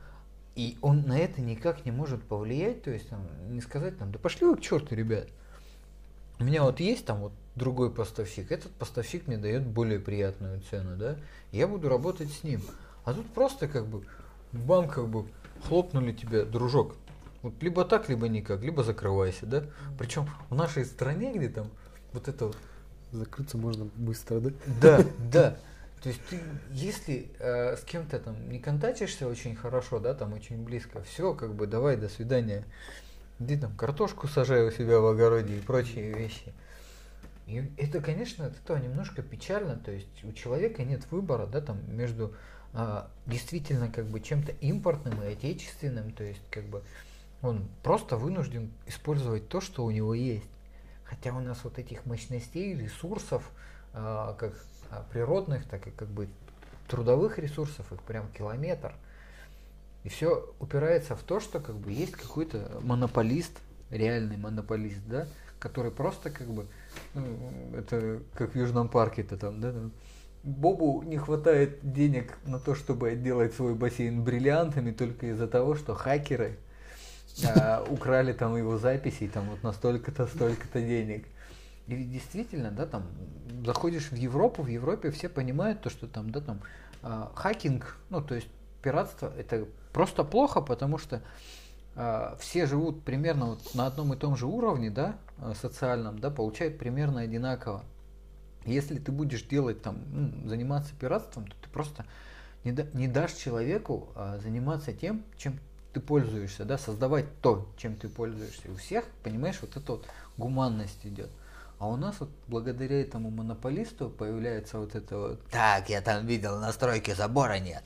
И 0.55 0.77
он 0.83 1.03
на 1.03 1.19
это 1.19 1.41
никак 1.41 1.85
не 1.85 1.93
может 1.93 2.23
повлиять, 2.25 2.83
то 2.83 2.91
есть 2.91 3.09
там, 3.09 3.27
не 3.49 3.61
сказать 3.61 3.99
там, 3.99 4.13
да 4.13 4.19
пошли 4.19 4.47
вы 4.47 4.57
к 4.57 4.61
черту, 4.61 4.95
ребят. 4.95 5.29
У 6.41 6.45
меня 6.45 6.65
вот 6.65 6.81
есть 6.81 7.07
там 7.07 7.21
вот 7.21 7.33
другой 7.55 7.91
поставщик, 7.91 8.51
этот 8.51 8.73
поставщик 8.73 9.29
мне 9.29 9.39
дает 9.39 9.67
более 9.67 10.01
приятную 10.01 10.61
цену, 10.61 10.97
да, 10.97 11.17
я 11.53 11.69
буду 11.69 11.89
работать 11.89 12.33
с 12.33 12.43
ним. 12.43 12.61
А 13.05 13.15
тут 13.15 13.33
просто 13.33 13.69
как 13.69 13.87
бы 13.87 14.05
бам, 14.53 14.89
как 14.89 15.09
бы 15.09 15.27
хлопнули 15.67 16.13
тебя, 16.13 16.45
дружок. 16.45 16.97
Вот 17.43 17.61
либо 17.63 17.85
так, 17.85 18.09
либо 18.09 18.29
никак, 18.29 18.63
либо 18.63 18.83
закрывайся, 18.83 19.47
да. 19.47 19.65
Причем 19.99 20.29
в 20.49 20.55
нашей 20.55 20.85
стране, 20.85 21.33
где 21.33 21.49
там 21.49 21.71
вот 22.13 22.29
это 22.29 22.47
вот 22.47 22.57
закрыться 23.11 23.59
можно 23.59 23.85
быстро, 23.97 24.41
да? 24.41 24.51
да, 24.81 25.05
да. 25.33 25.57
То 26.03 26.09
есть 26.09 26.21
ты, 26.29 26.41
если 26.73 27.31
э, 27.39 27.77
с 27.77 27.83
кем-то 27.83 28.19
там 28.19 28.49
не 28.51 28.59
контачишься 28.59 29.29
очень 29.29 29.55
хорошо, 29.55 30.01
да, 30.01 30.15
там 30.15 30.33
очень 30.33 30.65
близко, 30.65 31.03
все, 31.03 31.33
как 31.35 31.55
бы 31.55 31.67
давай, 31.67 31.97
до 31.97 32.09
свидания. 32.09 32.65
Иди 33.39 33.57
там 33.57 33.77
картошку 33.77 34.29
сажай 34.29 34.67
у 34.67 34.71
себя 34.71 35.01
в 35.01 35.07
огороде 35.07 35.57
и 35.57 35.61
прочие 35.61 36.13
вещи. 36.13 36.53
И 37.47 37.71
это, 37.77 38.01
конечно, 38.01 38.47
от 38.47 38.57
этого 38.57 38.79
немножко 38.79 39.23
печально. 39.23 39.77
То 39.77 39.91
есть 39.91 40.25
у 40.25 40.33
человека 40.33 40.85
нет 40.85 41.11
выбора, 41.11 41.47
да, 41.47 41.61
там 41.61 41.79
между 41.89 42.35
действительно 43.27 43.91
как 43.91 44.07
бы 44.07 44.21
чем-то 44.21 44.53
импортным 44.53 45.23
и 45.23 45.33
отечественным. 45.33 46.13
То 46.13 46.25
есть 46.25 46.43
как 46.51 46.65
бы 46.65 46.83
он 47.43 47.69
просто 47.83 48.17
вынужден 48.17 48.71
использовать 48.87 49.49
то, 49.49 49.61
что 49.61 49.85
у 49.85 49.91
него 49.91 50.15
есть. 50.15 50.49
Хотя 51.05 51.35
у 51.35 51.41
нас 51.41 51.59
вот 51.65 51.79
этих 51.79 52.07
мощностей, 52.07 52.75
ресурсов, 52.75 53.51
а, 53.93 54.35
как 54.35 54.55
а, 54.91 55.05
природных, 55.13 55.69
так 55.69 55.87
и 55.87 55.91
как 55.91 56.09
бы 56.09 56.29
трудовых 56.89 57.39
ресурсов, 57.39 57.93
их 57.93 58.01
прям 58.03 58.29
километр. 58.33 58.95
И 60.05 60.09
все 60.09 60.49
упирается 60.59 61.15
в 61.15 61.23
то, 61.23 61.39
что 61.39 61.61
как 61.61 61.77
бы 61.77 61.93
есть 61.93 62.13
какой-то 62.13 62.81
монополист, 62.83 63.53
реальный 63.91 64.37
монополист, 64.37 65.03
да, 65.07 65.29
который 65.59 65.91
просто 65.91 66.31
как 66.31 66.47
бы, 66.49 66.67
ну, 67.15 67.77
это 67.77 68.23
как 68.35 68.55
в 68.55 68.57
Южном 68.57 68.89
парке 68.89 69.23
то 69.23 69.37
там, 69.37 69.61
да, 69.61 69.73
там, 69.73 69.93
Бобу 70.43 71.03
не 71.03 71.19
хватает 71.19 71.79
денег 71.83 72.37
на 72.45 72.59
то, 72.59 72.75
чтобы 72.75 73.11
отделать 73.11 73.55
свой 73.55 73.75
бассейн 73.75 74.25
бриллиантами 74.25 74.91
только 74.91 75.27
из-за 75.27 75.47
того, 75.47 75.77
что 75.77 75.95
хакеры 75.95 76.59
а, 77.47 77.85
украли 77.91 78.33
там 78.33 78.57
его 78.57 78.77
записи, 78.77 79.29
там 79.29 79.49
вот 79.51 79.63
на 79.63 79.73
столько-то, 79.73 80.27
столько-то 80.27 80.81
денег. 80.81 81.27
И 81.87 81.95
действительно, 81.95 82.71
да, 82.71 82.87
там 82.87 83.07
заходишь 83.65 84.11
в 84.11 84.17
Европу, 84.17 84.63
в 84.63 84.69
Европе 84.69 85.11
все 85.11 85.29
понимают 85.29 85.81
то, 85.81 85.91
что 85.91 86.07
там, 86.07 86.31
да, 86.31 86.41
там 86.41 86.61
а, 87.03 87.31
хакинг, 87.35 87.97
ну, 88.11 88.21
то 88.21 88.35
есть 88.35 88.49
пиратство, 88.83 89.33
это 89.37 89.67
просто 89.93 90.25
плохо, 90.25 90.61
потому 90.61 90.99
что 90.99 91.23
а, 91.95 92.37
все 92.41 92.67
живут 92.67 93.05
примерно 93.05 93.47
вот 93.47 93.75
на 93.75 93.87
одном 93.87 94.13
и 94.13 94.17
том 94.17 94.37
же 94.37 94.47
уровне, 94.47 94.91
да, 94.91 95.17
а, 95.39 95.55
социальном, 95.55 96.19
да, 96.19 96.31
получают 96.31 96.79
примерно 96.79 97.21
одинаково. 97.21 97.85
Если 98.65 98.99
ты 98.99 99.13
будешь 99.13 99.43
делать 99.43 99.83
там, 99.83 99.99
ну, 100.13 100.49
заниматься 100.49 100.93
пиратством, 100.99 101.47
то 101.47 101.55
ты 101.63 101.69
просто 101.69 102.05
не, 102.65 102.73
да- 102.73 102.87
не 102.93 103.09
дашь 103.09 103.35
человеку 103.35 104.09
а, 104.15 104.39
заниматься 104.39 104.93
тем, 104.93 105.25
чем 105.37 105.59
ты 105.93 106.01
пользуешься, 106.01 106.65
да, 106.65 106.79
создавать 106.79 107.27
то, 107.41 107.69
чем 107.77 107.97
ты 107.97 108.09
пользуешься. 108.09 108.71
У 108.71 108.77
всех, 108.77 109.05
понимаешь, 109.23 109.59
вот 109.61 109.77
эта 109.77 109.93
вот 109.93 110.09
гуманность 110.37 111.05
идет. 111.05 111.31
А 111.79 111.89
у 111.89 111.97
нас 111.97 112.21
вот 112.21 112.31
благодаря 112.47 113.01
этому 113.01 113.31
монополисту 113.31 114.09
появляется 114.09 114.79
вот 114.79 114.95
это 114.95 115.19
вот, 115.19 115.45
так, 115.51 115.89
я 115.91 116.01
там 116.01 116.27
видел, 116.27 116.61
настройки 116.61 117.13
забора 117.13 117.59
нет. 117.59 117.83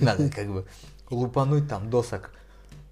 Надо 0.00 0.28
как 0.30 0.48
бы 0.48 0.66
лупануть 1.10 1.68
там 1.68 1.90
досок, 1.90 2.32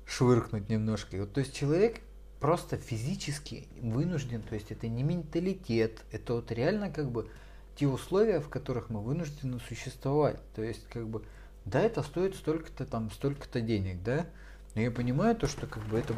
швыркнуть 0.06 0.68
немножко. 0.68 1.16
И 1.16 1.20
вот, 1.20 1.32
то 1.32 1.40
есть 1.40 1.54
человек 1.54 2.00
просто 2.40 2.76
физически 2.76 3.66
вынужден, 3.80 4.42
то 4.42 4.54
есть 4.54 4.70
это 4.70 4.88
не 4.88 5.02
менталитет, 5.02 6.04
это 6.12 6.34
вот 6.34 6.52
реально 6.52 6.90
как 6.90 7.10
бы 7.10 7.28
те 7.76 7.86
условия, 7.86 8.40
в 8.40 8.48
которых 8.48 8.90
мы 8.90 9.00
вынуждены 9.00 9.60
существовать. 9.60 10.40
То 10.54 10.62
есть 10.62 10.86
как 10.88 11.08
бы, 11.08 11.22
да, 11.64 11.80
это 11.80 12.02
стоит 12.02 12.34
столько-то 12.36 12.84
там, 12.86 13.10
столько-то 13.10 13.60
денег, 13.60 14.02
да, 14.02 14.26
но 14.74 14.82
я 14.82 14.90
понимаю 14.90 15.36
то, 15.36 15.46
что 15.46 15.66
как 15.66 15.82
бы 15.84 15.98
это 15.98 16.14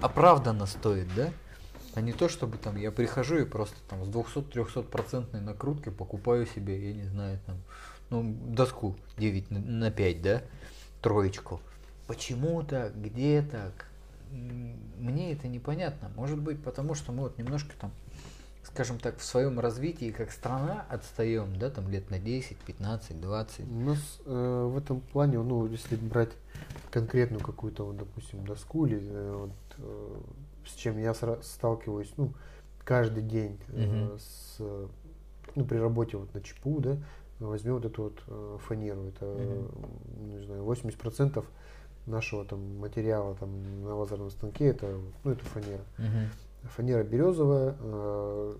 оправданно 0.00 0.66
стоит, 0.66 1.08
да, 1.14 1.32
а 1.94 2.00
не 2.00 2.12
то, 2.12 2.28
чтобы 2.28 2.58
там 2.58 2.76
я 2.76 2.90
прихожу 2.90 3.38
и 3.38 3.44
просто 3.44 3.76
там 3.88 4.04
с 4.04 4.08
200-300 4.08 4.82
процентной 4.82 5.40
накруткой 5.40 5.92
покупаю 5.92 6.46
себе, 6.46 6.88
я 6.88 6.94
не 6.94 7.04
знаю, 7.04 7.38
там, 7.46 7.56
ну, 8.10 8.22
доску 8.22 8.96
9 9.16 9.50
на- 9.50 9.60
на 9.60 9.90
5, 9.90 10.20
да, 10.22 10.42
троечку. 11.00 11.60
Почему 12.06 12.62
так, 12.62 13.00
где 13.00 13.42
так? 13.42 13.86
Мне 14.98 15.32
это 15.32 15.48
непонятно. 15.48 16.10
Может 16.16 16.40
быть, 16.40 16.62
потому 16.62 16.94
что 16.94 17.12
мы 17.12 17.24
вот 17.24 17.38
немножко 17.38 17.72
там, 17.80 17.90
скажем 18.62 18.98
так, 18.98 19.18
в 19.18 19.24
своем 19.24 19.60
развитии 19.60 20.10
как 20.10 20.30
страна 20.32 20.86
отстаем, 20.88 21.56
да, 21.58 21.70
там 21.70 21.88
лет 21.90 22.10
на 22.10 22.18
10, 22.18 22.56
15, 22.56 23.20
20. 23.20 23.60
У 23.68 23.80
нас 23.80 24.20
э, 24.24 24.68
в 24.72 24.76
этом 24.76 25.00
плане, 25.00 25.40
ну, 25.40 25.66
если 25.66 25.96
брать 25.96 26.32
конкретную 26.90 27.42
какую-то, 27.42 27.84
вот, 27.84 27.96
допустим, 27.96 28.44
доску 28.44 28.86
или 28.86 29.00
э, 29.02 29.36
вот, 29.36 29.50
э, 29.78 30.20
с 30.66 30.74
чем 30.74 30.98
я 30.98 31.14
сталкиваюсь, 31.14 32.12
ну, 32.16 32.32
каждый 32.84 33.22
день 33.22 33.58
э, 33.68 34.16
с, 34.18 34.58
ну, 35.54 35.64
при 35.64 35.78
работе 35.78 36.16
вот 36.16 36.32
на 36.34 36.40
ЧПУ, 36.40 36.80
да, 36.80 36.96
возьмем 37.40 37.74
вот 37.74 37.84
эту 37.84 38.02
вот 38.04 38.22
э, 38.26 38.58
фанеру, 38.66 39.08
это, 39.08 39.26
э, 39.26 39.66
не 40.20 40.38
знаю, 40.44 40.64
80% 40.64 41.44
нашего 42.06 42.44
там 42.44 42.78
материала 42.78 43.34
там 43.36 43.82
на 43.82 43.94
лазерном 43.94 44.30
станке 44.30 44.66
это, 44.66 44.98
ну, 45.24 45.30
это 45.30 45.44
фанера. 45.44 45.82
Фанера 46.64 47.02
березовая, 47.04 47.76
э, 47.78 48.54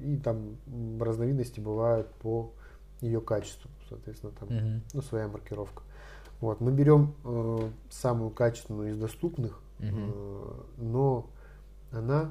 и 0.00 0.16
там 0.16 0.56
разновидности 1.00 1.60
бывают 1.60 2.08
по 2.22 2.52
ее 3.00 3.20
качеству, 3.20 3.70
соответственно, 3.88 4.32
там 4.38 4.48
Мгм. 4.48 4.82
ну, 4.92 5.02
своя 5.02 5.28
маркировка. 5.28 5.82
Вот, 6.40 6.60
мы 6.60 6.72
берем 6.72 7.14
э, 7.24 7.70
самую 7.90 8.30
качественную 8.30 8.90
из 8.90 8.98
доступных, 8.98 9.60
Мгм. 9.78 10.10
э, 10.12 10.52
но 10.78 11.26
она 11.92 12.30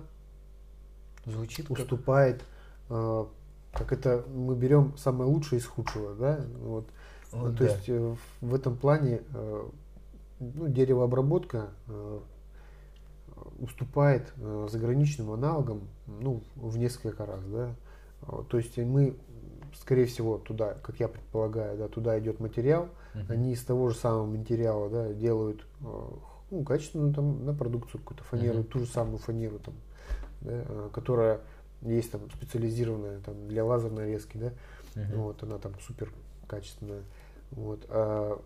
Звучит 1.25 1.69
уступает, 1.69 2.43
э, 2.89 3.25
как 3.73 3.91
это 3.93 4.23
мы 4.33 4.55
берем 4.55 4.97
самое 4.97 5.29
лучшее 5.29 5.59
из 5.59 5.65
худшего, 5.65 6.15
да, 6.15 6.39
вот. 6.61 6.87
Вот 7.31 7.51
Ну, 7.51 7.57
то 7.57 7.63
да. 7.65 7.71
есть 7.73 7.87
э, 7.89 8.15
в- 8.41 8.45
в 8.47 8.55
этом 8.55 8.75
плане 8.75 9.21
э, 9.33 9.63
ну, 10.39 10.67
деревообработка 10.67 11.69
э, 11.87 12.19
уступает 13.59 14.33
э, 14.37 14.67
заграничным 14.71 15.31
аналогам 15.31 15.81
ну, 16.07 16.41
в 16.55 16.77
несколько 16.77 17.25
раз. 17.25 17.43
Да? 17.45 17.75
Вот, 18.21 18.47
То 18.49 18.57
есть 18.57 18.77
мы 18.77 19.15
скорее 19.75 20.05
всего, 20.05 20.37
туда, 20.37 20.75
как 20.81 20.99
я 20.99 21.07
предполагаю, 21.07 21.77
да, 21.77 21.87
туда 21.87 22.19
идет 22.19 22.39
материал. 22.39 22.89
Мгм. 23.13 23.25
Они 23.31 23.53
из 23.53 23.63
того 23.63 23.89
же 23.89 23.95
самого 23.95 24.25
материала, 24.25 24.89
да, 24.89 25.13
делают 25.13 25.65
э, 25.81 26.09
ну, 26.51 26.63
качественную 26.63 27.13
там, 27.13 27.45
на 27.45 27.53
продукцию 27.53 28.01
какую-то 28.01 28.23
фанеру, 28.23 28.59
Мгм. 28.59 28.67
ту 28.67 28.79
же 28.79 28.85
самую 28.87 29.17
фанеру, 29.19 29.59
там, 29.59 29.75
да, 30.41 30.51
э, 30.51 30.89
которая 30.93 31.41
есть 31.81 32.11
там 32.11 32.21
специализированная 32.31 33.19
там, 33.21 33.47
для 33.47 33.63
лазерной 33.63 34.11
резки, 34.11 34.37
да, 34.37 34.51
Мгм. 34.95 35.21
вот, 35.21 35.43
она 35.43 35.57
там 35.57 35.73
супер 35.81 36.11
качественная. 36.47 37.03
Вот. 37.51 37.85
А, 37.89 38.41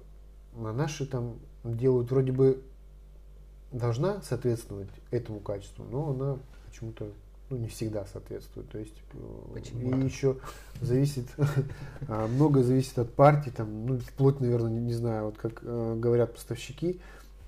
а 0.55 0.73
наши 0.73 1.05
там 1.05 1.39
делают 1.63 2.11
вроде 2.11 2.31
бы 2.31 2.61
должна 3.71 4.21
соответствовать 4.21 4.89
этому 5.11 5.39
качеству, 5.39 5.85
но 5.89 6.11
она 6.11 6.37
почему-то 6.67 7.11
ну, 7.49 7.57
не 7.57 7.67
всегда 7.67 8.05
соответствует. 8.05 8.69
То 8.69 8.79
есть 8.79 8.95
э, 9.13 9.17
Почему? 9.53 9.99
и 9.99 10.03
еще 10.05 10.37
зависит, 10.81 11.27
а, 12.07 12.27
много 12.27 12.63
зависит 12.63 12.97
от 12.99 13.13
партии, 13.13 13.49
там, 13.49 13.85
ну, 13.85 13.99
вплоть, 13.99 14.39
наверное, 14.39 14.71
не, 14.71 14.79
не 14.79 14.93
знаю, 14.93 15.25
вот 15.25 15.37
как 15.37 15.59
э, 15.61 15.95
говорят 15.97 16.33
поставщики, 16.33 16.99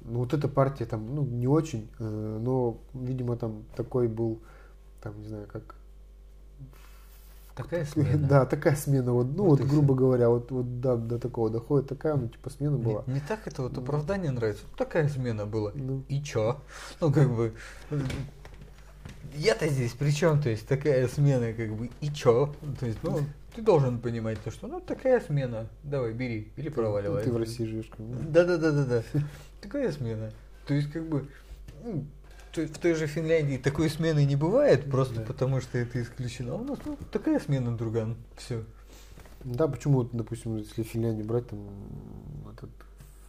ну, 0.01 0.19
вот 0.19 0.33
эта 0.33 0.47
партия 0.47 0.85
там, 0.85 1.15
ну, 1.15 1.23
не 1.23 1.47
очень, 1.47 1.89
э, 1.99 2.39
но, 2.41 2.77
видимо, 2.93 3.37
там 3.37 3.63
такой 3.75 4.07
был, 4.07 4.39
там, 5.01 5.19
не 5.21 5.27
знаю, 5.27 5.47
как 5.51 5.75
Такая 7.55 7.85
смена. 7.93 8.17
да, 8.17 8.45
такая 8.45 8.75
смена, 8.75 9.13
вот, 9.13 9.27
ну 9.27 9.45
Вот 9.45 9.59
вот, 9.61 9.69
грубо 9.69 9.95
говоря, 9.95 10.29
вот, 10.29 10.51
вот 10.51 10.81
да, 10.81 10.95
до 10.97 11.17
такого 11.17 11.49
доходит, 11.49 11.87
такая, 11.87 12.15
ну, 12.15 12.27
типа, 12.27 12.49
смена 12.49 12.77
была. 12.77 13.03
мне 13.07 13.21
так 13.27 13.47
это 13.47 13.61
вот 13.61 13.77
оправдание 13.77 14.31
нравится. 14.31 14.63
Вот 14.69 14.77
такая 14.77 15.07
смена 15.07 15.45
была. 15.45 15.71
Ну, 15.73 16.03
И 16.09 16.21
чё? 16.21 16.59
Ну, 16.99 17.11
как 17.13 17.29
бы... 17.33 17.53
Я-то 19.33 19.67
здесь 19.67 19.91
при 19.91 20.11
чем? 20.11 20.41
То 20.41 20.49
есть 20.49 20.67
такая 20.67 21.07
смена, 21.07 21.51
как 21.53 21.73
бы, 21.73 21.89
и 22.01 22.09
чё? 22.09 22.53
То 22.79 22.85
есть, 22.85 22.99
ну, 23.03 23.19
ты 23.55 23.61
должен 23.61 23.99
понимать 23.99 24.41
то, 24.43 24.51
что, 24.51 24.67
ну, 24.67 24.79
такая 24.79 25.19
смена, 25.21 25.67
давай, 25.83 26.13
бери, 26.13 26.51
или 26.57 26.69
проваливай. 26.69 27.23
ты 27.23 27.31
в 27.31 27.37
России 27.37 27.65
живешь. 27.65 27.87
как 27.89 27.99
бы. 28.05 28.15
Да-да-да-да-да. 28.31 29.03
Такая 29.61 29.91
смена. 29.91 30.31
То 30.67 30.73
есть, 30.73 30.91
как 30.91 31.07
бы, 31.07 31.27
ну, 31.83 32.05
в 32.57 32.77
той 32.79 32.93
же 32.95 33.07
Финляндии 33.07 33.57
такой 33.57 33.89
смены 33.89 34.25
не 34.25 34.35
бывает, 34.35 34.89
просто 34.89 35.15
Да. 35.15 35.21
потому 35.23 35.61
что 35.61 35.77
это 35.77 36.01
исключено. 36.01 36.53
А 36.53 36.55
у 36.55 36.63
нас 36.63 36.79
ну, 36.85 36.97
такая 37.11 37.39
смена, 37.39 37.75
друган. 37.77 38.15
Все. 38.37 38.63
Да, 39.43 39.67
почему, 39.67 40.03
допустим, 40.03 40.57
если 40.57 40.83
Финляндию 40.83 41.25
брать, 41.27 41.47
там, 41.47 41.59
этот, 42.53 42.69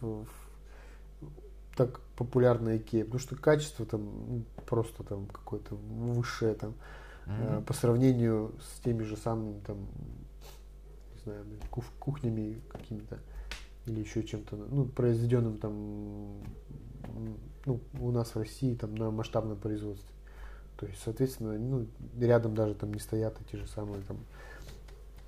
ф- 0.01 0.27
ф- 0.27 1.27
так 1.75 1.99
популярна 2.15 2.77
Икея, 2.77 3.03
потому 3.05 3.19
что 3.19 3.35
качество 3.35 3.85
там 3.85 4.01
ну, 4.01 4.43
просто 4.65 5.03
там 5.03 5.27
какое-то 5.27 5.75
высшее 5.75 6.55
там, 6.55 6.73
э, 7.27 7.61
по 7.67 7.73
сравнению 7.73 8.53
с 8.61 8.79
теми 8.79 9.03
же 9.03 9.15
самыми 9.15 9.59
там, 9.59 9.77
не 11.15 11.21
знаю, 11.23 11.45
кухнями 11.99 12.61
какими-то 12.71 13.19
или 13.85 13.99
еще 14.01 14.23
чем-то, 14.23 14.55
ну, 14.55 14.85
произведенным 14.85 15.57
там, 15.59 16.41
ну, 17.67 17.81
у 17.99 18.11
нас 18.11 18.33
в 18.33 18.37
России 18.37 18.73
там 18.73 18.95
на 18.95 19.11
масштабном 19.11 19.57
производстве. 19.57 20.09
То 20.77 20.85
есть, 20.85 20.99
соответственно, 21.03 21.57
ну, 21.59 21.85
рядом 22.19 22.55
даже 22.55 22.73
там 22.73 22.93
не 22.93 22.99
стоят 22.99 23.35
эти 23.41 23.57
же 23.57 23.67
самые 23.67 24.01
там 24.03 24.17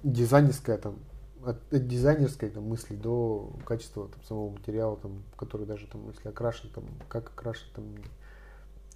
дизайнерская 0.03 0.77
там 0.77 0.95
от, 1.43 1.57
от 1.73 1.87
дизайнерской 1.87 2.49
там, 2.49 2.63
мысли 2.63 2.95
до 2.95 3.51
качества 3.65 4.07
там, 4.07 4.23
самого 4.23 4.51
материала, 4.51 4.97
там, 4.97 5.23
который 5.35 5.65
даже 5.65 5.87
там, 5.87 6.07
если 6.09 6.29
окрашен, 6.29 6.69
там, 6.69 6.85
как 7.07 7.29
окрашен, 7.29 7.67
там, 7.75 7.85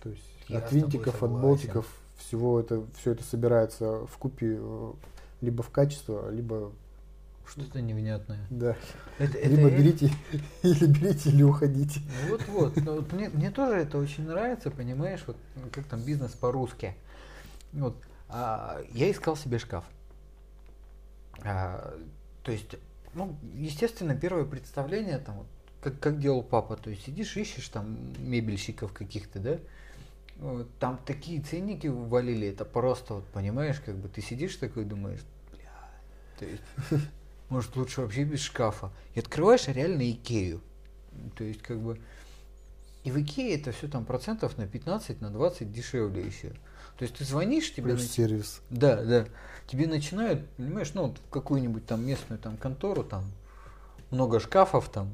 то 0.02 0.10
есть 0.10 0.24
Я 0.48 0.60
от 0.60 0.72
винтиков, 0.72 1.22
от 1.22 1.32
болтиков, 1.32 1.88
всего 2.18 2.60
это, 2.60 2.86
все 2.98 3.12
это 3.12 3.24
собирается 3.24 4.06
в 4.06 4.18
купе 4.18 4.60
либо 5.42 5.62
в 5.62 5.70
качество, 5.70 6.30
либо 6.30 6.72
Что-то 7.48 7.82
невнятное. 7.82 8.48
да, 8.50 8.76
Это, 9.20 9.38
это 9.38 9.50
либо 9.50 9.70
я- 9.70 9.78
берите 9.78 10.12
или 10.64 10.86
берите, 10.88 11.30
или 11.30 11.44
уходите. 11.44 12.02
Вот, 12.30 12.48
вот. 12.48 12.76
Но 12.78 12.96
вот 12.96 13.12
мне, 13.14 13.30
мне 13.30 13.52
тоже 13.52 13.76
это 13.76 13.98
очень 13.98 14.26
нравится, 14.26 14.72
понимаешь, 14.72 15.24
вот 15.28 15.38
ну, 15.56 15.64
как 15.72 15.86
там 15.86 16.02
бизнес 16.04 16.32
по-русски. 16.32 16.96
Вот. 17.74 17.96
а, 18.30 18.82
я 18.92 19.12
искал 19.12 19.36
себе 19.36 19.60
шкаф. 19.60 19.84
А, 21.44 21.94
то 22.44 22.52
есть, 22.52 22.76
ну, 23.14 23.36
естественно, 23.54 24.16
первое 24.16 24.46
представление 24.46 25.18
там, 25.20 25.40
вот, 25.40 25.48
как, 25.82 26.00
как 26.00 26.20
делал 26.20 26.44
папа, 26.44 26.76
то 26.78 26.90
есть 26.90 27.04
сидишь, 27.06 27.36
ищешь 27.36 27.68
там 27.70 28.14
мебельщиков 28.20 28.94
каких-то, 28.94 29.40
да, 29.40 29.58
Вот, 30.38 30.70
там 30.80 31.00
такие 31.06 31.42
ценники 31.42 31.88
валили, 31.88 32.48
это 32.48 32.66
просто, 32.66 33.16
вот, 33.16 33.26
понимаешь, 33.28 33.80
как 33.80 33.96
бы 33.98 34.08
ты 34.10 34.22
сидишь 34.22 34.56
такой 34.56 34.86
думаешь, 34.86 35.22
бля, 35.52 35.90
то 36.40 36.46
есть, 36.46 36.64
может 37.54 37.76
лучше 37.76 38.02
вообще 38.02 38.24
без 38.24 38.42
шкафа. 38.42 38.92
И 39.14 39.20
открываешь 39.20 39.68
реально 39.68 40.10
Икею. 40.10 40.60
То 41.38 41.44
есть, 41.44 41.62
как 41.62 41.80
бы, 41.80 42.00
и 43.04 43.12
в 43.12 43.22
Икее 43.22 43.56
это 43.56 43.72
все 43.72 43.88
там 43.88 44.06
процентов 44.06 44.58
на 44.58 44.68
15, 44.68 45.22
на 45.22 45.30
20 45.30 45.72
дешевле 45.72 46.26
еще. 46.26 46.50
То 46.98 47.04
есть 47.04 47.16
ты 47.16 47.24
звонишь, 47.26 47.72
тебе 47.74 47.92
Плюс 47.92 48.02
нач- 48.02 48.12
сервис. 48.12 48.62
да, 48.70 49.04
да. 49.04 49.26
Тебе 49.68 49.88
начинают, 49.88 50.48
понимаешь, 50.58 50.92
ну, 50.94 51.08
вот 51.08 51.18
в 51.18 51.30
какую-нибудь 51.30 51.86
там 51.86 52.06
местную 52.06 52.40
там 52.40 52.58
контору, 52.58 53.04
там 53.04 53.24
много 54.10 54.40
шкафов, 54.40 54.90
там 54.90 55.10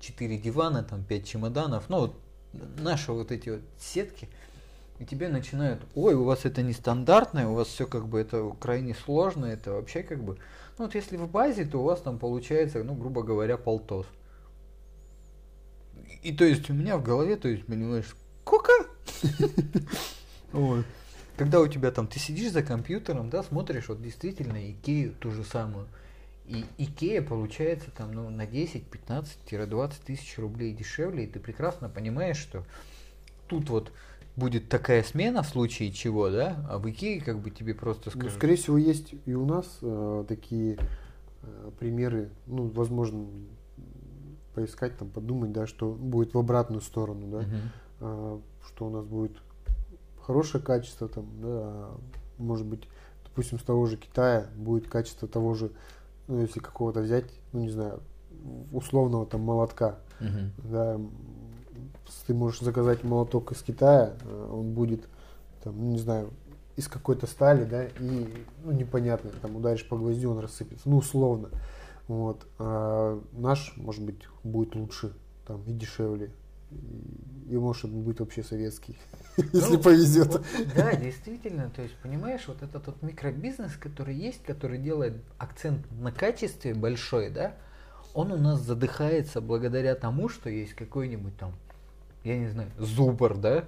4 0.00 0.38
дивана, 0.38 0.82
там 0.82 1.04
5 1.04 1.26
чемоданов, 1.26 1.88
ну, 1.88 2.00
вот 2.00 2.20
наши 2.78 3.12
вот 3.12 3.32
эти 3.32 3.48
вот 3.50 3.60
сетки, 3.78 4.28
и 4.98 5.04
тебе 5.04 5.28
начинают, 5.28 5.80
ой, 5.94 6.14
у 6.14 6.24
вас 6.24 6.44
это 6.44 6.62
нестандартное, 6.62 7.46
у 7.46 7.54
вас 7.54 7.68
все 7.68 7.86
как 7.86 8.06
бы 8.06 8.20
это 8.20 8.52
крайне 8.60 8.94
сложно, 8.94 9.46
это 9.46 9.72
вообще 9.72 10.02
как 10.02 10.22
бы, 10.22 10.38
ну 10.78 10.84
вот 10.84 10.94
если 10.94 11.16
в 11.16 11.28
базе, 11.28 11.64
то 11.64 11.80
у 11.80 11.84
вас 11.84 12.00
там 12.00 12.18
получается, 12.18 12.84
ну, 12.84 12.94
грубо 12.94 13.22
говоря, 13.22 13.56
полтос. 13.56 14.06
И 16.22 16.32
то 16.32 16.44
есть 16.44 16.70
у 16.70 16.74
меня 16.74 16.96
в 16.96 17.02
голове, 17.02 17.36
то 17.36 17.48
есть, 17.48 17.66
понимаешь, 17.66 18.14
сколько? 18.42 18.72
Когда 21.36 21.60
у 21.60 21.68
тебя 21.68 21.92
там, 21.92 22.08
ты 22.08 22.18
сидишь 22.18 22.50
за 22.50 22.62
компьютером, 22.62 23.30
да, 23.30 23.42
смотришь 23.44 23.88
вот 23.88 24.02
действительно 24.02 24.70
Икею 24.70 25.14
ту 25.14 25.30
же 25.30 25.44
самую. 25.44 25.86
И 26.46 26.64
Икея 26.78 27.22
получается 27.22 27.90
там 27.96 28.12
ну, 28.12 28.28
на 28.30 28.46
10, 28.46 28.84
15-20 28.90 29.92
тысяч 30.04 30.38
рублей 30.38 30.72
дешевле, 30.72 31.24
и 31.24 31.26
ты 31.26 31.38
прекрасно 31.38 31.88
понимаешь, 31.88 32.38
что 32.38 32.64
тут 33.46 33.68
вот 33.68 33.92
будет 34.38 34.68
такая 34.68 35.02
смена 35.02 35.42
в 35.42 35.48
случае 35.48 35.90
чего, 35.92 36.30
да, 36.30 36.64
а 36.70 36.78
в 36.78 36.88
Икее 36.88 37.20
как 37.20 37.40
бы 37.40 37.50
тебе 37.50 37.74
просто 37.74 38.10
Ну, 38.14 38.20
скажут. 38.20 38.32
скорее 38.38 38.56
всего, 38.56 38.78
есть 38.78 39.14
и 39.26 39.34
у 39.34 39.44
нас 39.44 39.78
э, 39.82 40.24
такие 40.28 40.78
э, 41.42 41.70
примеры, 41.78 42.30
ну, 42.46 42.68
возможно, 42.68 43.26
поискать, 44.54 44.96
там, 44.96 45.08
подумать, 45.10 45.52
да, 45.52 45.66
что 45.66 45.90
будет 45.92 46.34
в 46.34 46.38
обратную 46.38 46.80
сторону, 46.80 47.26
да, 47.28 47.38
Мгм. 47.38 47.60
а, 48.00 48.40
что 48.66 48.86
у 48.86 48.90
нас 48.90 49.04
будет 49.04 49.36
хорошее 50.22 50.62
качество, 50.62 51.08
там, 51.08 51.26
да, 51.40 51.48
а 51.50 52.00
может 52.38 52.66
быть, 52.66 52.88
допустим, 53.24 53.58
с 53.58 53.62
того 53.62 53.86
же 53.86 53.96
Китая 53.96 54.46
будет 54.56 54.88
качество 54.88 55.28
того 55.28 55.54
же, 55.54 55.70
ну, 56.26 56.40
если 56.40 56.60
какого-то 56.60 57.00
взять, 57.00 57.26
ну, 57.52 57.60
не 57.60 57.70
знаю, 57.70 58.00
условного 58.72 59.26
там 59.26 59.42
молотка, 59.42 59.98
Мгм. 60.20 60.52
да, 60.64 61.00
ты 62.26 62.34
можешь 62.34 62.60
заказать 62.60 63.04
молоток 63.04 63.52
из 63.52 63.62
Китая, 63.62 64.14
э, 64.22 64.50
он 64.52 64.72
будет, 64.72 65.08
там, 65.62 65.76
ну, 65.78 65.92
не 65.92 65.98
знаю, 65.98 66.30
из 66.76 66.88
какой-то 66.88 67.26
стали, 67.26 67.64
да, 67.64 67.84
и, 67.84 68.28
ну, 68.64 68.72
непонятно, 68.72 69.30
там, 69.42 69.56
ударишь 69.56 69.86
по 69.88 69.96
гвоздю, 69.96 70.30
он 70.30 70.38
рассыпется, 70.38 70.88
ну, 70.88 70.98
условно, 70.98 71.50
вот, 72.06 72.46
а 72.58 73.20
наш, 73.32 73.74
может 73.76 74.02
быть, 74.04 74.20
будет 74.44 74.74
лучше, 74.74 75.12
там, 75.46 75.62
и 75.64 75.72
дешевле, 75.72 76.30
и, 76.70 77.54
и 77.54 77.56
может 77.56 77.86
он 77.86 78.02
будет 78.02 78.20
вообще 78.20 78.42
советский, 78.44 78.96
если 79.52 79.76
Ну, 79.76 79.82
повезет. 79.82 80.28
вот, 80.28 80.44
да, 80.76 80.94
действительно, 80.94 81.70
то 81.74 81.82
есть, 81.82 81.94
понимаешь, 82.02 82.44
вот 82.46 82.62
этот 82.62 82.86
вот 82.86 83.02
микробизнес, 83.02 83.72
который 83.76 84.14
есть, 84.14 84.42
который 84.44 84.78
делает 84.78 85.14
акцент 85.38 85.90
на 85.90 86.12
качестве 86.12 86.74
большой, 86.74 87.30
да, 87.30 87.54
он 88.14 88.32
у 88.32 88.36
нас 88.36 88.60
задыхается 88.60 89.40
благодаря 89.40 89.94
тому, 89.94 90.28
что 90.28 90.48
есть 90.50 90.74
какой-нибудь 90.74 91.36
там, 91.36 91.54
я 92.24 92.38
не 92.38 92.48
знаю, 92.48 92.70
зубр, 92.78 93.36
да, 93.36 93.64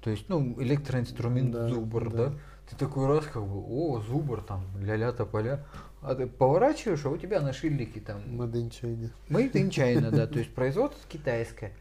то 0.00 0.10
есть, 0.10 0.28
ну, 0.28 0.54
электроинструмент 0.62 1.52
Да, 1.52 1.68
зубр, 1.68 2.10
да. 2.10 2.26
да. 2.26 2.34
ты 2.70 2.76
такой 2.76 3.06
раз 3.06 3.26
как 3.26 3.44
бы, 3.44 3.58
о, 3.58 4.00
зубр 4.00 4.42
там, 4.42 4.64
ля-ля 4.80 5.12
тополя, 5.12 5.64
а 6.00 6.14
ты 6.14 6.26
поворачиваешь, 6.26 7.04
а 7.04 7.10
у 7.10 7.16
тебя 7.16 7.40
на 7.40 7.52
шильдике 7.52 8.00
там 8.00 8.22
Made 8.26 8.52
in 8.52 8.70
China. 8.70 9.10
Made 9.28 9.52
in 9.52 9.70
China, 9.70 10.10
да, 10.10 10.26
то 10.26 10.38
есть 10.38 10.54
производство 10.54 11.00
китайское. 11.08 11.72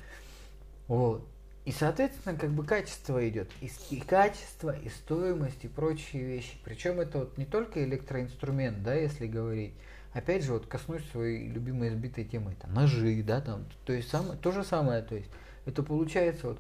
Вот. 0.88 1.28
И, 1.66 1.72
соответственно, 1.72 2.38
как 2.38 2.52
бы 2.52 2.64
качество 2.64 3.28
идет. 3.28 3.52
И, 3.60 3.70
и 3.90 4.00
качество, 4.00 4.74
и 4.74 4.88
стоимость, 4.88 5.66
и 5.66 5.68
прочие 5.68 6.24
вещи. 6.24 6.58
Причем 6.64 7.02
это 7.02 7.20
вот 7.20 7.38
не 7.38 7.46
только 7.46 7.84
электроинструмент, 7.84 8.84
да, 8.84 8.94
если 8.94 9.28
говорить. 9.28 9.74
Опять 10.14 10.46
же, 10.46 10.54
вот 10.54 10.66
коснусь 10.66 11.04
своей 11.12 11.50
любимой 11.50 11.90
избитой 11.90 12.24
темы, 12.24 12.54
это 12.54 12.68
ножи, 12.68 13.22
да, 13.22 13.42
там, 13.42 13.66
то 13.86 13.92
есть 13.92 14.10
самое, 14.10 14.40
то 14.40 14.52
же 14.52 14.64
самое, 14.64 15.04
то 15.04 15.14
есть 15.14 15.30
это 15.68 15.84
получается 15.84 16.48
вот, 16.48 16.60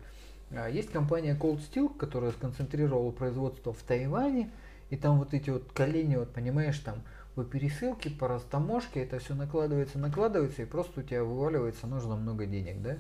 а, 0.51 0.69
есть 0.69 0.91
компания 0.91 1.35
Cold 1.39 1.59
Steel, 1.59 1.95
которая 1.97 2.31
сконцентрировала 2.31 3.11
производство 3.11 3.73
в 3.73 3.81
Тайване, 3.83 4.51
и 4.89 4.97
там 4.97 5.17
вот 5.19 5.33
эти 5.33 5.49
вот 5.49 5.71
колени, 5.73 6.15
вот 6.15 6.33
понимаешь, 6.33 6.77
там 6.79 7.01
по 7.35 7.43
пересылке, 7.43 8.09
по 8.09 8.27
растаможке, 8.27 9.03
это 9.03 9.19
все 9.19 9.35
накладывается, 9.35 9.99
накладывается, 9.99 10.63
и 10.63 10.65
просто 10.65 11.01
у 11.01 11.03
тебя 11.03 11.23
вываливается 11.23 11.87
нужно 11.87 12.15
много 12.15 12.45
денег, 12.45 12.81
да? 12.81 12.97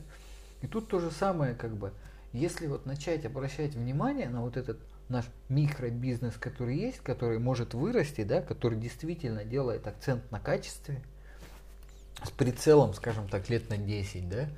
И 0.61 0.67
тут 0.67 0.87
то 0.87 0.99
же 0.99 1.11
самое, 1.11 1.55
как 1.55 1.75
бы, 1.75 1.91
если 2.33 2.67
вот 2.67 2.85
начать 2.85 3.25
обращать 3.25 3.73
внимание 3.73 4.29
на 4.29 4.41
вот 4.41 4.57
этот 4.57 4.79
наш 5.09 5.25
микробизнес, 5.49 6.35
который 6.37 6.77
есть, 6.77 6.99
который 6.99 7.39
может 7.39 7.73
вырасти, 7.73 8.23
да, 8.23 8.41
который 8.41 8.77
действительно 8.77 9.43
делает 9.43 9.87
акцент 9.87 10.29
на 10.31 10.39
качестве, 10.39 11.01
с 12.23 12.31
прицелом, 12.31 12.93
скажем 12.93 13.27
так, 13.27 13.49
лет 13.49 13.69
на 13.69 13.77
10, 13.77 14.29
да, 14.29 14.49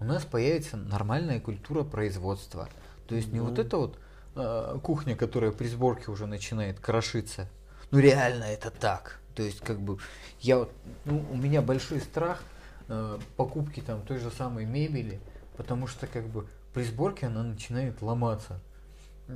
у 0.00 0.04
нас 0.04 0.24
появится 0.24 0.76
нормальная 0.76 1.40
культура 1.40 1.82
производства. 1.82 2.68
То 3.08 3.14
есть 3.14 3.32
не 3.32 3.40
вот 3.40 3.58
это 3.58 3.76
вот 3.76 3.98
э, 4.34 4.78
кухня, 4.82 5.16
которая 5.16 5.52
при 5.52 5.68
сборке 5.68 6.10
уже 6.10 6.26
начинает 6.26 6.80
крошиться. 6.80 7.48
Ну 7.90 7.98
реально 7.98 8.44
это 8.44 8.70
так. 8.70 9.20
То 9.34 9.42
есть 9.42 9.60
как 9.60 9.80
бы 9.80 9.98
я 10.40 10.58
вот, 10.58 10.72
ну, 11.04 11.24
у 11.30 11.36
меня 11.36 11.62
большой 11.62 12.00
страх 12.00 12.42
э, 12.88 13.18
покупки 13.36 13.80
там 13.80 14.02
той 14.02 14.18
же 14.18 14.30
самой 14.30 14.64
мебели, 14.64 15.20
потому 15.56 15.86
что 15.86 16.06
как 16.06 16.26
бы 16.26 16.46
при 16.74 16.84
сборке 16.84 17.26
она 17.26 17.42
начинает 17.42 18.02
ломаться. 18.02 18.60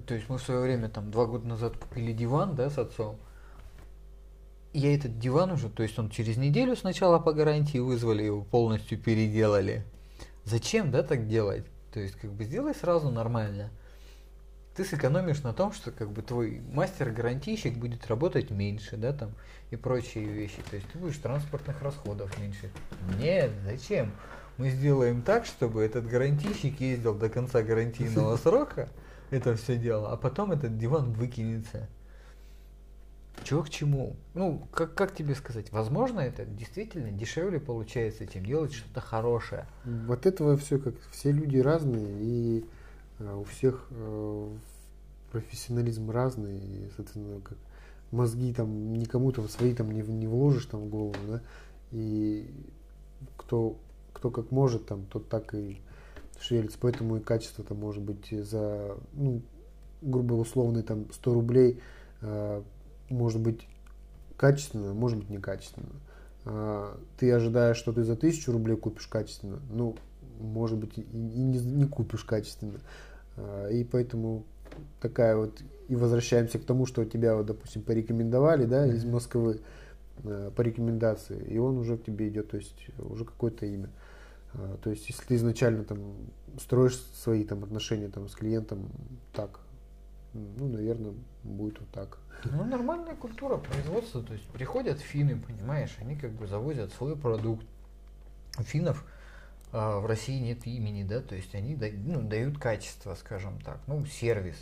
То 0.07 0.15
есть 0.15 0.29
мы 0.29 0.39
в 0.39 0.43
свое 0.43 0.61
время 0.61 0.89
там 0.89 1.11
два 1.11 1.27
года 1.27 1.47
назад 1.47 1.77
купили 1.77 2.13
диван, 2.13 2.55
да, 2.55 2.71
с 2.71 2.79
отцом. 2.79 3.17
Я 4.73 4.95
этот 4.95 5.19
диван 5.19 5.51
уже, 5.51 5.69
то 5.69 5.83
есть 5.83 5.99
он 5.99 6.11
через 6.11 6.37
неделю 6.37 6.77
сначала 6.77 7.19
по 7.19 7.33
гарантии 7.33 7.79
вызвали 7.79 8.23
его, 8.23 8.43
полностью 8.43 8.99
переделали. 8.99 9.85
Зачем, 10.51 10.91
да, 10.91 11.05
так 11.05 11.29
делать? 11.29 11.65
То 11.93 12.01
есть 12.01 12.17
как 12.17 12.33
бы 12.33 12.43
сделай 12.43 12.75
сразу 12.75 13.09
нормально. 13.09 13.71
Ты 14.75 14.85
сэкономишь 14.85 15.43
на 15.43 15.53
том, 15.53 15.73
что 15.73 15.93
как 15.93 16.11
бы 16.11 16.23
твой 16.23 16.61
мастер-гарантийщик 16.73 17.77
будет 17.77 18.09
работать 18.09 18.51
меньше, 18.51 18.97
да, 18.97 19.13
там, 19.13 19.33
и 19.71 19.77
прочие 19.77 20.25
вещи. 20.25 20.59
То 20.69 20.75
есть 20.77 20.89
ты 20.91 20.99
будешь 20.99 21.19
транспортных 21.19 21.81
расходов 21.83 22.37
меньше. 22.41 22.71
Нет, 23.19 23.53
зачем? 23.65 24.13
Мы 24.57 24.71
сделаем 24.71 25.23
так, 25.23 25.47
чтобы 25.47 25.83
этот 25.83 26.09
гарантийщик 26.09 26.81
ездил 26.81 27.15
до 27.15 27.29
конца 27.29 27.63
гарантийного 27.63 28.37
срока, 28.43 28.89
это 29.31 29.55
все 29.55 29.77
дело, 29.77 30.11
а 30.13 30.17
потом 30.17 30.51
этот 30.51 30.77
диван 30.79 31.13
выкинется. 31.13 31.89
Чего 33.45 33.63
к 33.63 33.71
чему? 33.71 34.17
Ну, 34.35 34.67
как, 34.73 34.95
как 34.95 35.15
тебе 35.15 35.35
сказать, 35.35 35.73
возможно, 35.73 36.21
это 36.21 36.45
действительно 36.45 37.11
дешевле 37.11 37.59
получается, 37.59 38.27
чем 38.27 38.45
делать 38.45 38.73
что-то 38.73 39.01
хорошее. 39.01 39.67
Вот 39.85 40.27
этого 40.27 40.57
все 40.57 40.79
как 40.79 40.95
все 41.11 41.33
люди 41.33 41.59
разные, 41.59 42.21
и 42.21 42.65
э, 43.19 43.35
у 43.35 43.45
всех 43.45 43.87
э, 43.91 44.49
профессионализм 45.33 46.11
разный, 46.11 46.59
и, 46.59 46.91
соответственно, 46.97 47.41
как 47.41 47.57
мозги 48.11 48.53
там 48.53 48.95
никому 48.95 49.33
там 49.33 49.49
свои 49.49 49.75
там 49.75 49.91
не, 49.91 50.03
не 50.03 50.27
вложишь 50.27 50.67
там 50.67 50.83
в 50.83 50.89
голову, 50.89 51.15
да, 51.27 51.41
и 51.93 52.51
кто, 53.37 53.77
кто 54.13 54.31
как 54.31 54.51
может 54.51 54.87
там, 54.87 55.07
тот 55.07 55.29
так 55.29 55.55
и 55.55 55.81
шевелится, 56.41 56.79
поэтому 56.81 57.17
и 57.17 57.21
качество-то 57.21 57.75
может 57.75 58.03
быть 58.03 58.29
за, 58.31 58.97
ну, 59.13 59.43
грубо 60.03 60.35
условный 60.35 60.83
там 60.83 61.11
100 61.13 61.35
рублей 61.35 61.81
э, 62.23 62.63
может 63.11 63.41
быть 63.41 63.67
качественно, 64.37 64.95
может 64.95 65.19
быть 65.19 65.29
некачественно. 65.29 65.91
Э, 66.47 66.95
ты 67.19 67.31
ожидаешь, 67.33 67.77
что 67.77 67.93
ты 67.93 68.03
за 68.05 68.15
1000 68.15 68.53
рублей 68.53 68.77
купишь 68.77 69.07
качественно, 69.07 69.61
ну, 69.71 69.97
может 70.41 70.79
быть 70.79 70.97
и, 70.97 71.03
не, 71.13 71.59
не 71.59 71.85
купишь 71.85 72.25
качественно. 72.25 72.81
Э, 73.37 73.71
и 73.73 73.85
поэтому 73.85 74.45
такая 75.01 75.37
вот, 75.37 75.61
и 75.89 75.97
возвращаемся 75.97 76.59
к 76.59 76.65
тому, 76.65 76.87
что 76.87 77.05
тебя, 77.05 77.37
вот, 77.37 77.47
допустим, 77.47 77.83
порекомендовали, 77.83 78.65
да, 78.65 78.87
из 78.87 79.05
Москвы 79.05 79.61
э, 80.25 80.51
по 80.55 80.63
рекомендации, 80.63 81.39
и 81.45 81.59
он 81.59 81.79
уже 81.79 81.99
к 81.99 82.05
тебе 82.05 82.29
идет, 82.29 82.51
то 82.51 82.57
есть 82.57 82.87
уже 82.99 83.25
какое-то 83.25 83.67
имя. 83.67 83.91
А, 84.55 84.79
то 84.83 84.91
есть, 84.91 85.09
если 85.09 85.25
ты 85.25 85.35
изначально 85.37 85.85
там 85.85 85.99
строишь 86.59 86.97
свои 87.15 87.45
там 87.45 87.63
отношения 87.65 88.09
там 88.09 88.29
с 88.29 88.35
клиентом 88.35 88.91
так, 89.33 89.61
ну, 90.33 90.69
наверное, 90.69 91.15
будет 91.45 91.81
вот 91.81 91.89
так. 91.91 92.19
Ну, 92.45 92.65
нормальная 92.65 93.15
культура 93.15 93.57
производства, 93.57 94.23
то 94.23 94.33
есть 94.33 94.47
приходят 94.47 94.99
финны, 94.99 95.39
понимаешь, 95.39 95.97
они 95.99 96.17
как 96.17 96.33
бы 96.33 96.47
завозят 96.47 96.93
свой 96.93 97.17
продукт. 97.17 97.65
У 98.59 98.63
финнов 98.63 99.05
а, 99.73 100.01
в 100.01 100.07
России 100.07 100.39
нет 100.39 100.67
имени, 100.67 101.05
да, 101.05 101.21
то 101.21 101.35
есть 101.35 101.55
они 101.55 101.77
ну, 102.05 102.23
дают 102.23 102.59
качество, 102.59 103.15
скажем 103.15 103.61
так, 103.61 103.79
ну, 103.87 104.05
сервис. 104.07 104.57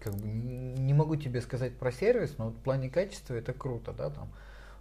Как 0.00 0.14
бы 0.14 0.26
не 0.26 0.92
могу 0.92 1.16
тебе 1.16 1.40
сказать 1.40 1.76
про 1.78 1.92
сервис, 1.92 2.34
но 2.38 2.46
вот 2.46 2.54
в 2.54 2.58
плане 2.58 2.90
качества 2.90 3.34
это 3.34 3.52
круто, 3.52 3.92
да, 3.92 4.10
там 4.10 4.28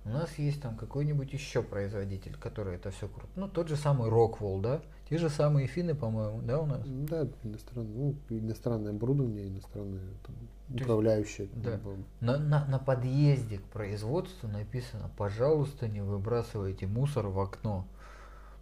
у 0.03 0.09
нас 0.09 0.33
есть 0.39 0.61
там 0.61 0.75
какой-нибудь 0.75 1.31
еще 1.31 1.61
производитель, 1.61 2.35
который 2.35 2.75
это 2.75 2.89
все 2.89 3.07
круто. 3.07 3.29
Ну, 3.35 3.47
тот 3.47 3.67
же 3.67 3.75
самый 3.75 4.09
Rockwell, 4.09 4.59
да? 4.59 4.81
Те 5.09 5.19
же 5.19 5.29
самые 5.29 5.67
финны, 5.67 5.93
по-моему, 5.93 6.41
да, 6.41 6.59
у 6.59 6.65
нас? 6.65 6.81
Да, 6.85 7.27
иностранное, 7.43 7.93
ну, 7.93 8.15
иностранное 8.29 8.91
оборудование, 8.91 9.47
иностранное 9.47 10.01
там, 10.25 10.35
управляющее. 10.73 11.47
Есть, 11.47 11.61
да. 11.61 11.79
На, 12.19 12.37
на, 12.37 12.65
на 12.65 12.79
подъезде 12.79 13.59
к 13.59 13.63
производству 13.63 14.47
написано, 14.47 15.09
пожалуйста, 15.17 15.87
не 15.87 16.01
выбрасывайте 16.01 16.87
мусор 16.87 17.27
в 17.27 17.39
окно. 17.39 17.87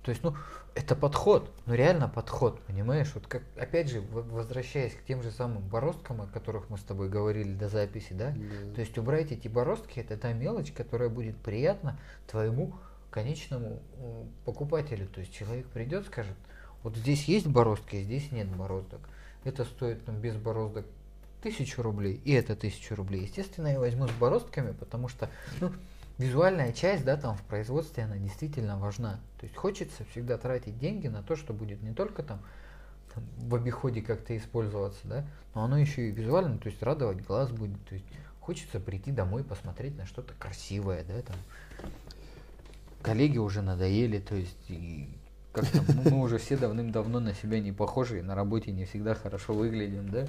То 0.04 0.12
есть, 0.12 0.24
ну, 0.24 0.34
это 0.76 0.96
подход, 0.96 1.52
ну 1.66 1.74
реально 1.74 2.08
подход, 2.08 2.62
понимаешь? 2.62 3.12
Вот 3.14 3.28
как, 3.28 3.44
опять 3.58 3.90
же, 3.90 4.02
возвращаясь 4.02 4.94
к 4.94 5.04
тем 5.04 5.22
же 5.22 5.30
самым 5.30 5.62
бороздкам, 5.68 6.22
о 6.22 6.28
которых 6.28 6.70
мы 6.70 6.78
с 6.78 6.82
тобой 6.82 7.10
говорили 7.10 7.54
до 7.54 7.68
записи, 7.68 8.14
да? 8.14 8.32
Mm. 8.32 8.76
То 8.76 8.82
есть 8.82 8.98
убрать 8.98 9.32
эти 9.32 9.48
бороздки, 9.48 10.00
это 10.00 10.18
та 10.18 10.32
мелочь, 10.32 10.72
которая 10.72 11.10
будет 11.10 11.38
приятна 11.38 12.00
твоему 12.28 12.74
конечному 13.12 13.82
покупателю. 14.46 15.08
То 15.08 15.20
есть 15.20 15.34
человек 15.34 15.68
придет, 15.68 16.06
скажет, 16.06 16.36
вот 16.84 16.96
здесь 16.96 17.26
есть 17.26 17.48
бороздки, 17.48 18.02
здесь 18.02 18.32
нет 18.32 18.48
бороздок. 18.48 19.02
Это 19.44 19.66
стоит 19.66 20.06
там 20.06 20.20
без 20.20 20.36
бороздок 20.36 20.86
тысячу 21.42 21.82
рублей, 21.82 22.22
и 22.26 22.32
это 22.34 22.56
тысячу 22.56 22.96
рублей. 22.96 23.24
Естественно, 23.24 23.68
я 23.68 23.80
возьму 23.80 24.08
с 24.08 24.12
бороздками, 24.12 24.72
потому 24.72 25.08
что, 25.08 25.30
ну, 25.62 25.72
визуальная 26.18 26.74
часть, 26.74 27.06
да, 27.06 27.18
там 27.18 27.36
в 27.36 27.42
производстве, 27.44 28.04
она 28.04 28.18
действительно 28.18 28.78
важна. 28.78 29.20
То 29.40 29.46
есть 29.46 29.56
хочется 29.56 30.04
всегда 30.12 30.38
тратить 30.38 30.78
деньги 30.78 31.08
на 31.08 31.24
то, 31.24 31.36
что 31.36 31.54
будет 31.54 31.82
не 31.82 31.94
только 31.94 32.24
там, 32.24 32.42
там 33.14 33.24
в 33.38 33.56
обиходе 33.56 34.02
как-то 34.02 34.36
использоваться, 34.38 35.02
да, 35.06 35.26
но 35.56 35.64
оно 35.64 35.78
еще 35.78 36.10
и 36.10 36.12
визуально, 36.12 36.58
то 36.58 36.68
есть 36.68 36.84
радовать 36.84 37.26
глаз 37.26 37.52
будет. 37.52 37.84
То 37.86 37.96
есть 37.96 38.06
хочется 38.42 38.80
прийти 38.80 39.12
домой, 39.12 39.44
посмотреть 39.44 39.98
на 39.98 40.06
что-то 40.06 40.34
красивое, 40.38 41.04
да, 41.06 41.22
там. 41.22 41.36
Коллеги 43.02 43.38
уже 43.38 43.62
надоели, 43.62 44.20
то 44.20 44.36
есть 44.36 44.70
и 44.70 45.08
как-то 45.54 45.82
мы 46.10 46.20
уже 46.20 46.38
все 46.38 46.58
давным-давно 46.58 47.22
на 47.22 47.34
себя 47.34 47.62
не 47.62 47.72
похожи, 47.72 48.22
на 48.22 48.36
работе 48.36 48.72
не 48.72 48.84
всегда 48.84 49.16
хорошо 49.16 49.54
выглядим, 49.54 50.10
да. 50.10 50.28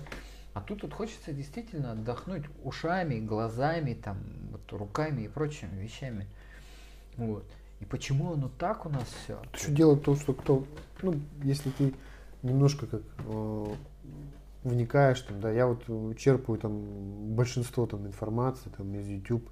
А 0.53 0.61
тут 0.61 0.83
вот 0.83 0.93
хочется 0.93 1.33
действительно 1.33 1.93
отдохнуть 1.93 2.45
ушами, 2.65 3.21
глазами, 3.21 3.95
там, 3.95 4.19
вот, 4.51 4.73
руками 4.73 5.23
и 5.23 5.29
прочими 5.29 5.81
вещами. 5.81 6.27
Вот. 7.17 7.45
И 7.81 7.85
почему 7.85 8.33
оно 8.33 8.51
так 8.59 8.85
у 8.85 8.89
нас 8.89 9.07
все? 9.23 9.41
Еще 9.55 9.73
дело 9.73 9.95
в 9.95 10.01
том, 10.01 10.17
что 10.17 10.35
кто, 10.35 10.67
ну, 11.03 11.15
если 11.43 11.71
ты 11.71 11.95
немножко 12.43 12.87
как 12.87 13.03
э, 13.19 13.67
вникаешь, 14.65 15.21
там, 15.21 15.41
да, 15.41 15.51
я 15.51 15.67
вот 15.67 15.85
черпаю 16.19 16.59
там 16.59 17.35
большинство 17.35 17.87
там 17.87 18.07
информации 18.07 18.71
там 18.77 18.95
из 18.95 19.07
YouTube, 19.07 19.49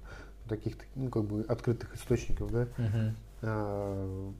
таких, 0.47 0.75
ну, 0.95 1.09
как 1.09 1.23
бы 1.23 1.45
открытых 1.47 1.95
источников, 1.95 2.51
да. 2.51 2.63
Uh-huh. 2.77 3.13
А, 3.41 4.33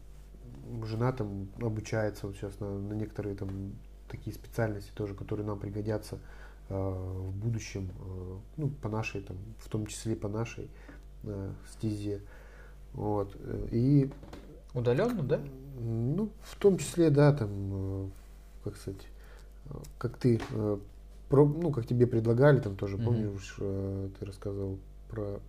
жена 0.86 1.12
там 1.12 1.48
обучается 1.62 2.28
вот 2.28 2.36
сейчас 2.36 2.60
на, 2.60 2.78
на 2.78 2.94
некоторые 2.94 3.36
там 3.36 3.74
такие 4.10 4.36
специальности 4.36 4.92
тоже, 4.94 5.14
которые 5.14 5.46
нам 5.46 5.60
пригодятся 5.60 6.20
в 6.70 7.32
будущем, 7.32 7.90
э, 8.00 8.38
ну, 8.58 8.70
по 8.70 8.90
нашей, 8.90 9.22
там, 9.22 9.38
в 9.58 9.70
том 9.70 9.88
числе 9.88 10.16
по 10.16 10.28
нашей 10.28 10.70
э, 11.24 11.52
стезе. 11.72 12.22
Вот. 12.94 13.36
И 13.72 14.10
Удаленно, 14.74 15.24
да? 15.24 15.40
Ну, 15.80 16.30
в 16.42 16.56
том 16.58 16.78
числе, 16.78 17.10
да, 17.10 17.34
там, 17.34 18.12
как 18.64 18.76
сказать, 18.76 19.02
как 19.98 20.18
ты, 20.18 20.40
ну, 21.32 21.72
как 21.72 21.88
тебе 21.88 22.06
предлагали, 22.06 22.60
там 22.60 22.76
тоже, 22.76 22.98
mm-hmm. 22.98 23.04
помнишь, 23.06 23.56
ты 24.20 24.26
рассказывал 24.26 24.78
про 25.10 25.40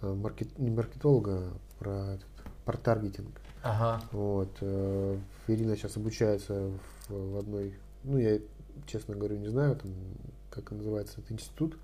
маркет, 0.00 0.58
не 0.58 0.70
маркетолога, 0.70 1.30
а 1.32 1.52
про, 1.78 1.90
этот, 2.14 2.26
про 2.64 2.76
таргетинг. 2.76 3.40
Ага. 3.62 4.02
Вот. 4.10 4.50
Ирина 5.46 5.76
сейчас 5.76 5.96
обучается 5.96 6.72
в, 7.08 7.12
в 7.12 7.36
одной, 7.38 7.74
ну, 8.02 8.18
я 8.18 8.40
честно 8.86 9.14
говорю, 9.14 9.36
не 9.38 9.48
знаю, 9.48 9.76
там, 9.76 9.92
как 10.50 10.70
называется 10.70 11.20
этот 11.20 11.32
институт, 11.32 11.76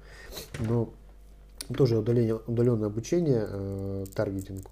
но 0.61 0.93
тоже 1.77 1.99
удаление, 1.99 2.37
удаленное 2.47 2.89
обучение 2.89 3.47
э, 3.49 4.05
таргетингу. 4.15 4.71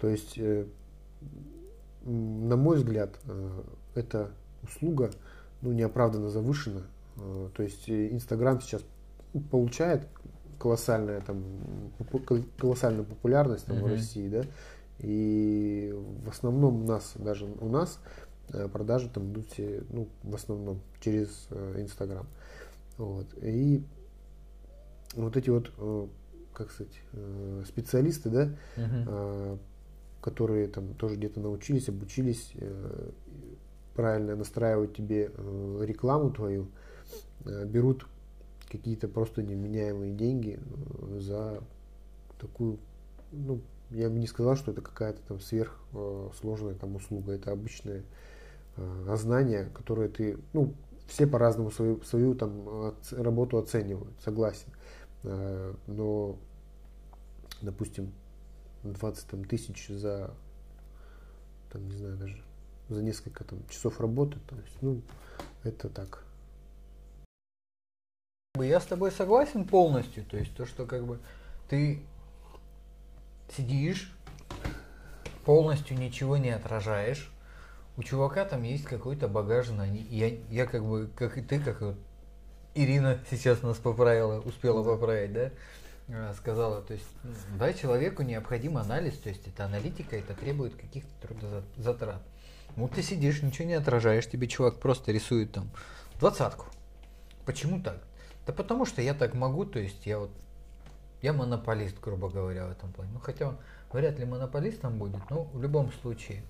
То 0.00 0.08
есть, 0.08 0.34
э, 0.36 0.66
на 2.04 2.56
мой 2.56 2.76
взгляд, 2.76 3.18
э, 3.24 3.62
эта 3.94 4.30
услуга 4.62 5.10
ну, 5.62 5.72
неоправданно 5.72 6.30
завышена. 6.30 6.82
Э, 7.16 7.48
то 7.54 7.62
есть 7.62 7.88
Инстаграм 7.88 8.60
сейчас 8.60 8.82
получает 9.50 10.06
колоссальная 10.58 11.20
там 11.20 11.42
колоссальная 12.58 13.04
популярность 13.04 13.66
там, 13.66 13.76
в 13.76 13.80
Мгм. 13.80 13.90
России, 13.90 14.28
да, 14.28 14.44
и 15.00 15.92
в 16.24 16.28
основном 16.30 16.84
у 16.84 16.86
нас, 16.86 17.12
даже 17.16 17.46
у 17.60 17.68
нас 17.68 17.98
э, 18.04 18.33
продажи 18.72 19.08
там 19.08 19.32
идут 19.32 19.50
все, 19.50 19.82
ну, 19.90 20.08
в 20.22 20.34
основном 20.34 20.80
через 21.00 21.46
э, 21.50 21.80
Инстаграм. 21.80 22.26
Вот. 22.98 23.26
И 23.42 23.82
вот 25.14 25.36
эти 25.36 25.50
вот, 25.50 25.70
э, 25.78 26.06
как 26.52 26.70
сказать, 26.70 27.00
э, 27.12 27.64
специалисты, 27.66 28.30
да, 28.30 28.50
а, 28.76 29.58
которые 30.20 30.68
там 30.68 30.94
тоже 30.94 31.16
где-то 31.16 31.40
научились, 31.40 31.88
обучились 31.88 32.52
э, 32.54 33.10
правильно 33.94 34.36
настраивать 34.36 34.96
тебе 34.96 35.30
э, 35.32 35.84
рекламу 35.84 36.30
твою, 36.30 36.68
э, 37.44 37.64
берут 37.66 38.06
какие-то 38.70 39.08
просто 39.08 39.42
невменяемые 39.42 40.14
деньги 40.14 40.58
э, 40.58 41.18
за 41.20 41.62
такую, 42.40 42.78
ну, 43.32 43.60
я 43.90 44.08
бы 44.08 44.18
не 44.18 44.26
сказал, 44.26 44.56
что 44.56 44.72
это 44.72 44.80
какая-то 44.80 45.20
там 45.28 45.40
сверхсложная 45.40 46.74
там 46.74 46.96
услуга, 46.96 47.32
это 47.32 47.52
обычное 47.52 48.02
э, 48.76 49.16
знание, 49.16 49.70
которое 49.74 50.08
ты, 50.08 50.38
ну, 50.52 50.74
все 51.06 51.26
по-разному 51.26 51.70
свою, 51.70 52.02
свою 52.02 52.34
там 52.34 52.94
работу 53.12 53.58
оценивают, 53.58 54.14
согласен. 54.22 54.68
Э, 55.22 55.74
Но, 55.86 56.36
допустим, 57.62 58.12
20 58.82 59.26
там, 59.26 59.44
тысяч 59.44 59.88
за, 59.88 60.30
там, 61.72 61.88
не 61.88 61.96
знаю, 61.96 62.16
даже 62.16 62.42
за 62.88 63.02
несколько 63.02 63.44
там, 63.44 63.66
часов 63.68 64.00
работы, 64.00 64.38
то 64.46 64.56
есть, 64.56 64.76
ну, 64.82 65.00
это 65.62 65.88
так. 65.88 66.24
Я 68.60 68.78
с 68.78 68.86
тобой 68.86 69.10
согласен 69.10 69.66
полностью. 69.66 70.24
То 70.24 70.36
есть 70.36 70.54
то, 70.54 70.64
что 70.64 70.86
как 70.86 71.04
бы 71.04 71.18
ты 71.68 72.00
сидишь, 73.56 74.14
полностью 75.44 75.98
ничего 75.98 76.36
не 76.36 76.50
отражаешь. 76.50 77.32
У 77.96 78.02
чувака 78.02 78.44
там 78.44 78.62
есть 78.64 78.84
какой-то 78.84 79.28
багаж 79.28 79.68
знаний. 79.68 80.06
Я, 80.10 80.28
я 80.50 80.66
как 80.66 80.84
бы, 80.84 81.08
как 81.14 81.38
и 81.38 81.42
ты, 81.42 81.60
как 81.60 81.80
вот 81.80 81.96
Ирина 82.74 83.20
сейчас 83.30 83.62
нас 83.62 83.76
поправила, 83.78 84.40
успела 84.40 84.82
поправить, 84.82 85.32
да? 85.32 85.50
А, 86.08 86.34
Сказала, 86.34 86.82
то 86.82 86.94
есть, 86.94 87.08
да, 87.56 87.72
человеку 87.72 88.22
необходим 88.22 88.76
анализ, 88.76 89.16
то 89.18 89.28
есть 89.28 89.46
это 89.46 89.64
аналитика, 89.64 90.16
это 90.16 90.34
требует 90.34 90.74
каких-то 90.74 91.10
трудозатрат. 91.20 92.22
Ну, 92.76 92.88
ты 92.88 93.02
сидишь, 93.02 93.42
ничего 93.42 93.68
не 93.68 93.74
отражаешь, 93.74 94.28
тебе 94.28 94.48
чувак 94.48 94.80
просто 94.80 95.12
рисует 95.12 95.52
там 95.52 95.70
двадцатку. 96.18 96.66
Почему 97.46 97.80
так? 97.80 97.98
Да 98.46 98.52
потому 98.52 98.84
что 98.86 99.00
я 99.00 99.14
так 99.14 99.34
могу, 99.34 99.64
то 99.64 99.78
есть 99.78 100.04
я 100.04 100.18
вот, 100.18 100.30
я 101.22 101.32
монополист, 101.32 102.00
грубо 102.00 102.28
говоря, 102.28 102.66
в 102.66 102.72
этом 102.72 102.92
плане. 102.92 103.12
Ну, 103.14 103.20
хотя 103.20 103.48
он 103.48 103.58
вряд 103.92 104.18
ли 104.18 104.24
монополистом 104.24 104.98
будет, 104.98 105.30
но 105.30 105.44
в 105.44 105.62
любом 105.62 105.92
случае. 106.02 106.42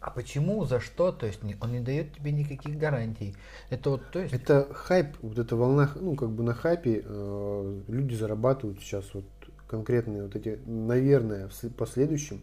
А 0.00 0.10
почему, 0.10 0.64
за 0.64 0.80
что, 0.80 1.12
то 1.12 1.26
есть 1.26 1.40
он 1.60 1.72
не 1.72 1.80
дает 1.80 2.14
тебе 2.14 2.32
никаких 2.32 2.78
гарантий. 2.78 3.34
Это 3.68 3.90
вот, 3.90 4.10
то 4.10 4.20
есть... 4.20 4.32
Это 4.32 4.66
хайп, 4.72 5.08
вот 5.20 5.38
эта 5.38 5.56
волна, 5.56 5.90
ну, 5.94 6.14
как 6.16 6.30
бы 6.30 6.42
на 6.42 6.54
хайпе 6.54 7.02
э, 7.04 7.80
люди 7.86 8.14
зарабатывают 8.14 8.80
сейчас 8.80 9.12
вот 9.12 9.24
конкретные 9.68 10.22
вот 10.22 10.34
эти, 10.34 10.58
наверное, 10.66 11.48
в 11.48 11.68
последующем, 11.70 12.40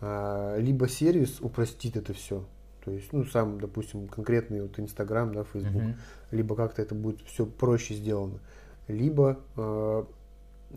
а, 0.00 0.58
либо 0.58 0.88
сервис 0.88 1.40
упростит 1.40 1.96
это 1.96 2.12
все, 2.12 2.44
то 2.84 2.90
есть, 2.90 3.12
ну, 3.12 3.24
сам, 3.24 3.60
допустим, 3.60 4.08
конкретный 4.08 4.62
вот 4.62 4.78
Инстаграм, 4.78 5.32
да, 5.32 5.44
Фейсбук, 5.44 5.82
Мгм. 5.82 5.96
либо 6.32 6.56
как-то 6.56 6.82
это 6.82 6.94
будет 6.94 7.20
все 7.22 7.46
проще 7.46 7.94
сделано, 7.94 8.40
либо, 8.88 9.38
э, 9.56 10.04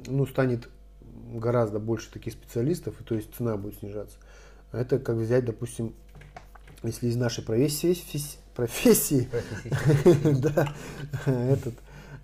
ну, 0.07 0.25
станет 0.25 0.69
гораздо 1.33 1.79
больше 1.79 2.11
таких 2.11 2.33
специалистов, 2.33 2.99
и 3.01 3.03
то 3.03 3.15
есть 3.15 3.33
цена 3.35 3.57
будет 3.57 3.79
снижаться. 3.79 4.17
Это 4.73 4.99
как 4.99 5.15
взять, 5.17 5.45
допустим, 5.45 5.93
если 6.83 7.07
из 7.07 7.15
нашей 7.15 7.43
профессии, 7.43 7.95
профессии 8.55 9.29
да, 10.41 10.73
этот, 11.25 11.75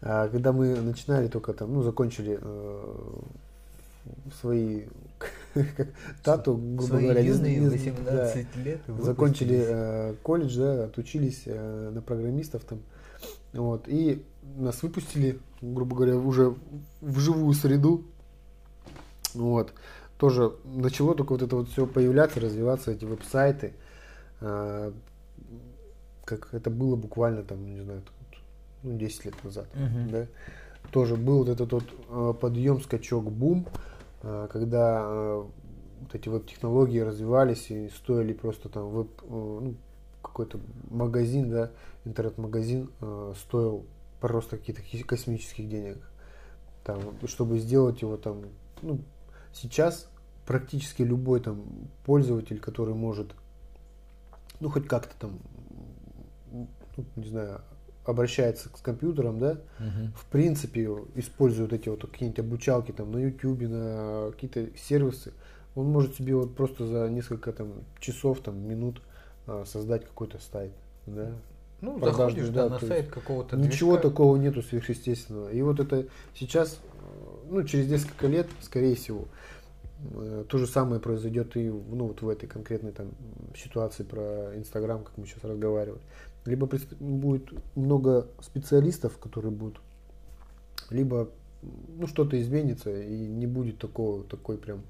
а, 0.01 0.27
когда 0.29 0.51
мы 0.51 0.75
начинали 0.81 1.27
только 1.27 1.53
там, 1.53 1.73
ну, 1.73 1.83
закончили 1.83 2.39
э, 2.41 2.95
свои 4.41 4.83
тату, 6.23 6.55
грубо 6.55 6.83
Свои 6.83 7.03
говоря, 7.03 7.21
юные 7.21 7.57
зн- 7.57 7.59
не 7.59 7.67
зн- 7.67 7.93
18 7.93 8.55
лет 8.57 8.81
да, 8.87 8.93
закончили 9.03 9.55
выпустились. 9.55 9.67
э, 9.69 10.15
колледж, 10.23 10.57
да, 10.57 10.83
отучились 10.85 11.43
э, 11.45 11.91
на 11.93 12.01
программистов 12.01 12.63
там, 12.63 12.79
вот, 13.53 13.87
и 13.87 14.23
нас 14.57 14.81
выпустили, 14.83 15.39
грубо 15.61 15.95
говоря, 15.95 16.17
уже 16.17 16.55
в 17.01 17.19
живую 17.19 17.53
среду, 17.53 18.05
вот, 19.33 19.73
тоже 20.19 20.51
начало 20.65 21.15
только 21.15 21.31
вот 21.31 21.41
это 21.41 21.55
вот 21.55 21.69
все 21.69 21.87
появляться, 21.87 22.41
развиваться, 22.41 22.91
эти 22.91 23.05
веб-сайты, 23.05 23.73
а, 24.41 24.93
как 26.25 26.53
это 26.53 26.69
было 26.69 26.95
буквально 26.97 27.41
там, 27.43 27.65
не 27.65 27.79
знаю, 27.81 28.01
вот, 28.19 28.39
ну, 28.83 28.97
10 28.97 29.25
лет 29.25 29.43
назад, 29.45 29.67
Мгм. 29.73 30.09
да, 30.11 30.27
тоже 30.91 31.15
был 31.15 31.39
вот 31.39 31.49
этот 31.49 31.71
вот 31.71 31.83
э, 32.09 32.33
подъем, 32.39 32.81
скачок, 32.81 33.31
бум, 33.31 33.65
э, 34.21 34.47
когда 34.51 35.01
э, 35.05 35.43
вот 36.01 36.15
эти 36.15 36.27
веб-технологии 36.27 36.99
развивались 36.99 37.71
и 37.71 37.89
стоили 37.89 38.33
просто 38.33 38.67
там 38.67 38.89
веб, 38.89 39.09
э, 39.23 39.25
ну, 39.29 39.75
какой-то 40.21 40.59
магазин, 40.89 41.49
да, 41.49 41.71
интернет-магазин 42.03 42.89
э, 42.99 43.33
стоил 43.37 43.85
просто 44.19 44.57
каких-то 44.57 44.81
ки- 44.81 45.03
космических 45.03 45.69
денег. 45.69 45.97
Там, 46.83 46.99
чтобы 47.25 47.57
сделать 47.59 48.01
его 48.01 48.17
там, 48.17 48.41
ну, 48.81 48.99
сейчас 49.53 50.09
практически 50.45 51.01
любой 51.03 51.39
там 51.41 51.63
пользователь, 52.05 52.59
который 52.59 52.93
может, 52.95 53.31
ну, 54.59 54.69
хоть 54.69 54.87
как-то 54.87 55.13
там, 55.19 55.39
ну, 56.51 56.67
не 57.15 57.27
знаю, 57.29 57.61
обращается 58.05 58.69
с 58.75 58.81
компьютером, 58.81 59.37
да, 59.39 59.59
Мгм. 59.77 60.13
в 60.15 60.25
принципе 60.25 60.89
используют 61.15 61.73
эти 61.73 61.89
вот 61.89 62.01
какие-нибудь 62.01 62.39
обучалки 62.39 62.91
там 62.91 63.11
на 63.11 63.19
YouTube, 63.19 63.61
на 63.61 64.31
какие-то 64.31 64.75
сервисы, 64.77 65.33
он 65.75 65.85
может 65.87 66.15
себе 66.15 66.35
вот 66.35 66.55
просто 66.55 66.87
за 66.87 67.07
несколько 67.09 67.51
там 67.53 67.73
часов, 67.99 68.39
там 68.41 68.59
минут 68.67 69.01
а, 69.45 69.65
создать 69.65 70.05
какой-то 70.05 70.39
сайт, 70.39 70.71
да. 71.05 71.31
Ну, 71.81 71.97
продажный, 71.99 72.41
заходишь 72.41 72.49
да, 72.49 72.67
да, 72.67 72.79
на 72.79 72.79
сайт 72.85 73.07
какого-то 73.09 73.55
Ничего 73.55 73.91
движка. 73.93 74.09
такого 74.09 74.35
нету 74.35 74.61
сверхъестественного. 74.61 75.49
И 75.49 75.61
вот 75.61 75.79
это 75.79 76.07
сейчас, 76.35 76.79
ну, 77.49 77.63
через 77.63 77.87
несколько 77.89 78.27
лет, 78.27 78.47
скорее 78.61 78.95
всего, 78.95 79.27
э, 80.11 80.45
то 80.47 80.57
же 80.57 80.67
самое 80.67 81.01
произойдет 81.01 81.55
и 81.57 81.69
ну, 81.69 82.07
вот 82.07 82.21
в 82.21 82.29
этой 82.29 82.47
конкретной 82.47 82.91
там 82.91 83.11
ситуации 83.55 84.03
про 84.03 84.55
Инстаграм, 84.55 85.03
как 85.03 85.17
мы 85.17 85.25
сейчас 85.25 85.43
разговаривали. 85.43 86.01
Либо 86.45 86.69
будет 86.99 87.49
много 87.75 88.27
специалистов, 88.41 89.17
которые 89.17 89.51
будут, 89.51 89.81
либо 90.89 91.29
ну, 91.61 92.07
что-то 92.07 92.39
изменится 92.41 92.89
и 93.01 93.17
не 93.27 93.45
будет 93.45 93.79
такого, 93.79 94.23
такой 94.23 94.57
прям 94.57 94.83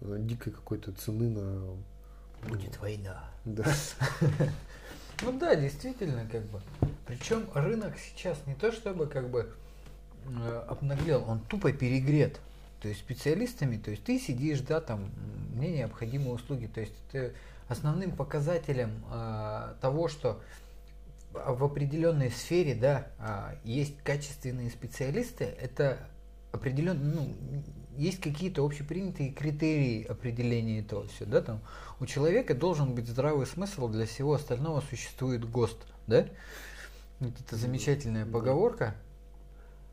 э, 0.00 0.16
дикой 0.20 0.52
какой-то 0.52 0.92
цены 0.92 1.28
на... 1.28 1.76
Будет 2.48 2.80
война. 2.80 3.30
Да. 3.44 3.64
Ну 5.22 5.38
да, 5.38 5.54
действительно, 5.54 6.26
как 6.30 6.42
бы. 6.46 6.60
Причем 7.06 7.44
рынок 7.54 7.94
сейчас 7.98 8.38
не 8.46 8.54
то 8.54 8.72
чтобы 8.72 9.06
как 9.06 9.28
бы 9.28 9.50
обнаглел, 10.68 11.24
он 11.26 11.40
тупо 11.40 11.72
перегрет. 11.72 12.40
То 12.80 12.88
есть 12.88 13.00
специалистами, 13.00 13.76
то 13.76 13.90
есть 13.90 14.04
ты 14.04 14.18
сидишь, 14.18 14.60
да, 14.60 14.80
там, 14.80 15.10
мне 15.54 15.78
необходимы 15.78 16.32
услуги. 16.32 16.66
То 16.66 16.80
есть 16.80 16.94
это 17.12 17.34
основным 17.68 18.12
показателем 18.12 19.04
э, 19.12 19.74
того, 19.80 20.08
что 20.08 20.40
в- 21.32 21.64
определенной 21.64 22.30
сфере, 22.30 22.74
да, 22.74 23.06
а, 23.18 23.54
есть 23.64 23.98
качественные 24.02 24.70
специалисты, 24.70 25.44
это 25.44 25.98
определенно, 26.52 27.00
ну, 27.00 27.36
есть 27.96 28.20
какие-то 28.20 28.64
общепринятые 28.64 29.30
критерии 29.30 30.04
определения 30.04 30.80
этого 30.80 31.06
все, 31.08 31.24
да, 31.24 31.40
там 31.42 31.60
у 32.00 32.06
человека 32.06 32.54
должен 32.54 32.94
быть 32.94 33.06
здравый 33.06 33.46
смысл, 33.46 33.88
для 33.88 34.06
всего 34.06 34.34
остального 34.34 34.80
существует 34.80 35.48
ГОСТ, 35.48 35.86
да? 36.06 36.26
Вот 37.20 37.34
это 37.38 37.56
замечательная 37.56 38.24
поговорка. 38.24 38.94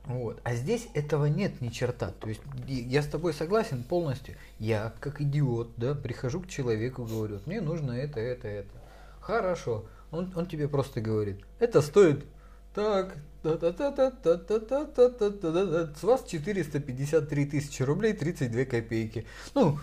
Вот. 0.07 0.39
А 0.43 0.55
здесь 0.55 0.87
этого 0.93 1.25
нет 1.25 1.61
ни 1.61 1.69
черта. 1.69 2.11
То 2.19 2.29
есть 2.29 2.41
я 2.65 3.01
с 3.01 3.07
тобой 3.07 3.33
согласен 3.33 3.83
полностью. 3.83 4.35
Я 4.57 4.93
как 4.99 5.21
идиот, 5.21 5.71
да, 5.77 5.95
прихожу 5.95 6.41
к 6.41 6.47
человеку, 6.47 7.05
говорю, 7.05 7.39
мне 7.45 7.61
нужно 7.61 7.91
это, 7.91 8.19
это, 8.19 8.47
это. 8.47 8.69
Хорошо. 9.19 9.85
Он, 10.11 10.31
он 10.35 10.45
тебе 10.45 10.69
просто 10.69 11.01
говорит, 11.01 11.41
это 11.59 11.81
стоит 11.81 12.25
так, 12.73 13.17
с 13.43 16.03
вас 16.03 16.23
453 16.25 17.45
тысячи 17.45 17.83
рублей 17.83 18.13
32 18.13 18.65
копейки. 18.65 19.25
Ну, 19.53 19.79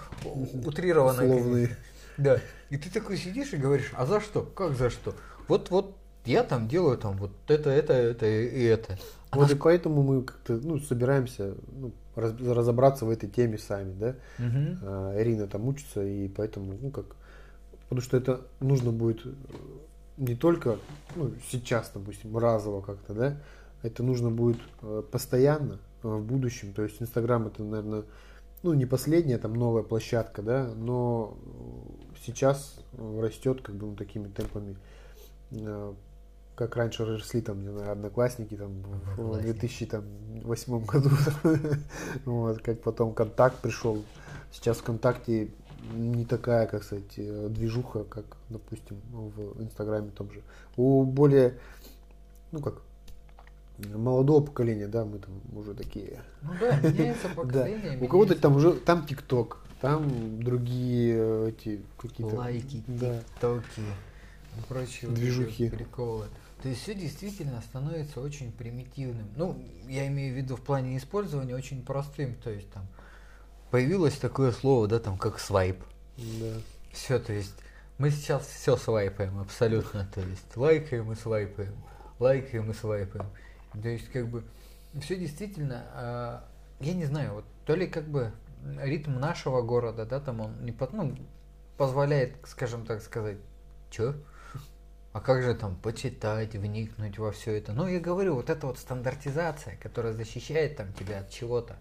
утрированно. 0.64 1.24
Условные. 1.24 1.76
Да. 2.16 2.40
И 2.70 2.78
ты 2.78 2.90
такой 2.90 3.18
сидишь 3.18 3.52
и 3.52 3.56
говоришь, 3.56 3.92
а 3.94 4.06
за 4.06 4.20
что? 4.20 4.42
Как 4.42 4.74
за 4.74 4.90
что? 4.90 5.14
Вот, 5.48 5.70
вот 5.70 5.96
я 6.24 6.42
там 6.42 6.68
делаю 6.68 6.96
там 6.96 7.16
вот 7.16 7.32
это, 7.48 7.70
это, 7.70 7.92
это 7.92 8.26
и 8.26 8.62
это. 8.62 8.98
А 9.34 9.38
вот 9.38 9.50
и 9.50 9.54
поэтому 9.54 10.02
мы 10.02 10.22
как-то 10.22 10.54
ну, 10.54 10.78
собираемся 10.78 11.54
ну, 11.72 11.92
раз, 12.16 12.32
разобраться 12.40 13.04
в 13.04 13.10
этой 13.10 13.28
теме 13.28 13.58
сами, 13.58 13.94
да. 13.94 14.08
Угу. 14.38 14.78
А, 14.82 15.22
Ирина 15.22 15.46
там 15.46 15.66
учится, 15.68 16.04
и 16.04 16.28
поэтому, 16.28 16.74
ну 16.80 16.90
как, 16.90 17.06
потому 17.88 18.00
что 18.00 18.16
это 18.16 18.42
нужно 18.60 18.92
будет 18.92 19.24
э, 19.26 19.30
не 20.16 20.34
только 20.34 20.78
ну, 21.16 21.32
сейчас, 21.50 21.90
допустим, 21.94 22.36
разово 22.36 22.80
как-то, 22.80 23.14
да, 23.14 23.36
это 23.82 24.02
нужно 24.02 24.30
будет 24.30 24.58
э, 24.82 25.02
постоянно 25.10 25.78
э, 26.02 26.08
в 26.08 26.24
будущем. 26.24 26.72
То 26.72 26.82
есть 26.82 27.00
Инстаграм 27.00 27.46
это, 27.46 27.62
наверное, 27.62 28.04
ну 28.62 28.72
не 28.74 28.86
последняя 28.86 29.38
там 29.38 29.54
новая 29.54 29.82
площадка, 29.82 30.42
да, 30.42 30.70
но 30.76 31.36
сейчас 32.24 32.80
растет 33.20 33.60
как 33.62 33.74
бы 33.74 33.86
ну, 33.88 33.96
такими 33.96 34.28
темпами 34.28 34.76
как 36.54 36.76
раньше 36.76 37.04
росли 37.04 37.40
там, 37.40 37.62
не 37.62 37.70
знаю, 37.70 37.92
одноклассники 37.92 38.56
там 38.56 38.82
в 39.16 39.40
2008 39.40 40.84
году, 40.86 41.10
вот, 42.24 42.62
как 42.62 42.80
потом 42.80 43.14
контакт 43.14 43.58
пришел. 43.58 44.04
Сейчас 44.52 44.78
ВКонтакте 44.78 45.50
не 45.92 46.24
такая, 46.24 46.66
как 46.66 46.84
сказать, 46.84 47.12
э, 47.16 47.48
движуха, 47.50 48.04
как, 48.04 48.24
допустим, 48.48 49.00
в 49.10 49.62
Инстаграме 49.62 50.10
том 50.10 50.30
же. 50.30 50.42
У 50.76 51.04
более, 51.04 51.58
ну 52.52 52.60
как, 52.60 52.82
молодого 53.78 54.44
поколения, 54.44 54.86
да, 54.86 55.04
мы 55.04 55.18
там 55.18 55.40
уже 55.54 55.74
такие. 55.74 56.20
Ну 56.42 56.50
да, 56.60 56.76
меняется 56.80 57.28
поколение. 57.36 57.98
У 58.00 58.06
кого-то 58.06 58.34
там 58.36 58.56
уже, 58.56 58.74
там 58.74 59.04
ТикТок, 59.06 59.58
там 59.80 60.42
другие 60.42 61.16
э, 61.18 61.48
эти 61.50 61.82
какие-то. 61.98 62.36
Лайки, 62.36 62.82
ТикТоки, 62.86 63.82
прочие 64.68 65.10
движухи. 65.10 65.68
приколы. 65.68 66.26
То 66.64 66.70
есть 66.70 66.80
все 66.80 66.94
действительно 66.94 67.60
становится 67.60 68.22
очень 68.22 68.50
примитивным. 68.50 69.28
Ну, 69.36 69.62
я 69.86 70.06
имею 70.06 70.32
в 70.32 70.36
виду 70.38 70.56
в 70.56 70.62
плане 70.62 70.96
использования 70.96 71.54
очень 71.54 71.84
простым. 71.84 72.36
То 72.36 72.48
есть 72.48 72.70
там 72.70 72.86
появилось 73.70 74.16
такое 74.16 74.50
слово, 74.50 74.88
да, 74.88 74.98
там 74.98 75.18
как 75.18 75.38
свайп. 75.38 75.76
Да. 76.16 76.54
Все, 76.90 77.18
то 77.18 77.34
есть 77.34 77.52
мы 77.98 78.10
сейчас 78.10 78.46
все 78.46 78.78
свайпаем 78.78 79.40
абсолютно. 79.40 80.08
То 80.14 80.22
есть 80.22 80.56
лайкаем 80.56 81.12
и 81.12 81.14
свайпаем. 81.16 81.74
Лайкаем 82.18 82.70
и 82.70 82.72
свайпаем. 82.72 83.26
То 83.74 83.88
есть 83.90 84.10
как 84.10 84.26
бы 84.26 84.42
все 85.02 85.16
действительно, 85.16 85.84
э, 85.92 86.40
я 86.80 86.94
не 86.94 87.04
знаю, 87.04 87.34
вот 87.34 87.44
то 87.66 87.74
ли 87.74 87.86
как 87.86 88.08
бы 88.08 88.32
ритм 88.80 89.20
нашего 89.20 89.60
города, 89.60 90.06
да, 90.06 90.18
там 90.18 90.40
он 90.40 90.64
не 90.64 90.72
под, 90.72 90.94
ну, 90.94 91.14
позволяет, 91.76 92.36
скажем 92.46 92.86
так 92.86 93.02
сказать, 93.02 93.36
чё? 93.90 94.14
А 95.14 95.20
как 95.20 95.44
же 95.44 95.54
там 95.54 95.76
почитать, 95.76 96.54
вникнуть 96.54 97.18
во 97.18 97.30
все 97.30 97.56
это? 97.56 97.72
Ну, 97.72 97.86
я 97.86 98.00
говорю, 98.00 98.34
вот 98.34 98.50
эта 98.50 98.66
вот 98.66 98.80
стандартизация, 98.80 99.76
которая 99.76 100.12
защищает 100.12 100.76
там 100.76 100.92
тебя 100.92 101.20
от 101.20 101.30
чего-то, 101.30 101.76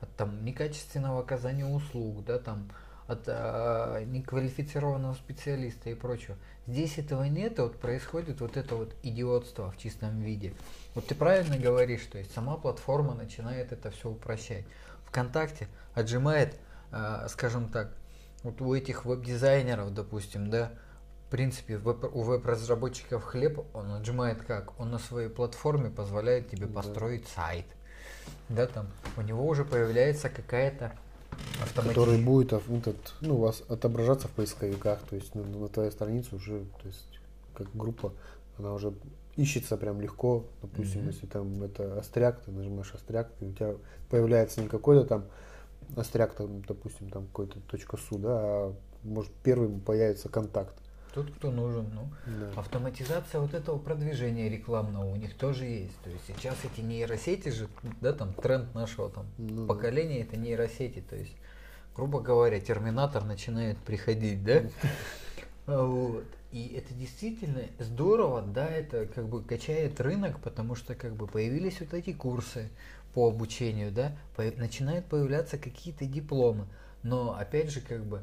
от 0.00 0.08
там 0.16 0.42
некачественного 0.46 1.20
оказания 1.20 1.66
услуг, 1.66 2.24
да, 2.24 2.38
там, 2.38 2.70
от 3.06 3.24
а, 3.26 4.02
неквалифицированного 4.04 5.12
специалиста 5.12 5.90
и 5.90 5.94
прочего. 5.94 6.38
Здесь 6.66 6.96
этого 6.96 7.24
нет, 7.24 7.58
и 7.58 7.60
вот 7.60 7.78
происходит 7.78 8.40
вот 8.40 8.56
это 8.56 8.76
вот 8.76 8.94
идиотство 9.02 9.70
в 9.70 9.76
чистом 9.76 10.22
виде. 10.22 10.54
Вот 10.94 11.06
ты 11.06 11.14
правильно 11.14 11.58
говоришь, 11.58 12.06
то 12.10 12.16
есть 12.16 12.32
сама 12.32 12.56
платформа 12.56 13.12
начинает 13.12 13.72
это 13.72 13.90
все 13.90 14.08
упрощать. 14.08 14.64
ВКонтакте 15.04 15.68
отжимает, 15.92 16.56
а, 16.92 17.28
скажем 17.28 17.68
так, 17.68 17.92
вот 18.42 18.62
у 18.62 18.74
этих 18.74 19.04
веб-дизайнеров, 19.04 19.92
допустим, 19.92 20.48
да, 20.48 20.72
в 21.30 21.32
принципе, 21.32 21.76
у 21.76 22.22
веб-разработчиков 22.22 23.22
хлеб, 23.22 23.64
он 23.72 23.92
отжимает 23.92 24.42
как? 24.42 24.78
Он 24.80 24.90
на 24.90 24.98
своей 24.98 25.28
платформе 25.28 25.88
позволяет 25.88 26.50
тебе 26.50 26.66
построить 26.66 27.22
да. 27.22 27.42
сайт. 27.44 27.66
Да, 28.48 28.66
там 28.66 28.88
у 29.16 29.20
него 29.20 29.46
уже 29.46 29.64
появляется 29.64 30.28
какая-то 30.28 30.92
автоматизация. 31.62 31.94
Который 31.94 32.20
будет 32.20 32.52
этот, 32.52 33.14
ну, 33.20 33.36
у 33.36 33.42
вас 33.42 33.62
отображаться 33.68 34.26
в 34.26 34.32
поисковиках, 34.32 34.98
то 35.08 35.14
есть 35.14 35.32
на, 35.36 35.44
на 35.44 35.68
твоей 35.68 35.92
странице 35.92 36.34
уже, 36.34 36.64
то 36.82 36.88
есть 36.88 37.20
как 37.54 37.68
группа, 37.74 38.12
она 38.58 38.74
уже 38.74 38.92
ищется 39.36 39.76
прям 39.76 40.00
легко. 40.00 40.46
Допустим, 40.62 41.02
mm-hmm. 41.02 41.12
если 41.12 41.26
там 41.26 41.62
это 41.62 41.96
остряк, 41.96 42.40
ты 42.40 42.50
нажимаешь 42.50 42.92
остряк, 42.92 43.30
и 43.40 43.44
у 43.44 43.52
тебя 43.52 43.76
появляется 44.08 44.62
не 44.62 44.68
какой-то 44.68 45.06
там 45.06 45.26
остряк, 45.94 46.32
там, 46.32 46.62
допустим, 46.62 47.08
там 47.08 47.26
какой-то 47.26 47.60
точка 47.68 47.98
су, 47.98 48.18
да, 48.18 48.40
а 48.40 48.74
может 49.04 49.30
первым 49.44 49.78
появится 49.78 50.28
контакт. 50.28 50.74
Тот, 51.12 51.30
кто 51.30 51.50
нужен. 51.50 51.86
Ну, 51.92 52.08
да. 52.26 52.60
Автоматизация 52.60 53.40
вот 53.40 53.54
этого 53.54 53.78
продвижения 53.78 54.48
рекламного 54.48 55.06
у 55.06 55.16
них 55.16 55.34
тоже 55.34 55.64
есть. 55.64 55.98
То 56.02 56.10
есть 56.10 56.24
сейчас 56.26 56.56
эти 56.64 56.80
нейросети 56.80 57.48
же, 57.48 57.68
да, 58.00 58.12
там 58.12 58.32
тренд 58.32 58.74
нашего 58.74 59.10
там 59.10 59.26
ну, 59.38 59.66
поколения 59.66 60.22
это 60.22 60.36
нейросети. 60.36 61.02
То 61.08 61.16
есть, 61.16 61.34
грубо 61.96 62.20
говоря, 62.20 62.60
терминатор 62.60 63.24
начинает 63.24 63.78
приходить, 63.78 64.44
да? 64.44 64.62
Вот. 65.66 66.24
И 66.52 66.74
это 66.74 66.92
действительно 66.94 67.62
здорово, 67.78 68.42
да, 68.42 68.66
это 68.66 69.06
как 69.06 69.28
бы 69.28 69.42
качает 69.42 70.00
рынок, 70.00 70.40
потому 70.40 70.74
что 70.74 70.96
как 70.96 71.14
бы 71.14 71.28
появились 71.28 71.78
вот 71.80 71.94
эти 71.94 72.12
курсы 72.12 72.70
по 73.14 73.28
обучению, 73.28 73.92
да, 73.92 74.16
по, 74.34 74.42
начинают 74.56 75.06
появляться 75.06 75.58
какие-то 75.58 76.06
дипломы. 76.06 76.66
Но 77.04 77.36
опять 77.38 77.70
же, 77.70 77.80
как 77.80 78.04
бы, 78.04 78.22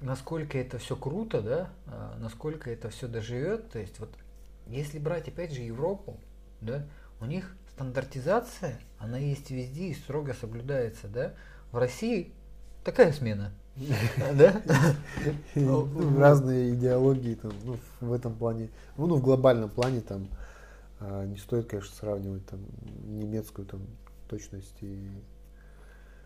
насколько 0.00 0.58
это 0.58 0.78
все 0.78 0.96
круто, 0.96 1.42
да, 1.42 1.70
а, 1.86 2.16
насколько 2.18 2.70
это 2.70 2.90
все 2.90 3.08
доживет. 3.08 3.70
То 3.70 3.78
есть 3.78 3.98
вот 3.98 4.10
если 4.66 4.98
брать 4.98 5.28
опять 5.28 5.52
же 5.52 5.62
Европу, 5.62 6.18
да, 6.60 6.86
у 7.20 7.26
них 7.26 7.56
стандартизация, 7.72 8.78
она 8.98 9.18
есть 9.18 9.50
везде 9.50 9.88
и 9.88 9.94
строго 9.94 10.34
соблюдается, 10.34 11.08
да. 11.08 11.34
В 11.72 11.78
России 11.78 12.32
такая 12.84 13.12
смена. 13.12 13.52
Да? 14.34 14.62
Ну, 15.54 16.18
разные 16.18 16.74
идеологии 16.74 17.34
там, 17.34 17.52
ну, 17.64 17.76
в 18.00 18.12
этом 18.12 18.34
плане, 18.34 18.70
ну, 18.96 19.16
в 19.16 19.22
глобальном 19.22 19.68
плане 19.68 20.00
там 20.00 20.28
а, 20.98 21.26
не 21.26 21.36
стоит, 21.36 21.66
конечно, 21.66 21.94
сравнивать 21.94 22.46
там 22.46 22.60
немецкую 23.04 23.66
там 23.66 23.82
точность 24.28 24.76
и 24.80 25.10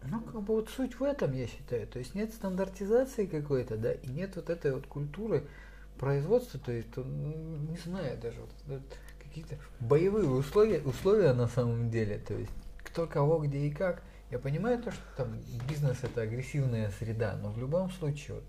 ну, 0.04 0.20
как 0.20 0.42
бы 0.42 0.54
вот 0.54 0.68
суть 0.70 0.98
в 0.98 1.02
этом, 1.02 1.32
я 1.32 1.46
считаю. 1.46 1.86
То 1.86 1.98
есть 1.98 2.14
нет 2.14 2.32
стандартизации 2.32 3.26
какой-то, 3.26 3.76
да, 3.76 3.92
и 3.92 4.08
нет 4.08 4.36
вот 4.36 4.50
этой 4.50 4.72
вот 4.72 4.86
культуры 4.86 5.46
производства, 5.98 6.58
то 6.58 6.72
есть, 6.72 6.96
не 6.96 7.76
знаю, 7.84 8.18
даже 8.18 8.40
вот, 8.40 8.50
вот 8.66 8.82
какие-то 9.22 9.56
боевые 9.80 10.28
условия, 10.28 10.80
условия 10.80 11.34
на 11.34 11.46
самом 11.46 11.90
деле, 11.90 12.18
то 12.18 12.34
есть 12.34 12.52
кто 12.78 13.06
кого, 13.06 13.38
где 13.38 13.58
и 13.58 13.70
как. 13.70 14.02
Я 14.30 14.38
понимаю 14.38 14.82
то, 14.82 14.90
что 14.90 15.02
там 15.16 15.38
бизнес 15.68 15.98
это 16.02 16.22
агрессивная 16.22 16.90
среда, 16.98 17.36
но 17.36 17.50
в 17.50 17.58
любом 17.58 17.90
случае 17.90 18.36
вот, 18.36 18.44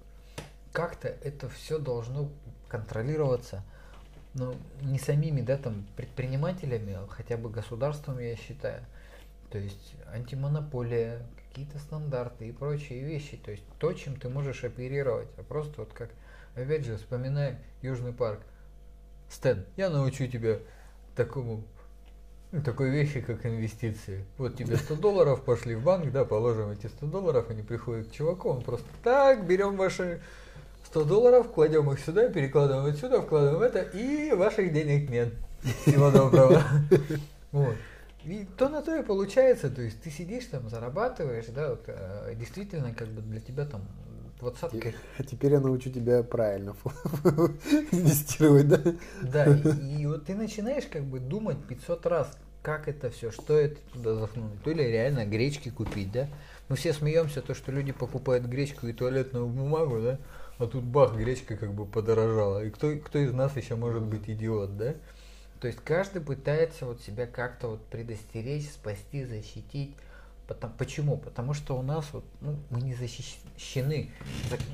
как-то 0.72 1.08
это 1.08 1.50
все 1.50 1.78
должно 1.78 2.30
контролироваться, 2.70 3.64
но 4.34 4.56
не 4.82 5.00
самими, 5.00 5.42
да, 5.42 5.58
там 5.58 5.86
предпринимателями, 5.98 6.94
а 6.94 7.08
хотя 7.10 7.36
бы 7.36 7.50
государством, 7.50 8.20
я 8.20 8.36
считаю. 8.38 8.86
То 9.50 9.58
есть 9.58 9.96
антимонополия, 10.14 11.22
какие-то 11.52 11.80
стандарты 11.80 12.48
и 12.48 12.52
прочие 12.52 13.04
вещи. 13.04 13.38
То 13.38 13.52
есть 13.52 13.64
то, 13.78 13.92
чем 13.94 14.16
ты 14.16 14.30
можешь 14.30 14.64
оперировать. 14.64 15.28
А 15.38 15.44
просто 15.44 15.82
вот 15.82 15.92
как, 15.94 16.10
опять 16.56 16.86
же, 16.86 16.98
вспоминай 16.98 17.58
Южный 17.82 18.14
парк. 18.14 18.40
Стэн, 19.30 19.66
я 19.76 19.90
научу 19.90 20.28
тебя 20.28 20.60
такому 21.16 21.64
такой 22.66 22.90
вещи, 22.90 23.22
как 23.22 23.46
инвестиции. 23.46 24.26
Вот 24.38 24.56
тебе 24.58 24.78
100 24.78 24.96
долларов, 24.96 25.44
пошли 25.44 25.76
в 25.76 25.84
банк, 25.84 26.12
да, 26.12 26.26
положим 26.26 26.70
эти 26.72 26.88
100 26.88 27.06
долларов, 27.08 27.50
они 27.50 27.64
приходят 27.64 28.08
к 28.08 28.12
чуваку, 28.12 28.50
он 28.50 28.62
просто 28.62 28.88
так, 29.04 29.48
берем 29.48 29.78
ваши 29.78 30.22
100 30.88 31.06
долларов, 31.06 31.52
кладем 31.52 31.90
их 31.92 32.00
сюда, 32.00 32.28
перекладываем 32.28 32.94
отсюда, 32.94 33.22
вкладываем 33.22 33.62
это, 33.62 33.82
и 33.82 34.34
ваших 34.34 34.74
денег 34.74 35.10
нет. 35.10 35.34
Всего 35.86 36.12
доброго. 36.12 36.62
Вот. 37.52 37.76
И 38.26 38.46
то 38.58 38.70
на 38.70 38.82
то 38.82 38.96
и 38.96 39.04
получается, 39.04 39.70
то 39.70 39.82
есть 39.82 40.02
ты 40.02 40.12
сидишь 40.12 40.46
там, 40.46 40.70
зарабатываешь, 40.70 41.48
да, 41.48 41.72
вот, 41.72 41.84
э, 41.88 42.36
действительно, 42.36 42.94
как 42.94 43.08
бы 43.08 43.22
для 43.22 43.40
тебя 43.40 43.66
там 43.66 43.82
двадцатка. 44.40 44.94
А 45.18 45.24
теперь 45.24 45.54
я 45.54 45.60
научу 45.60 45.90
тебя 45.90 46.24
правильно 46.24 46.76
инвестировать, 47.92 48.68
да? 48.70 48.80
Да, 49.22 49.46
и, 49.46 50.02
и 50.02 50.06
вот 50.06 50.26
ты 50.26 50.36
начинаешь 50.36 50.86
как 50.86 51.04
бы 51.04 51.20
думать 51.20 51.58
500 51.68 52.06
раз, 52.06 52.38
как 52.62 52.88
это 52.88 53.10
все, 53.10 53.32
что 53.32 53.58
это 53.58 53.80
туда 53.94 54.16
засунуть. 54.16 54.62
То 54.64 54.72
ли 54.72 54.84
реально 54.86 55.26
гречки 55.26 55.70
купить, 55.70 56.12
да? 56.12 56.28
Мы 56.70 56.76
все 56.76 56.94
смеемся, 56.94 57.42
то, 57.42 57.54
что 57.54 57.72
люди 57.72 57.92
покупают 57.92 58.46
гречку 58.46 58.88
и 58.88 58.94
туалетную 58.94 59.48
бумагу, 59.48 60.02
да? 60.02 60.20
А 60.58 60.68
тут 60.68 60.84
бах, 60.84 61.16
гречка 61.16 61.58
как 61.58 61.74
бы 61.74 61.86
подорожала. 61.86 62.64
И 62.64 62.70
кто, 62.70 62.96
кто 62.98 63.18
из 63.18 63.34
нас 63.34 63.58
еще 63.58 63.76
может 63.76 64.04
быть 64.04 64.30
идиот, 64.30 64.78
да? 64.78 64.94
То 65.62 65.68
есть 65.68 65.80
каждый 65.84 66.24
пытается 66.24 66.88
вот 66.88 67.02
себя 67.02 67.28
как-то 67.28 67.68
вот 67.68 67.86
предостеречь, 67.86 68.68
спасти, 68.70 69.24
защитить. 69.24 69.96
Потому, 70.48 70.74
почему? 70.76 71.18
Потому 71.18 71.54
что 71.54 71.78
у 71.78 71.84
нас 71.84 72.06
вот, 72.12 72.26
ну, 72.42 72.58
мы 72.72 72.82
не 72.82 72.96
защищены 72.96 74.10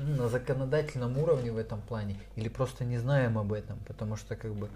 на 0.00 0.28
законодательном 0.28 1.18
уровне 1.18 1.52
в 1.52 1.58
этом 1.58 1.82
плане 1.82 2.16
или 2.36 2.48
просто 2.48 2.84
не 2.84 2.96
знаем 2.96 3.38
об 3.38 3.52
этом, 3.52 3.78
потому 3.86 4.16
что 4.16 4.34
как 4.34 4.54
бы 4.54 4.70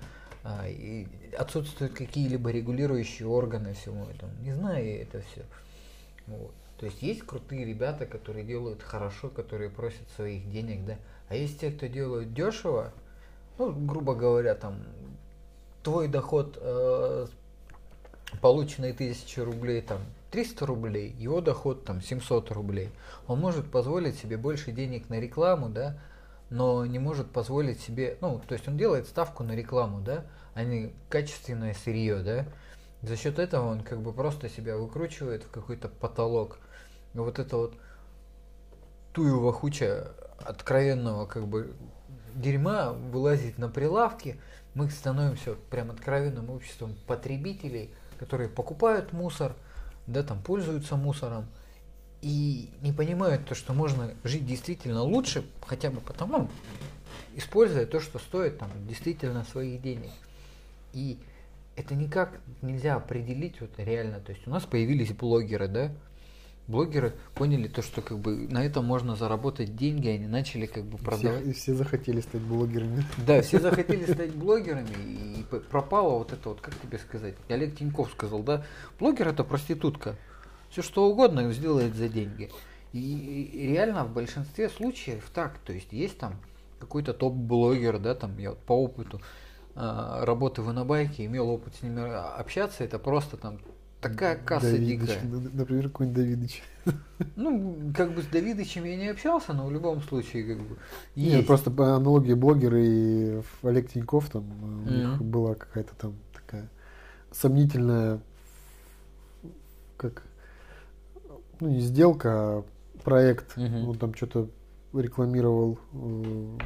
а, 0.44 0.68
и 0.68 1.06
отсутствуют 1.36 1.94
какие-либо 1.94 2.50
регулирующие 2.50 3.26
органы 3.26 3.72
всему 3.72 4.04
этому. 4.04 4.32
Не 4.42 4.52
знаю 4.52 4.84
я 4.84 5.02
это 5.02 5.22
все. 5.22 5.42
Вот. 6.26 6.52
То 6.76 6.86
есть 6.86 7.00
есть 7.02 7.22
крутые 7.22 7.64
ребята, 7.64 8.04
которые 8.04 8.44
делают 8.44 8.82
хорошо, 8.82 9.30
которые 9.30 9.70
просят 9.70 10.08
своих 10.14 10.48
денег, 10.50 10.84
да. 10.84 10.98
А 11.30 11.36
есть 11.36 11.58
те, 11.58 11.70
кто 11.70 11.86
делают 11.86 12.34
дешево, 12.34 12.92
ну, 13.56 13.72
грубо 13.72 14.14
говоря, 14.14 14.54
там, 14.54 14.84
твой 15.82 16.08
доход, 16.08 16.58
э, 16.60 17.26
полученный 18.40 18.92
1000 18.92 19.44
рублей, 19.44 19.82
там, 19.82 20.00
300 20.30 20.66
рублей, 20.66 21.10
его 21.18 21.40
доход, 21.40 21.84
там, 21.84 22.00
700 22.00 22.50
рублей. 22.52 22.90
Он 23.26 23.38
может 23.40 23.70
позволить 23.70 24.18
себе 24.18 24.36
больше 24.36 24.72
денег 24.72 25.08
на 25.08 25.20
рекламу, 25.20 25.68
да, 25.68 25.98
но 26.50 26.84
не 26.86 26.98
может 26.98 27.30
позволить 27.30 27.80
себе, 27.80 28.16
ну, 28.20 28.40
то 28.46 28.54
есть 28.54 28.68
он 28.68 28.76
делает 28.76 29.06
ставку 29.06 29.42
на 29.42 29.52
рекламу, 29.52 30.00
да, 30.00 30.26
а 30.54 30.64
не 30.64 30.92
качественное 31.08 31.74
сырье, 31.74 32.18
да. 32.18 32.46
За 33.02 33.16
счет 33.16 33.38
этого 33.38 33.68
он 33.68 33.80
как 33.82 34.00
бы 34.00 34.12
просто 34.12 34.48
себя 34.48 34.76
выкручивает 34.76 35.42
в 35.42 35.50
какой-то 35.50 35.88
потолок. 35.88 36.58
И 37.14 37.18
вот 37.18 37.38
это 37.38 37.56
вот 37.56 37.74
туева 39.12 39.52
хуча 39.52 40.12
откровенного 40.44 41.26
как 41.26 41.46
бы 41.46 41.74
дерьма 42.34 42.92
вылазит 42.92 43.58
на 43.58 43.68
прилавки, 43.68 44.40
мы 44.74 44.90
становимся 44.90 45.54
прям 45.70 45.90
откровенным 45.90 46.50
обществом 46.50 46.94
потребителей, 47.06 47.90
которые 48.18 48.48
покупают 48.48 49.12
мусор, 49.12 49.54
да, 50.06 50.22
там 50.22 50.42
пользуются 50.42 50.96
мусором, 50.96 51.46
и 52.22 52.70
не 52.80 52.92
понимают 52.92 53.46
то, 53.46 53.54
что 53.54 53.72
можно 53.72 54.14
жить 54.24 54.46
действительно 54.46 55.02
лучше, 55.02 55.44
хотя 55.66 55.90
бы 55.90 56.00
потому, 56.00 56.48
используя 57.34 57.84
то, 57.84 58.00
что 58.00 58.18
стоит 58.18 58.58
там 58.58 58.70
действительно 58.86 59.44
своих 59.44 59.82
денег. 59.82 60.10
И 60.92 61.18
это 61.76 61.94
никак 61.94 62.40
нельзя 62.60 62.96
определить 62.96 63.60
вот 63.60 63.70
реально. 63.78 64.20
То 64.20 64.32
есть 64.32 64.46
у 64.46 64.50
нас 64.50 64.64
появились 64.64 65.12
блогеры, 65.12 65.68
да, 65.68 65.92
блогеры 66.68 67.14
поняли 67.34 67.68
то, 67.68 67.82
что 67.82 68.02
как 68.02 68.18
бы 68.18 68.48
на 68.48 68.64
этом 68.64 68.84
можно 68.84 69.16
заработать 69.16 69.76
деньги, 69.76 70.08
они 70.08 70.26
начали 70.26 70.66
как 70.66 70.84
бы 70.84 70.98
продавать. 70.98 71.42
Все, 71.42 71.50
и 71.50 71.52
все 71.52 71.74
захотели 71.74 72.20
стать 72.20 72.42
блогерами. 72.42 73.04
Да, 73.26 73.42
все 73.42 73.60
захотели 73.60 74.10
стать 74.10 74.34
блогерами, 74.34 74.88
и 74.94 75.44
пропало 75.70 76.18
вот 76.18 76.32
это 76.32 76.48
вот, 76.48 76.60
как 76.60 76.74
тебе 76.80 76.98
сказать, 76.98 77.34
Олег 77.48 77.76
Тиньков 77.76 78.10
сказал, 78.12 78.42
да, 78.42 78.64
блогер 78.98 79.28
это 79.28 79.44
проститутка, 79.44 80.16
все 80.70 80.82
что 80.82 81.08
угодно 81.08 81.52
сделает 81.52 81.94
за 81.94 82.08
деньги. 82.08 82.50
И 82.92 83.68
реально 83.72 84.04
в 84.04 84.12
большинстве 84.12 84.68
случаев 84.68 85.30
так, 85.32 85.58
то 85.58 85.72
есть 85.72 85.92
есть 85.92 86.18
там 86.18 86.36
какой-то 86.78 87.14
топ-блогер, 87.14 87.98
да, 87.98 88.14
там 88.14 88.36
я 88.38 88.50
вот 88.50 88.58
по 88.58 88.72
опыту 88.72 89.20
э, 89.74 90.24
работы 90.24 90.62
в 90.62 90.70
инобайке 90.70 91.24
имел 91.24 91.48
опыт 91.48 91.74
с 91.76 91.82
ними 91.82 92.02
общаться, 92.38 92.84
это 92.84 92.98
просто 92.98 93.36
там 93.36 93.60
такая 94.02 94.36
касса 94.36 94.72
Давидыч, 94.72 95.00
дикая. 95.08 95.20
ну, 95.24 95.40
Например, 95.52 95.88
какой-нибудь 95.88 96.16
Давидыч. 96.16 96.62
Ну, 97.36 97.76
как 97.96 98.14
бы 98.14 98.22
с 98.22 98.26
Давидычем 98.26 98.84
я 98.84 98.96
не 98.96 99.08
общался, 99.08 99.52
но 99.52 99.66
в 99.66 99.72
любом 99.72 100.00
случае, 100.02 100.44
как 100.44 100.58
бы. 100.58 100.76
Нет, 101.14 101.34
есть. 101.34 101.46
просто 101.46 101.70
по 101.70 101.94
аналогии 101.96 102.34
блогеры 102.34 102.84
и 102.84 103.42
Олег 103.62 103.88
Тиньков, 103.90 104.28
там 104.28 104.44
у 104.86 104.90
них 104.90 105.08
Мгм. 105.20 105.30
была 105.30 105.54
какая-то 105.54 105.94
там 105.96 106.14
такая 106.34 106.68
сомнительная, 107.30 108.20
как, 109.96 110.22
ну 111.60 111.68
не 111.68 111.80
сделка, 111.80 112.30
а 112.32 112.64
проект. 113.04 113.56
Мгм. 113.56 113.88
Он 113.88 113.98
там 113.98 114.14
что-то 114.14 114.48
рекламировал 114.92 115.78
э, 115.92 116.58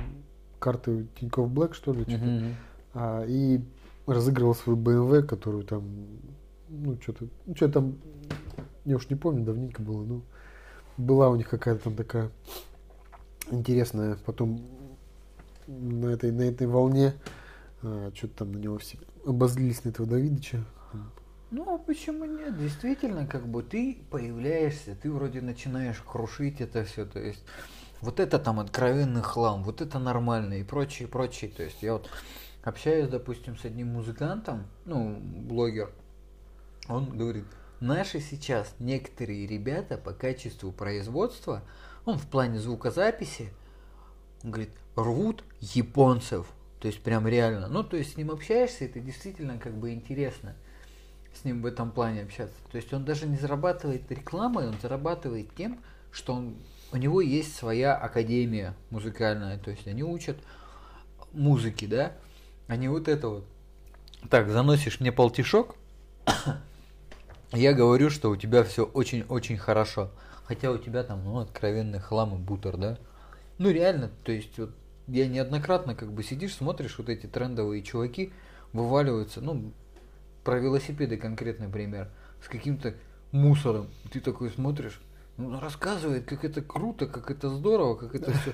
карты 0.58 1.06
Тиньков 1.20 1.50
Блэк, 1.50 1.74
что 1.74 1.92
ли, 1.92 2.02
что-то. 2.02 2.24
Мгм. 2.24 2.54
А, 2.94 3.24
и 3.26 3.60
разыгрывал 4.06 4.54
свою 4.54 4.78
BMW, 4.78 5.22
которую 5.22 5.64
там, 5.64 5.84
ну, 6.68 7.00
что-то, 7.00 7.28
ну, 7.46 7.54
что 7.56 7.68
там, 7.68 7.98
я 8.84 8.96
уж 8.96 9.08
не 9.08 9.16
помню, 9.16 9.44
давненько 9.44 9.82
было, 9.82 10.04
ну, 10.04 10.22
была 10.96 11.28
у 11.28 11.36
них 11.36 11.48
какая-то 11.48 11.84
там 11.84 11.96
такая 11.96 12.30
интересная, 13.50 14.16
потом 14.24 14.60
на 15.66 16.06
этой, 16.06 16.32
на 16.32 16.42
этой 16.42 16.66
волне, 16.66 17.14
что-то 17.80 18.38
там 18.38 18.52
на 18.52 18.58
него 18.58 18.78
все 18.78 18.98
обозлились 19.24 19.84
на 19.84 19.90
этого 19.90 20.08
Давидыча. 20.08 20.64
Ну, 21.50 21.74
а 21.74 21.78
почему 21.78 22.24
нет? 22.24 22.58
Действительно, 22.58 23.26
как 23.26 23.46
бы 23.46 23.62
ты 23.62 24.02
появляешься, 24.10 24.96
ты 25.00 25.12
вроде 25.12 25.40
начинаешь 25.40 26.00
крушить 26.00 26.60
это 26.60 26.84
все, 26.84 27.04
то 27.04 27.20
есть 27.20 27.44
вот 28.00 28.18
это 28.18 28.38
там 28.38 28.58
откровенный 28.58 29.22
хлам, 29.22 29.62
вот 29.62 29.80
это 29.80 29.98
нормально 29.98 30.54
и 30.54 30.64
прочее, 30.64 31.06
прочее. 31.08 31.50
То 31.56 31.62
есть 31.62 31.82
я 31.82 31.92
вот 31.94 32.10
общаюсь, 32.62 33.08
допустим, 33.08 33.56
с 33.56 33.64
одним 33.64 33.88
музыкантом, 33.88 34.64
ну, 34.84 35.18
блогер, 35.20 35.92
он 36.88 37.16
говорит, 37.16 37.44
наши 37.80 38.20
сейчас 38.20 38.74
некоторые 38.78 39.46
ребята 39.46 39.98
по 39.98 40.12
качеству 40.12 40.72
производства, 40.72 41.62
он 42.04 42.18
в 42.18 42.26
плане 42.26 42.58
звукозаписи, 42.58 43.52
он 44.42 44.52
говорит, 44.52 44.70
рвут 44.94 45.44
японцев. 45.60 46.46
То 46.80 46.88
есть 46.88 47.02
прям 47.02 47.26
реально. 47.26 47.68
Ну, 47.68 47.82
то 47.82 47.96
есть 47.96 48.12
с 48.12 48.16
ним 48.16 48.30
общаешься, 48.30 48.84
это 48.84 49.00
действительно 49.00 49.58
как 49.58 49.74
бы 49.74 49.92
интересно 49.92 50.54
с 51.34 51.44
ним 51.44 51.62
в 51.62 51.66
этом 51.66 51.90
плане 51.90 52.22
общаться. 52.22 52.54
То 52.70 52.76
есть 52.76 52.92
он 52.92 53.04
даже 53.04 53.26
не 53.26 53.36
зарабатывает 53.36 54.10
рекламой, 54.10 54.68
он 54.68 54.76
зарабатывает 54.80 55.54
тем, 55.54 55.80
что 56.10 56.34
он, 56.34 56.56
у 56.92 56.96
него 56.96 57.20
есть 57.20 57.54
своя 57.54 57.94
академия 57.94 58.74
музыкальная. 58.90 59.58
То 59.58 59.70
есть 59.70 59.86
они 59.86 60.02
учат 60.02 60.38
музыке, 61.32 61.86
да, 61.86 62.12
не 62.74 62.88
вот 62.88 63.08
это 63.08 63.28
вот. 63.28 63.46
Так, 64.30 64.48
заносишь 64.48 65.00
мне 65.00 65.12
полтишок, 65.12 65.76
я 67.52 67.72
говорю, 67.72 68.10
что 68.10 68.30
у 68.30 68.36
тебя 68.36 68.64
все 68.64 68.84
очень-очень 68.84 69.56
хорошо. 69.56 70.10
Хотя 70.44 70.70
у 70.70 70.78
тебя 70.78 71.02
там, 71.02 71.24
ну, 71.24 71.38
откровенный 71.40 71.98
хлам 71.98 72.34
и 72.34 72.38
бутер, 72.38 72.76
да? 72.76 72.98
Ну, 73.58 73.70
реально, 73.70 74.10
то 74.24 74.32
есть, 74.32 74.58
вот 74.58 74.70
я 75.08 75.26
неоднократно 75.26 75.94
как 75.94 76.12
бы 76.12 76.22
сидишь, 76.22 76.54
смотришь, 76.54 76.98
вот 76.98 77.08
эти 77.08 77.26
трендовые 77.26 77.82
чуваки 77.82 78.32
вываливаются, 78.72 79.40
ну, 79.40 79.72
про 80.44 80.58
велосипеды 80.58 81.16
конкретный 81.16 81.68
пример, 81.68 82.10
с 82.42 82.48
каким-то 82.48 82.94
мусором. 83.32 83.88
Ты 84.12 84.20
такой 84.20 84.50
смотришь, 84.50 85.00
ну, 85.36 85.58
рассказывает, 85.58 86.26
как 86.26 86.44
это 86.44 86.62
круто, 86.62 87.06
как 87.06 87.30
это 87.30 87.48
здорово, 87.50 87.96
как 87.96 88.14
это 88.14 88.32
все 88.32 88.52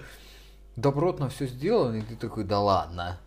добротно 0.77 1.29
все 1.29 1.47
сделано, 1.47 1.97
и 1.97 2.03
ты 2.03 2.17
такой, 2.17 2.45
да 2.45 2.61
ладно. 2.61 3.19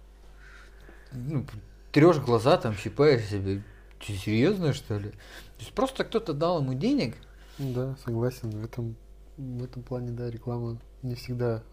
Ну, 1.12 1.46
трешь 1.92 2.18
глаза, 2.18 2.58
там, 2.58 2.74
щипаешь 2.76 3.26
себе. 3.26 3.62
Че, 4.00 4.14
серьезно, 4.16 4.74
что 4.74 4.98
ли? 4.98 5.14
То 5.58 5.64
есть 5.64 5.74
просто 5.74 6.04
кто-то 6.04 6.34
дал 6.34 6.62
ему 6.62 6.74
денег, 6.74 7.16
Ну 7.58 7.74
Да, 7.74 7.96
согласен, 8.04 8.50
в 8.50 8.64
этом, 8.64 8.96
в 9.38 9.64
этом 9.64 9.84
плане, 9.84 10.12
да, 10.12 10.30
реклама 10.30 10.78
не 11.02 11.16
всегда 11.16 11.64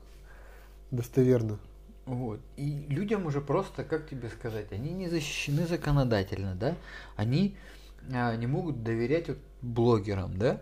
достоверна. 0.91 1.59
Вот. 2.05 2.41
И 2.57 2.87
людям 2.89 3.27
уже 3.27 3.41
просто, 3.41 3.85
как 3.85 4.09
тебе 4.09 4.29
сказать, 4.29 4.73
они 4.73 4.91
не 4.91 5.09
защищены 5.09 5.67
законодательно, 5.67 6.55
да? 6.55 6.77
Они 7.17 7.57
а, 8.13 8.35
не 8.37 8.47
могут 8.47 8.83
доверять 8.83 9.29
вот 9.29 9.39
блогерам, 9.61 10.37
да? 10.37 10.61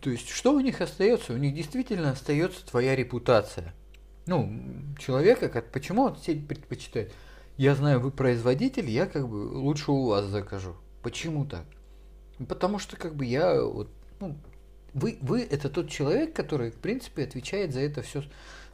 То 0.00 0.10
есть, 0.10 0.28
что 0.28 0.54
у 0.54 0.60
них 0.60 0.80
остается? 0.80 1.34
У 1.34 1.36
них 1.36 1.54
действительно 1.54 2.10
остается 2.10 2.66
твоя 2.66 2.96
репутация. 2.96 3.74
Ну, 4.26 4.50
человека, 4.98 5.48
как, 5.48 5.70
почему 5.70 6.04
он 6.04 6.16
сеть 6.16 6.46
предпочитает? 6.46 7.12
Я 7.58 7.74
знаю, 7.74 8.00
вы 8.00 8.10
производитель, 8.10 8.88
я 8.88 9.06
как 9.06 9.28
бы 9.28 9.34
лучше 9.34 9.90
у 9.92 10.06
вас 10.06 10.24
закажу. 10.26 10.74
Почему 11.02 11.44
так? 11.44 11.64
Потому 12.48 12.78
что 12.78 12.96
как 12.96 13.14
бы 13.14 13.24
я 13.24 13.62
вот, 13.62 13.90
ну, 14.18 14.36
вы, 14.94 15.18
вы 15.20 15.42
это 15.42 15.68
тот 15.68 15.88
человек, 15.88 16.34
который, 16.34 16.70
в 16.70 16.76
принципе, 16.76 17.24
отвечает 17.24 17.72
за 17.72 17.80
это 17.80 18.02
все 18.02 18.22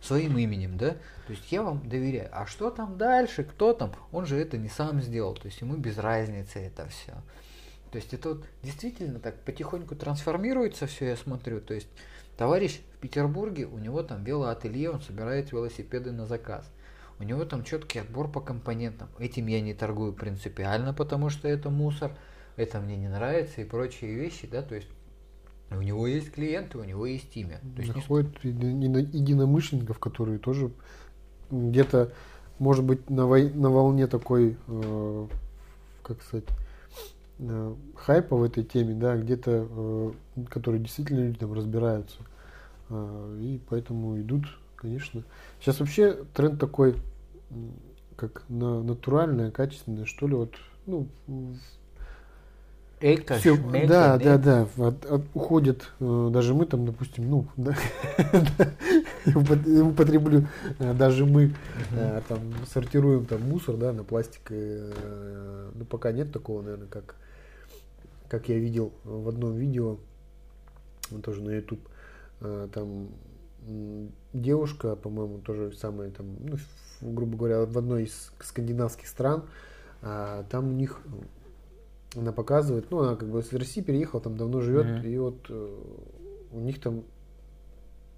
своим 0.01 0.39
именем, 0.39 0.77
да? 0.77 0.91
То 1.27 1.33
есть 1.33 1.51
я 1.51 1.63
вам 1.63 1.89
доверяю. 1.89 2.29
А 2.33 2.47
что 2.47 2.71
там 2.71 2.97
дальше, 2.97 3.45
кто 3.45 3.73
там, 3.73 3.93
он 4.13 4.27
же 4.27 4.37
это 4.37 4.57
не 4.57 4.69
сам 4.69 5.01
сделал. 5.03 5.35
То 5.35 5.47
есть 5.47 5.61
ему 5.61 5.77
без 5.77 5.99
разницы 5.99 6.61
это 6.61 6.87
все. 6.89 7.13
То 7.91 7.99
есть 7.99 8.13
это 8.13 8.31
вот 8.31 8.45
действительно 8.63 9.19
так 9.19 9.41
потихоньку 9.43 9.95
трансформируется 9.95 10.87
все, 10.87 11.07
я 11.07 11.17
смотрю. 11.17 11.61
То 11.61 11.75
есть 11.75 11.89
товарищ 12.37 12.81
в 12.97 12.99
Петербурге, 12.99 13.67
у 13.67 13.79
него 13.79 14.03
там 14.03 14.23
велоателье, 14.23 14.91
он 14.91 15.01
собирает 15.01 15.53
велосипеды 15.53 16.13
на 16.13 16.27
заказ. 16.27 16.71
У 17.19 17.23
него 17.23 17.45
там 17.47 17.65
четкий 17.65 18.01
отбор 18.01 18.31
по 18.31 18.41
компонентам. 18.41 19.09
Этим 19.19 19.47
я 19.47 19.61
не 19.61 19.73
торгую 19.73 20.13
принципиально, 20.13 20.93
потому 20.93 21.31
что 21.31 21.49
это 21.49 21.71
мусор, 21.71 22.13
это 22.57 22.81
мне 22.81 22.97
не 22.97 23.09
нравится 23.09 23.61
и 23.61 23.65
прочие 23.65 24.15
вещи, 24.15 24.49
да, 24.51 24.63
то 24.63 24.75
есть 24.75 24.89
у 25.71 25.83
него 25.83 26.07
есть 26.07 26.31
клиенты, 26.33 26.79
у 26.79 26.85
него 26.85 27.07
есть 27.07 27.37
имя. 27.37 27.61
То 27.75 27.83
есть 27.83 27.95
единомышленников, 28.43 29.99
которые 29.99 30.39
тоже 30.39 30.71
где-то, 31.51 32.13
может 32.59 32.85
быть, 32.85 33.11
на, 33.11 33.23
вой- 33.23 33.53
на 33.53 33.71
волне 33.71 34.07
такой, 34.07 34.57
э, 34.69 35.27
как 36.03 36.23
сказать, 36.23 36.47
э, 37.39 37.75
хайпа 37.97 38.37
в 38.37 38.43
этой 38.43 38.65
теме, 38.65 38.95
да, 38.95 39.17
где-то, 39.17 39.69
э, 39.69 40.13
которые 40.49 40.81
действительно 40.81 41.27
люди 41.27 41.39
там 41.39 41.53
разбираются. 41.53 42.19
Э, 42.89 43.39
и 43.41 43.61
поэтому 43.69 44.21
идут, 44.21 44.47
конечно. 44.77 45.25
Сейчас 45.61 45.81
вообще 45.81 46.25
тренд 46.35 46.61
такой, 46.61 46.97
как 48.17 48.45
на 48.49 48.83
натуральное, 48.83 49.51
качественное, 49.51 50.05
что 50.05 50.27
ли, 50.29 50.35
вот, 50.35 50.55
ну, 50.87 51.09
Эко, 53.01 53.35
все, 53.35 53.57
шмелька, 53.57 53.89
да, 53.89 54.17
нет? 54.17 54.43
да, 54.43 54.67
да, 54.77 54.87
от- 54.87 55.05
от- 55.05 55.27
уходит, 55.35 55.91
э, 56.01 56.31
даже 56.33 56.55
мы 56.55 56.65
там, 56.65 56.87
допустим, 56.87 57.29
ну, 57.29 57.47
да, 57.57 57.77
упот- 59.27 59.67
употреблю, 59.83 60.47
э, 60.79 60.95
даже 60.95 61.27
мы 61.27 61.53
э, 61.93 62.23
там 62.27 62.41
сортируем 62.73 63.27
там 63.27 63.43
мусор, 63.43 63.77
да, 63.77 63.93
на 63.93 64.03
пластик, 64.03 64.43
э, 64.51 65.71
ну, 65.75 65.85
пока 65.85 66.11
нет 66.13 66.33
такого, 66.33 66.63
наверное, 66.63 66.89
как, 66.89 67.17
как 68.29 68.49
я 68.49 68.59
видел 68.59 68.93
в 69.05 69.29
одном 69.29 69.57
видео, 69.57 69.99
тоже 71.23 71.43
на 71.43 71.51
YouTube, 71.51 71.81
э, 72.41 72.69
там 72.73 73.09
девушка, 74.33 74.97
по-моему, 74.97 75.39
тоже 75.39 75.73
самая 75.77 76.11
там, 76.11 76.27
ну, 76.41 76.57
грубо 77.03 77.37
говоря, 77.37 77.67
в 77.67 77.77
одной 77.77 78.05
из 78.05 78.33
скандинавских 78.41 79.09
стран, 79.09 79.45
а, 80.03 80.45
там 80.51 80.69
у 80.69 80.73
них 80.73 81.01
она 82.17 82.33
показывает, 82.33 82.91
ну, 82.91 83.01
она 83.01 83.17
как 83.17 83.29
бы 83.31 83.41
из 83.41 83.53
России 83.53 83.81
переехала, 83.81 84.21
там 84.23 84.37
давно 84.37 84.61
живет, 84.61 84.87
Мгм. 84.87 85.07
и 85.07 85.19
вот 85.19 85.47
э, 85.49 85.77
у 86.53 86.61
них 86.61 86.81
там 86.81 87.05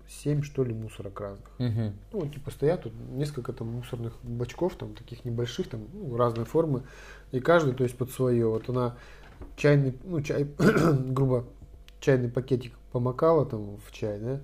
семь, 0.09 0.43
что 0.43 0.65
ли, 0.65 0.73
мусорок 0.75 1.21
разных. 1.21 1.49
Мгм. 1.59 1.93
Ну, 2.13 2.21
вот, 2.21 2.33
типа 2.33 2.51
стоят 2.51 2.83
тут 2.83 2.93
несколько 3.11 3.53
там 3.53 3.69
мусорных 3.69 4.15
бачков, 4.23 4.77
там 4.77 4.95
таких 4.95 5.25
небольших, 5.25 5.69
там 5.69 5.87
ну, 5.93 6.17
разной 6.17 6.45
формы, 6.47 6.83
и 7.31 7.41
каждый, 7.41 7.75
то 7.75 7.85
есть 7.85 7.97
под 7.97 8.11
свое. 8.11 8.47
Вот 8.49 8.69
она 8.69 8.97
чайный, 9.57 9.95
ну, 10.05 10.23
чай, 10.23 10.47
грубо, 11.09 11.45
чайный 12.01 12.31
пакетик 12.31 12.73
помакала 12.93 13.45
там 13.45 13.77
в 13.77 13.93
чай, 13.93 14.19
да, 14.19 14.41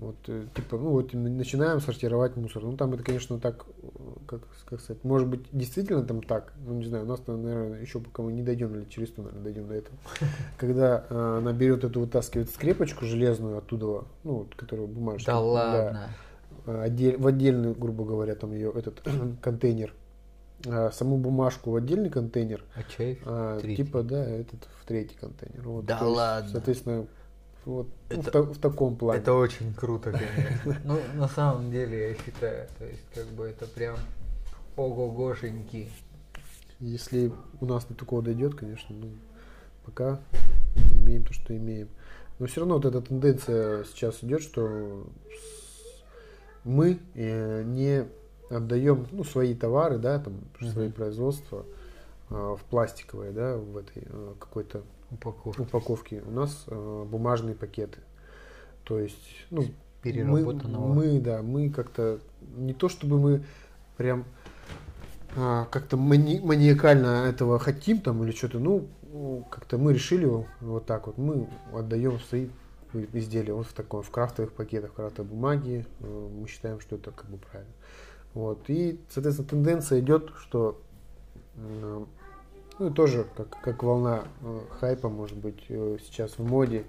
вот, 0.00 0.16
э, 0.28 0.46
типа, 0.54 0.78
ну, 0.78 0.90
вот 0.92 1.12
начинаем 1.12 1.78
сортировать 1.80 2.34
мусор. 2.34 2.62
Ну, 2.62 2.74
там 2.76 2.94
это, 2.94 3.02
конечно, 3.02 3.38
так, 3.38 3.66
э, 3.82 3.86
как, 4.26 4.40
как 4.64 4.80
сказать, 4.80 5.04
может 5.04 5.28
быть, 5.28 5.42
действительно 5.52 6.02
там 6.04 6.22
так, 6.22 6.54
ну, 6.66 6.72
не 6.74 6.86
знаю, 6.86 7.04
у 7.04 7.06
нас, 7.06 7.20
наверное, 7.26 7.80
еще 7.82 8.00
пока 8.00 8.22
мы 8.22 8.32
не 8.32 8.42
дойдем, 8.42 8.74
или 8.74 8.84
через 8.88 9.10
то, 9.10 9.20
наверное, 9.20 9.44
дойдем 9.44 9.68
до 9.68 9.74
этого. 9.74 9.96
Когда 10.58 11.04
э, 11.08 11.36
она 11.38 11.52
берет 11.52 11.84
эту, 11.84 12.00
вытаскивает 12.00 12.48
скрепочку 12.48 13.04
железную 13.04 13.58
оттуда, 13.58 14.04
ну, 14.24 14.32
вот, 14.38 14.54
которая 14.54 14.86
бумажная. 14.86 15.26
Да 15.34 15.40
ладно. 15.40 16.08
отдель- 16.66 17.18
в 17.18 17.26
отдельный, 17.26 17.74
грубо 17.74 18.04
говоря, 18.06 18.34
там 18.34 18.52
ее 18.52 18.72
этот 18.74 19.02
контейнер, 19.42 19.92
а 20.66 20.90
саму 20.92 21.18
бумажку 21.18 21.72
в 21.72 21.76
отдельный 21.76 22.08
контейнер, 22.08 22.64
А 22.74 22.82
чай? 22.84 23.18
а, 23.26 23.58
Третий. 23.60 23.84
типа, 23.84 24.02
да, 24.02 24.24
этот 24.24 24.66
в 24.80 24.86
третий 24.86 25.16
контейнер. 25.16 25.68
Вот, 25.68 25.84
Да 25.84 25.98
есть, 26.00 26.04
ладно. 26.16 26.50
Соответственно, 26.50 27.06
вот 27.64 27.88
ну, 28.10 28.16
в, 28.16 28.20
Это- 28.20 28.30
та- 28.30 28.42
в 28.42 28.58
таком 28.58 28.96
плане. 28.96 29.20
Это 29.20 29.34
очень 29.34 29.72
круто, 29.74 30.12
конечно. 30.12 30.76
Ну, 30.84 30.98
на 31.14 31.28
самом 31.28 31.70
деле, 31.70 32.10
я 32.10 32.14
считаю, 32.16 32.68
то 32.78 32.84
есть, 32.84 33.02
как 33.14 33.26
бы 33.28 33.46
это 33.46 33.66
прям 33.66 33.96
ого-гошеньки. 34.76 35.88
Если 36.80 37.32
у 37.60 37.66
нас 37.66 37.84
до 37.84 37.94
такого 37.94 38.22
дойдет, 38.22 38.54
конечно, 38.54 38.94
ну, 38.96 39.08
пока 39.84 40.18
имеем 41.02 41.24
то, 41.24 41.32
что 41.34 41.54
имеем. 41.56 41.88
Но 42.38 42.46
все 42.46 42.60
равно 42.60 42.76
вот 42.76 42.86
эта 42.86 43.02
тенденция 43.02 43.84
сейчас 43.84 44.24
идет, 44.24 44.40
что 44.42 45.06
мы 46.64 46.98
э, 47.14 47.62
не 47.64 48.06
отдаем 48.50 49.06
ну, 49.12 49.24
свои 49.24 49.54
товары, 49.54 49.98
да, 49.98 50.18
там, 50.18 50.40
свои 50.72 50.86
Мгм. 50.86 50.92
производства 50.94 51.64
а, 52.30 52.56
в 52.56 52.62
пластиковые, 52.64 53.32
да, 53.32 53.56
в 53.56 53.76
этой 53.76 54.02
э, 54.06 54.34
какой-то 54.38 54.82
Упаковка. 55.10 55.62
упаковки. 55.62 56.22
У 56.26 56.30
нас 56.30 56.64
э, 56.66 57.04
бумажные 57.08 57.54
пакеты. 57.54 57.98
То 58.84 58.98
есть, 58.98 59.20
ну, 59.50 59.62
мы, 59.62 59.68
Переработанного. 60.02 60.92
мы, 60.92 61.20
да, 61.20 61.42
мы 61.42 61.70
как-то 61.70 62.20
не 62.56 62.72
то 62.72 62.88
чтобы 62.88 63.18
мы 63.18 63.44
прям 63.96 64.24
а, 65.36 65.66
как-то 65.66 65.96
мани- 65.96 66.40
маниакально 66.40 67.26
этого 67.28 67.58
хотим 67.58 68.00
там 68.00 68.24
или 68.24 68.32
что-то, 68.32 68.58
ну, 68.58 68.88
как-то 69.50 69.78
мы 69.78 69.92
решили 69.92 70.26
вот 70.60 70.86
так 70.86 71.06
вот, 71.06 71.18
мы 71.18 71.48
отдаем 71.72 72.18
свои 72.20 72.48
изделия 73.12 73.52
вот 73.52 73.66
в 73.66 73.72
таком, 73.72 74.02
в 74.02 74.10
крафтовых 74.10 74.52
пакетах, 74.52 74.90
в 74.90 74.94
крафтовой 74.94 75.30
бумаге, 75.30 75.86
э, 76.00 76.28
мы 76.40 76.48
считаем, 76.48 76.80
что 76.80 76.96
это 76.96 77.10
как 77.10 77.28
бы 77.30 77.38
правильно. 77.38 77.72
Вот, 78.34 78.64
и, 78.68 78.98
соответственно, 79.10 79.48
тенденция 79.48 80.00
идет, 80.00 80.30
что 80.40 80.80
ну 82.80 82.90
тоже 82.90 83.26
как, 83.36 83.60
как 83.60 83.82
волна 83.82 84.24
э, 84.42 84.60
хайпа, 84.80 85.08
может 85.08 85.36
быть, 85.38 85.64
э, 85.68 85.98
сейчас 86.02 86.38
в 86.38 86.44
моде. 86.44 86.84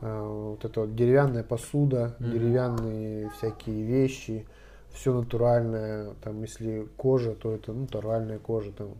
Э, 0.00 0.22
вот 0.22 0.64
эта 0.64 0.80
вот 0.80 0.94
деревянная 0.94 1.44
посуда, 1.44 2.16
Мгм. 2.18 2.30
деревянные 2.32 3.30
всякие 3.30 3.84
вещи, 3.84 4.46
все 4.92 5.14
натуральное. 5.14 6.14
Там, 6.22 6.42
если 6.42 6.86
кожа, 6.96 7.34
то 7.34 7.54
это 7.54 7.72
ну, 7.72 7.82
натуральная 7.82 8.38
кожа. 8.38 8.72
Там. 8.72 8.94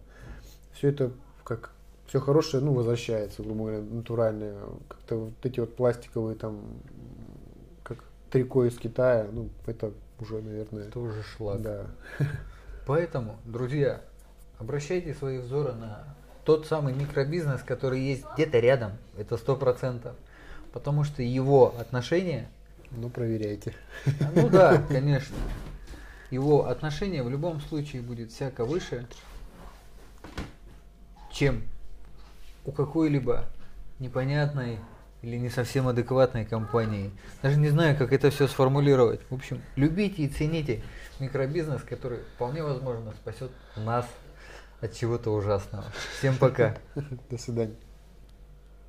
Все 0.73 0.89
это 0.89 1.11
как 1.45 1.73
все 2.07 2.21
хорошее, 2.21 2.63
ну, 2.63 2.73
возвращается, 2.73 3.43
грубо 3.43 3.65
говоря, 3.65 3.81
натуральное. 3.83 4.55
Как-то 4.89 5.17
вот 5.17 5.35
эти 5.43 5.61
вот 5.61 5.75
пластиковые 5.77 6.37
там, 6.37 6.61
как 7.83 7.99
трико 8.31 8.65
из 8.65 8.79
Китая, 8.79 9.27
ну, 9.31 9.49
это 9.67 9.93
уже, 10.21 10.41
наверное, 10.41 10.85
Это 10.89 11.01
уже 11.01 11.23
шлак. 11.23 11.63
да. 11.63 11.87
Поэтому, 12.87 13.37
друзья, 13.45 14.01
обращайте 14.59 15.15
свои 15.15 15.39
взоры 15.39 15.75
на 15.75 16.17
тот 16.49 16.67
самый 16.67 16.95
микробизнес, 16.95 17.61
который 17.63 18.01
есть 18.01 18.25
где-то 18.33 18.59
рядом. 18.59 18.93
Это 19.19 19.37
сто 19.37 19.55
процентов. 19.55 20.17
Потому 20.73 21.05
что 21.05 21.23
его 21.23 21.75
отношение, 21.79 22.49
Ну, 22.91 23.11
проверяйте. 23.11 23.75
а, 24.07 24.31
ну 24.35 24.49
да, 24.49 24.83
конечно, 24.89 25.37
его 26.31 26.67
отношение 26.67 27.23
в 27.23 27.29
любом 27.29 27.61
случае 27.61 28.01
будет 28.01 28.33
всяко 28.33 28.65
выше, 28.65 29.07
чем 31.31 31.65
у 32.65 32.73
какой-либо 32.73 33.45
непонятной 33.99 34.79
или 35.21 35.37
не 35.37 35.51
совсем 35.51 35.87
адекватной 35.87 36.47
компании. 36.47 37.11
Даже 37.43 37.59
не 37.59 37.69
знаю, 37.69 37.95
как 37.95 38.11
это 38.15 38.31
все 38.31 38.49
сформулировать. 38.49 39.21
В 39.29 39.35
общем, 39.35 39.61
любите 39.77 40.23
и 40.23 40.29
цените 40.29 40.83
микробизнес, 41.21 41.83
который 41.83 42.21
вполне 42.37 42.63
возможно 42.63 43.13
спасет 43.21 43.51
нас 43.77 44.07
от 44.81 44.95
чего-то 44.95 45.31
ужасного. 45.31 45.85
Всем 46.19 46.37
пока. 46.37 46.77
До 47.31 47.39
свидания. 47.39 47.77